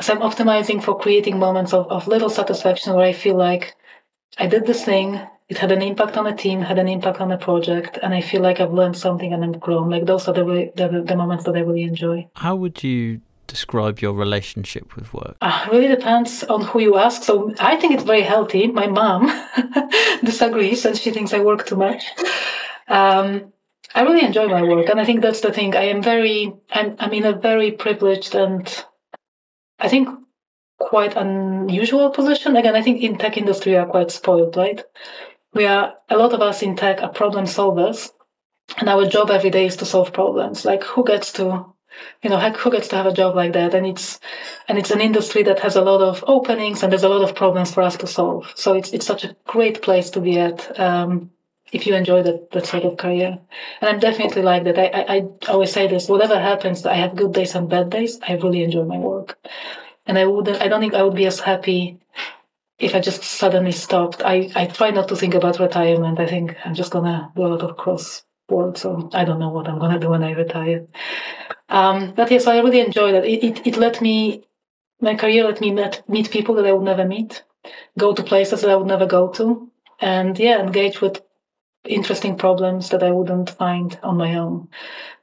So 0.00 0.12
I'm 0.12 0.20
optimizing 0.20 0.82
for 0.82 0.98
creating 0.98 1.38
moments 1.38 1.72
of, 1.72 1.86
of 1.88 2.08
little 2.08 2.28
satisfaction 2.28 2.94
where 2.94 3.06
I 3.06 3.12
feel 3.12 3.36
like 3.36 3.76
I 4.38 4.46
did 4.46 4.66
this 4.66 4.84
thing, 4.84 5.20
it 5.48 5.56
had 5.56 5.72
an 5.72 5.82
impact 5.82 6.16
on 6.16 6.26
a 6.26 6.36
team, 6.36 6.60
had 6.60 6.78
an 6.78 6.88
impact 6.88 7.20
on 7.20 7.30
a 7.30 7.38
project, 7.38 7.98
and 8.02 8.12
I 8.12 8.20
feel 8.20 8.42
like 8.42 8.60
I've 8.60 8.72
learned 8.72 8.96
something 8.96 9.32
and 9.32 9.44
I'm 9.44 9.52
grown. 9.52 9.88
Like 9.88 10.04
those 10.04 10.28
are 10.28 10.34
the, 10.34 10.72
the, 10.74 11.02
the 11.06 11.16
moments 11.16 11.44
that 11.44 11.56
I 11.56 11.60
really 11.60 11.84
enjoy. 11.84 12.28
How 12.34 12.56
would 12.56 12.82
you 12.82 13.20
describe 13.46 14.00
your 14.00 14.12
relationship 14.12 14.96
with 14.96 15.12
work? 15.14 15.36
Uh, 15.40 15.68
really 15.70 15.88
depends 15.88 16.42
on 16.44 16.62
who 16.62 16.80
you 16.80 16.96
ask. 16.96 17.22
So 17.22 17.54
I 17.58 17.76
think 17.76 17.94
it's 17.94 18.02
very 18.02 18.22
healthy. 18.22 18.66
My 18.66 18.86
mom 18.86 19.26
disagrees 20.24 20.84
and 20.84 20.96
she 20.96 21.10
thinks 21.10 21.32
I 21.32 21.40
work 21.40 21.66
too 21.66 21.76
much. 21.76 22.04
Um, 22.88 23.52
I 23.94 24.02
really 24.02 24.26
enjoy 24.26 24.46
my 24.48 24.62
work, 24.62 24.90
and 24.90 25.00
I 25.00 25.04
think 25.04 25.22
that's 25.22 25.40
the 25.40 25.52
thing. 25.52 25.74
I 25.74 25.84
am 25.84 26.02
very, 26.02 26.52
I'm, 26.70 26.96
I'm 26.98 27.12
in 27.14 27.24
a 27.24 27.32
very 27.32 27.72
privileged 27.72 28.34
and 28.34 28.84
I 29.78 29.88
think 29.88 30.08
quite 30.78 31.16
unusual 31.16 32.10
position. 32.10 32.56
Again, 32.56 32.76
I 32.76 32.82
think 32.82 33.02
in 33.02 33.16
tech 33.16 33.36
industry 33.36 33.72
we 33.72 33.78
are 33.78 33.86
quite 33.86 34.10
spoiled, 34.10 34.56
right? 34.56 34.82
We 35.54 35.66
are 35.66 35.94
a 36.10 36.16
lot 36.16 36.32
of 36.32 36.42
us 36.42 36.62
in 36.62 36.76
tech 36.76 37.02
are 37.02 37.08
problem 37.08 37.46
solvers, 37.46 38.10
and 38.76 38.88
our 38.88 39.06
job 39.06 39.30
every 39.30 39.50
day 39.50 39.66
is 39.66 39.76
to 39.76 39.86
solve 39.86 40.12
problems. 40.12 40.64
Like 40.64 40.84
who 40.84 41.04
gets 41.04 41.32
to, 41.34 41.66
you 42.22 42.30
know, 42.30 42.38
who 42.38 42.70
gets 42.70 42.88
to 42.88 42.96
have 42.96 43.06
a 43.06 43.12
job 43.12 43.34
like 43.34 43.52
that? 43.52 43.74
And 43.74 43.86
it's 43.86 44.20
and 44.68 44.78
it's 44.78 44.90
an 44.90 45.00
industry 45.00 45.42
that 45.44 45.60
has 45.60 45.76
a 45.76 45.82
lot 45.82 46.00
of 46.00 46.24
openings 46.26 46.82
and 46.82 46.90
there's 46.90 47.04
a 47.04 47.08
lot 47.08 47.22
of 47.22 47.36
problems 47.36 47.72
for 47.72 47.82
us 47.82 47.96
to 47.98 48.06
solve. 48.06 48.52
So 48.54 48.74
it's 48.74 48.92
it's 48.92 49.06
such 49.06 49.24
a 49.24 49.36
great 49.46 49.82
place 49.82 50.10
to 50.10 50.20
be 50.20 50.38
at. 50.38 50.78
Um, 50.78 51.30
if 51.72 51.86
you 51.86 51.94
enjoy 51.94 52.22
that, 52.22 52.50
that 52.52 52.66
sort 52.66 52.84
of 52.84 52.96
career. 52.96 53.38
And 53.80 53.90
I'm 53.90 53.98
definitely 53.98 54.42
like 54.42 54.64
that. 54.64 54.78
I, 54.78 54.86
I, 54.86 55.16
I 55.16 55.50
always 55.50 55.72
say 55.72 55.88
this, 55.88 56.08
whatever 56.08 56.38
happens, 56.38 56.86
I 56.86 56.94
have 56.94 57.16
good 57.16 57.32
days 57.32 57.56
and 57.56 57.68
bad 57.68 57.90
days. 57.90 58.20
I 58.26 58.34
really 58.34 58.62
enjoy 58.62 58.84
my 58.84 58.98
work. 58.98 59.36
And 60.06 60.16
I 60.16 60.26
wouldn't, 60.26 60.62
I 60.62 60.68
don't 60.68 60.80
think 60.80 60.94
I 60.94 61.02
would 61.02 61.16
be 61.16 61.26
as 61.26 61.40
happy 61.40 61.98
if 62.78 62.94
I 62.94 63.00
just 63.00 63.24
suddenly 63.24 63.72
stopped. 63.72 64.22
I, 64.24 64.50
I 64.54 64.66
try 64.66 64.90
not 64.90 65.08
to 65.08 65.16
think 65.16 65.34
about 65.34 65.58
retirement. 65.58 66.20
I 66.20 66.26
think 66.26 66.56
I'm 66.64 66.74
just 66.74 66.92
to 66.92 67.30
do 67.34 67.46
a 67.46 67.48
lot 67.48 67.62
of 67.62 67.76
cross. 67.76 68.24
So 68.48 69.10
I 69.12 69.24
don't 69.24 69.40
know 69.40 69.48
what 69.48 69.66
I'm 69.66 69.80
to 69.80 69.98
do 69.98 70.10
when 70.10 70.22
I 70.22 70.30
retire. 70.30 70.86
Um, 71.68 72.14
but 72.14 72.30
yes, 72.30 72.46
I 72.46 72.58
really 72.58 72.80
enjoy 72.80 73.12
that. 73.12 73.24
It, 73.24 73.44
it, 73.44 73.66
it 73.66 73.76
let 73.76 74.00
me, 74.00 74.44
my 75.00 75.14
career 75.14 75.44
let 75.44 75.60
me 75.60 75.70
met, 75.70 76.02
meet 76.08 76.30
people 76.30 76.54
that 76.56 76.66
I 76.66 76.72
would 76.72 76.84
never 76.84 77.04
meet, 77.04 77.42
go 77.98 78.14
to 78.14 78.22
places 78.22 78.60
that 78.62 78.70
I 78.70 78.76
would 78.76 78.86
never 78.86 79.06
go 79.06 79.28
to, 79.28 79.70
and 80.00 80.38
yeah, 80.38 80.60
engage 80.60 81.00
with 81.00 81.22
interesting 81.86 82.36
problems 82.36 82.90
that 82.90 83.02
I 83.02 83.10
wouldn't 83.10 83.50
find 83.50 83.98
on 84.02 84.16
my 84.16 84.36
own. 84.36 84.68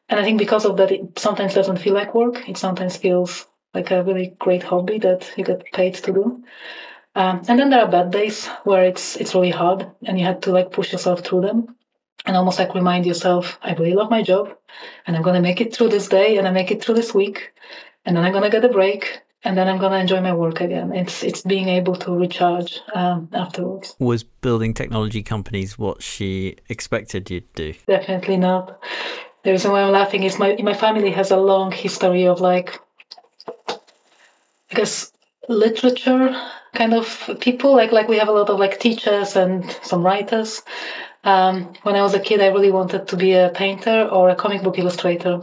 And 0.10 0.20
I 0.20 0.24
think 0.24 0.40
because 0.40 0.66
of 0.66 0.78
that, 0.78 0.92
it 0.92 1.18
sometimes 1.18 1.54
doesn't 1.54 1.78
feel 1.80 1.94
like 1.94 2.16
work. 2.16 2.48
It 2.48 2.58
sometimes 2.58 2.98
feels 2.98 3.48
like 3.74 3.92
a 3.92 4.04
really 4.04 4.36
great 4.40 4.64
hobby 4.64 5.00
that 5.00 5.32
you 5.38 5.44
get 5.44 5.66
paid 5.74 5.96
to 5.96 6.14
do. 6.14 6.44
Um, 7.16 7.42
and 7.48 7.60
then 7.60 7.70
there 7.70 7.82
are 7.84 7.92
bad 7.92 8.12
days 8.12 8.48
where 8.64 8.84
it's 8.84 9.18
it's 9.18 9.36
really 9.36 9.52
hard 9.52 9.90
and 10.06 10.20
you 10.20 10.26
have 10.26 10.42
to 10.42 10.52
like 10.52 10.72
push 10.72 10.92
yourself 10.92 11.22
through 11.22 11.42
them 11.42 11.76
and 12.26 12.36
almost 12.38 12.60
like 12.60 12.74
remind 12.74 13.06
yourself, 13.06 13.60
I 13.62 13.74
really 13.74 13.94
love 13.94 14.10
my 14.10 14.22
job 14.22 14.56
and 15.06 15.16
I'm 15.16 15.22
gonna 15.22 15.42
make 15.42 15.62
it 15.62 15.76
through 15.76 15.90
this 15.90 16.08
day 16.08 16.38
and 16.38 16.48
I 16.48 16.52
make 16.52 16.72
it 16.72 16.84
through 16.84 16.96
this 16.96 17.14
week 17.14 17.54
and 18.06 18.16
then 18.16 18.24
I'm 18.24 18.34
gonna 18.34 18.50
get 18.50 18.66
a 18.66 18.70
break 18.70 19.22
and 19.44 19.58
then 19.58 19.68
I'm 19.68 19.78
gonna 19.78 19.98
enjoy 19.98 20.22
my 20.22 20.34
work 20.34 20.62
again. 20.62 20.94
It's 20.94 21.24
it's 21.24 21.42
being 21.42 21.68
able 21.68 21.96
to 21.98 22.16
recharge 22.16 22.80
um, 22.94 23.30
afterwards. 23.34 23.96
Was 24.00 24.24
building 24.24 24.74
technology 24.74 25.22
companies 25.22 25.78
what 25.78 26.02
she 26.02 26.56
expected 26.70 27.30
you'd 27.30 27.52
do? 27.54 27.74
Definitely 27.88 28.38
not. 28.38 28.80
The 29.44 29.52
reason 29.52 29.72
why 29.72 29.82
I'm 29.82 29.92
laughing 29.92 30.24
is 30.24 30.40
my 30.40 30.56
my 30.64 30.74
family 30.74 31.12
has 31.12 31.32
a 31.32 31.38
long 31.38 31.72
history 31.72 32.26
of 32.26 32.40
like, 32.40 32.80
I 33.68 34.76
guess 34.76 35.12
literature 35.50 36.34
kind 36.74 36.94
of 36.94 37.30
people. 37.42 37.76
Like 37.76 37.92
like 37.92 38.08
we 38.08 38.18
have 38.18 38.30
a 38.30 38.32
lot 38.32 38.50
of 38.50 38.60
like 38.60 38.80
teachers 38.80 39.36
and 39.36 39.70
some 39.84 40.06
writers. 40.06 40.62
Um, 41.24 41.74
when 41.84 41.96
I 41.96 42.02
was 42.02 42.14
a 42.14 42.20
kid, 42.20 42.42
I 42.42 42.48
really 42.48 42.72
wanted 42.72 43.08
to 43.08 43.18
be 43.18 43.34
a 43.34 43.50
painter 43.50 44.08
or 44.12 44.30
a 44.30 44.36
comic 44.36 44.62
book 44.64 44.78
illustrator 44.78 45.42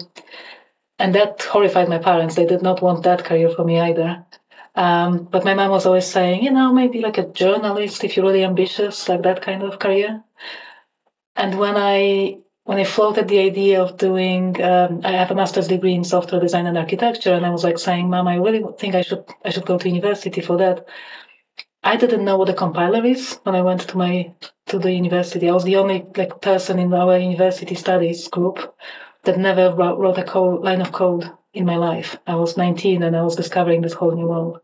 and 1.01 1.15
that 1.15 1.43
horrified 1.43 1.89
my 1.89 1.99
parents. 1.99 2.35
They 2.35 2.47
did 2.47 2.63
not 2.63 2.83
want 2.83 3.03
that 3.05 3.25
career 3.25 3.49
for 3.51 3.65
me 3.65 3.81
either. 3.81 4.25
Um, 4.77 5.25
but 5.25 5.45
my 5.45 5.55
mom 5.55 5.71
was 5.71 5.87
always 5.87 6.07
saying, 6.07 6.45
you 6.45 6.51
know, 6.51 6.73
maybe 6.73 7.01
like 7.01 7.19
a 7.19 7.27
journalist 7.29 8.05
if 8.05 8.17
you're 8.17 8.27
really 8.27 8.45
ambitious, 8.45 9.09
like 9.09 9.23
that 9.23 9.43
kind 9.43 9.63
of 9.63 9.79
career. 9.79 10.23
And 11.37 11.59
when 11.59 11.77
I 11.77 12.39
when 12.65 12.79
I 12.79 12.85
floated 12.85 13.27
the 13.27 13.41
idea 13.41 13.83
of 13.83 13.97
doing, 13.97 14.63
um, 14.63 15.01
I 15.03 15.13
have 15.13 15.31
a 15.31 15.35
master's 15.35 15.67
degree 15.67 15.95
in 15.95 16.05
software 16.05 16.41
design 16.41 16.67
and 16.67 16.79
architecture, 16.79 17.33
and 17.35 17.45
I 17.45 17.51
was 17.51 17.65
like 17.65 17.79
saying, 17.79 18.09
"Mom, 18.11 18.29
I 18.29 18.37
really 18.37 18.63
think 18.79 18.95
I 18.95 19.03
should 19.03 19.25
I 19.45 19.51
should 19.51 19.67
go 19.67 19.79
to 19.79 19.89
university 19.89 20.41
for 20.41 20.57
that." 20.59 20.87
I 21.83 21.97
didn't 21.97 22.25
know 22.25 22.37
what 22.37 22.49
a 22.49 22.55
compiler 22.55 23.05
is 23.05 23.41
when 23.45 23.55
I 23.55 23.63
went 23.63 23.81
to 23.89 23.97
my 23.97 24.33
to 24.67 24.79
the 24.79 24.93
university. 24.93 25.49
I 25.49 25.53
was 25.53 25.65
the 25.65 25.77
only 25.77 26.07
like 26.17 26.41
person 26.41 26.79
in 26.79 26.93
our 26.93 27.19
university 27.19 27.75
studies 27.75 28.29
group 28.29 28.75
that 29.25 29.39
never 29.39 29.75
wrote 29.75 30.19
a 30.19 30.25
code, 30.25 30.63
line 30.63 30.81
of 30.81 30.93
code 30.93 31.31
in 31.53 31.65
my 31.65 31.77
life. 31.77 32.19
I 32.27 32.37
was 32.37 32.57
19 32.57 33.03
and 33.03 33.17
I 33.17 33.23
was 33.23 33.37
discovering 33.37 33.83
this 33.83 33.93
whole 33.93 34.15
new 34.15 34.27
world. 34.27 34.61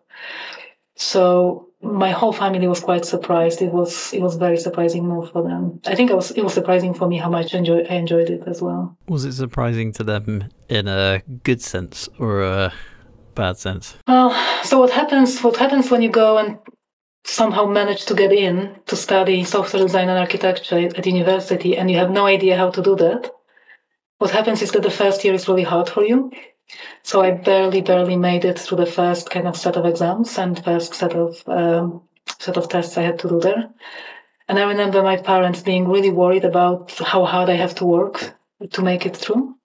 So 0.94 1.68
my 1.82 2.10
whole 2.10 2.32
family 2.32 2.66
was 2.66 2.80
quite 2.80 3.04
surprised. 3.04 3.60
It 3.62 3.72
was 3.72 4.12
it 4.12 4.20
was 4.20 4.36
very 4.36 4.56
surprising 4.56 5.06
move 5.06 5.30
for 5.30 5.42
them. 5.42 5.80
I 5.86 5.94
think 5.94 6.10
it 6.10 6.16
was 6.16 6.30
it 6.32 6.42
was 6.42 6.54
surprising 6.54 6.94
for 6.94 7.08
me 7.08 7.18
how 7.18 7.30
much 7.30 7.54
enjoy, 7.54 7.80
I 7.90 7.94
enjoyed 7.94 8.30
it 8.30 8.42
as 8.46 8.62
well. 8.62 8.96
Was 9.08 9.24
it 9.24 9.32
surprising 9.32 9.92
to 9.92 10.04
them 10.04 10.48
in 10.68 10.88
a 10.88 11.22
good 11.44 11.62
sense 11.62 12.08
or 12.18 12.42
a 12.42 12.72
bad 13.34 13.58
sense? 13.58 13.96
Well, 14.06 14.30
so 14.64 14.80
what 14.80 14.90
happens 14.90 15.40
what 15.42 15.56
happens 15.56 15.90
when 15.90 16.02
you 16.02 16.10
go 16.10 16.38
and 16.38 16.58
somehow 17.26 17.66
manage 17.66 18.04
to 18.06 18.14
get 18.14 18.32
in 18.32 18.76
to 18.86 18.96
study 18.96 19.44
software 19.44 19.82
design 19.82 20.08
and 20.08 20.18
architecture 20.18 20.78
at 20.78 21.06
university 21.06 21.76
and 21.76 21.90
you 21.90 21.96
have 21.96 22.10
no 22.10 22.26
idea 22.26 22.56
how 22.56 22.70
to 22.70 22.82
do 22.82 22.96
that 22.96 23.30
what 24.18 24.30
happens 24.30 24.62
is 24.62 24.70
that 24.72 24.82
the 24.82 24.90
first 24.90 25.24
year 25.24 25.34
is 25.34 25.48
really 25.48 25.62
hard 25.62 25.88
for 25.88 26.04
you. 26.04 26.30
So 27.02 27.22
I 27.22 27.32
barely, 27.32 27.80
barely 27.80 28.16
made 28.16 28.44
it 28.44 28.58
through 28.58 28.78
the 28.78 28.86
first 28.86 29.30
kind 29.30 29.46
of 29.46 29.56
set 29.56 29.76
of 29.76 29.84
exams 29.84 30.38
and 30.38 30.62
first 30.64 30.94
set 30.94 31.12
of 31.12 31.42
um, 31.46 32.02
set 32.38 32.56
of 32.56 32.68
tests 32.68 32.96
I 32.96 33.02
had 33.02 33.18
to 33.20 33.28
do 33.28 33.40
there. 33.40 33.68
And 34.48 34.58
I 34.58 34.64
remember 34.64 35.02
my 35.02 35.16
parents 35.16 35.62
being 35.62 35.88
really 35.88 36.10
worried 36.10 36.44
about 36.44 36.92
how 36.98 37.24
hard 37.24 37.50
I 37.50 37.54
have 37.56 37.74
to 37.76 37.84
work 37.84 38.34
to 38.72 38.82
make 38.82 39.06
it 39.06 39.16
through. 39.16 39.56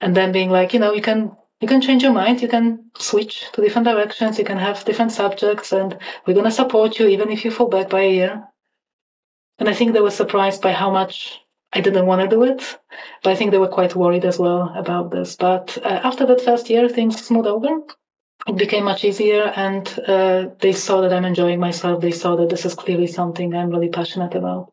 And 0.00 0.14
then 0.14 0.32
being 0.32 0.50
like, 0.50 0.74
you 0.74 0.80
know, 0.80 0.92
you 0.92 1.02
can 1.02 1.36
you 1.60 1.68
can 1.68 1.80
change 1.80 2.02
your 2.02 2.12
mind, 2.12 2.40
you 2.40 2.48
can 2.48 2.90
switch 2.98 3.50
to 3.52 3.62
different 3.62 3.86
directions, 3.86 4.38
you 4.38 4.44
can 4.44 4.58
have 4.58 4.84
different 4.84 5.12
subjects, 5.12 5.72
and 5.72 5.98
we're 6.26 6.34
gonna 6.34 6.50
support 6.50 6.98
you 6.98 7.08
even 7.08 7.30
if 7.30 7.44
you 7.44 7.50
fall 7.50 7.68
back 7.68 7.90
by 7.90 8.02
a 8.02 8.12
year. 8.12 8.44
And 9.58 9.68
I 9.68 9.74
think 9.74 9.92
they 9.92 10.00
were 10.00 10.10
surprised 10.10 10.62
by 10.62 10.72
how 10.72 10.90
much 10.90 11.40
I 11.72 11.80
didn't 11.80 12.06
want 12.06 12.22
to 12.22 12.28
do 12.28 12.44
it, 12.44 12.78
but 13.22 13.30
I 13.30 13.34
think 13.34 13.50
they 13.50 13.58
were 13.58 13.68
quite 13.68 13.96
worried 13.96 14.24
as 14.24 14.38
well 14.38 14.72
about 14.76 15.10
this. 15.10 15.36
But 15.36 15.76
uh, 15.84 16.00
after 16.02 16.24
that 16.26 16.40
first 16.40 16.70
year, 16.70 16.88
things 16.88 17.22
smoothed 17.24 17.48
over. 17.48 17.80
It 18.46 18.56
became 18.56 18.84
much 18.84 19.04
easier, 19.04 19.52
and 19.56 19.86
uh, 20.06 20.46
they 20.60 20.72
saw 20.72 21.00
that 21.00 21.12
I'm 21.12 21.24
enjoying 21.24 21.58
myself. 21.58 22.00
They 22.00 22.12
saw 22.12 22.36
that 22.36 22.48
this 22.48 22.64
is 22.64 22.74
clearly 22.74 23.08
something 23.08 23.52
I'm 23.54 23.70
really 23.70 23.88
passionate 23.88 24.34
about. 24.34 24.72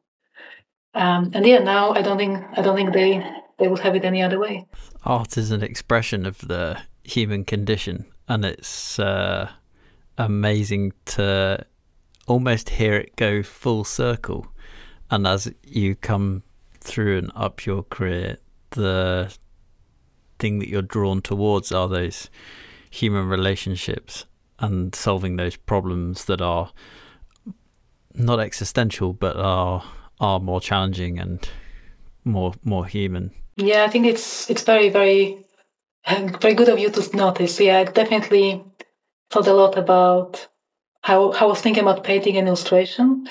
Um, 0.94 1.32
and 1.34 1.46
yeah, 1.46 1.60
now 1.60 1.92
I 1.92 2.02
don't 2.02 2.18
think 2.18 2.42
I 2.56 2.62
don't 2.62 2.76
think 2.76 2.94
they 2.94 3.22
they 3.58 3.68
will 3.68 3.78
have 3.78 3.96
it 3.96 4.06
any 4.06 4.22
other 4.22 4.40
way. 4.40 4.66
Art 5.04 5.38
is 5.38 5.52
an 5.52 5.64
expression 5.64 6.26
of 6.26 6.40
the 6.40 6.80
human 7.04 7.46
condition, 7.46 8.06
and 8.28 8.44
it's 8.44 9.00
uh, 9.00 9.50
amazing 10.18 10.94
to 11.06 11.66
almost 12.28 12.70
hear 12.70 12.96
it 12.96 13.16
go 13.16 13.44
full 13.44 13.84
circle. 13.84 14.48
And 15.12 15.28
as 15.28 15.52
you 15.64 15.96
come 15.96 16.44
through 16.80 17.18
and 17.18 17.32
up 17.36 17.66
your 17.66 17.84
career, 17.84 18.38
the 18.72 19.34
thing 20.40 20.60
that 20.60 20.70
you're 20.70 20.82
drawn 20.82 21.22
towards 21.22 21.72
are 21.72 21.88
those 21.88 22.30
human 22.90 23.28
relationships 23.28 24.26
and 24.60 24.96
solving 24.96 25.36
those 25.36 25.56
problems 25.56 26.26
that 26.26 26.42
are 26.42 26.72
not 28.14 28.40
existential 28.40 29.12
but 29.14 29.36
are 29.36 29.84
are 30.20 30.40
more 30.40 30.62
challenging 30.62 31.20
and 31.20 31.50
more 32.24 32.54
more 32.64 32.86
human. 32.86 33.32
Yeah, 33.58 33.84
I 33.84 33.90
think 33.90 34.06
it's 34.06 34.50
it's 34.50 34.64
very 34.64 34.90
very 34.90 35.46
very 36.42 36.54
good 36.54 36.70
of 36.70 36.80
you 36.80 36.90
to 36.90 37.18
notice. 37.18 37.60
Yeah, 37.60 37.80
I 37.80 37.84
definitely 37.86 38.64
thought 39.32 39.48
a 39.48 39.54
lot 39.54 39.78
about 39.78 40.48
how, 41.02 41.32
how 41.32 41.48
I 41.48 41.50
was 41.50 41.62
thinking 41.62 41.84
about 41.84 42.04
painting 42.04 42.38
and 42.38 42.48
illustration 42.48 43.28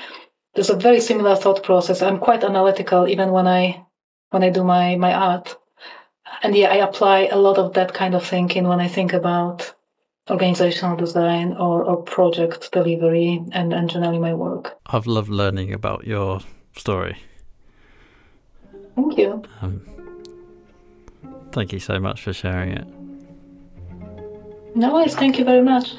there's 0.55 0.70
a 0.70 0.77
very 0.77 1.01
similar 1.01 1.37
thought 1.37 1.62
process. 1.62 2.03
I'm 2.03 2.18
quite 2.18 2.45
analytical 2.45 3.09
even 3.09 3.33
when 3.33 3.47
I 3.47 3.85
when 4.31 4.43
I 4.43 4.51
do 4.51 4.64
my 4.64 4.97
my 4.97 5.12
art, 5.12 5.57
and 6.43 6.57
yeah, 6.57 6.70
I 6.70 6.77
apply 6.77 7.27
a 7.27 7.37
lot 7.37 7.59
of 7.59 7.75
that 7.75 7.95
kind 7.95 8.14
of 8.14 8.25
thinking 8.25 8.66
when 8.66 8.81
I 8.81 8.89
think 8.89 9.12
about 9.12 9.75
organizational 10.31 10.97
design 10.97 11.53
or, 11.53 11.85
or 11.85 12.03
project 12.03 12.72
delivery 12.72 13.45
and, 13.53 13.75
and 13.75 13.91
generally 13.91 14.18
my 14.18 14.33
work. 14.33 14.75
I've 14.87 15.07
loved 15.07 15.29
learning 15.29 15.75
about 15.75 16.07
your 16.07 16.41
story. 16.75 17.18
Thank 18.95 19.18
you. 19.18 19.43
Um, 19.61 19.83
thank 21.55 21.73
you 21.73 21.79
so 21.79 21.99
much 21.99 22.23
for 22.23 22.33
sharing 22.33 22.73
it. 22.73 22.87
No 24.77 24.93
worries. 24.93 25.15
Thank 25.15 25.39
you 25.39 25.45
very 25.45 25.63
much. 25.63 25.95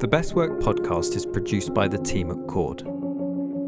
The 0.00 0.08
Best 0.08 0.34
Work 0.34 0.60
podcast 0.60 1.14
is 1.16 1.24
produced 1.24 1.72
by 1.72 1.88
the 1.88 1.98
team 1.98 2.30
at 2.30 2.46
Cord. 2.48 2.82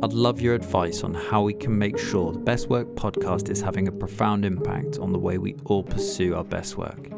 I'd 0.03 0.13
love 0.13 0.41
your 0.41 0.55
advice 0.55 1.03
on 1.03 1.15
how 1.15 1.41
we 1.41 1.55
can 1.55 1.79
make 1.79 1.97
sure 1.99 2.33
the 2.33 2.39
Best 2.39 2.69
Work 2.69 2.89
podcast 2.97 3.49
is 3.49 3.63
having 3.63 3.89
a 3.89 3.93
profound 3.93 4.45
impact 4.45 4.99
on 4.99 5.13
the 5.13 5.19
way 5.19 5.39
we 5.39 5.55
all 5.65 5.83
pursue 5.83 6.35
our 6.35 6.45
best 6.45 6.77
work. 6.77 7.09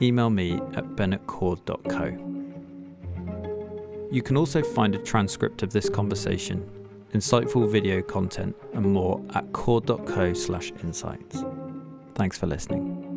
Email 0.00 0.30
me 0.30 0.60
at 0.74 0.94
ben@cord.co. 0.94 2.16
You 4.12 4.22
can 4.22 4.36
also 4.36 4.62
find 4.62 4.94
a 4.94 4.98
transcript 4.98 5.64
of 5.64 5.72
this 5.72 5.88
conversation, 5.88 6.70
insightful 7.12 7.70
video 7.70 8.02
content, 8.02 8.54
and 8.74 8.86
more 8.92 9.22
at 9.34 9.52
cord.co/insights. 9.52 11.44
Thanks 12.14 12.38
for 12.38 12.46
listening. 12.46 13.07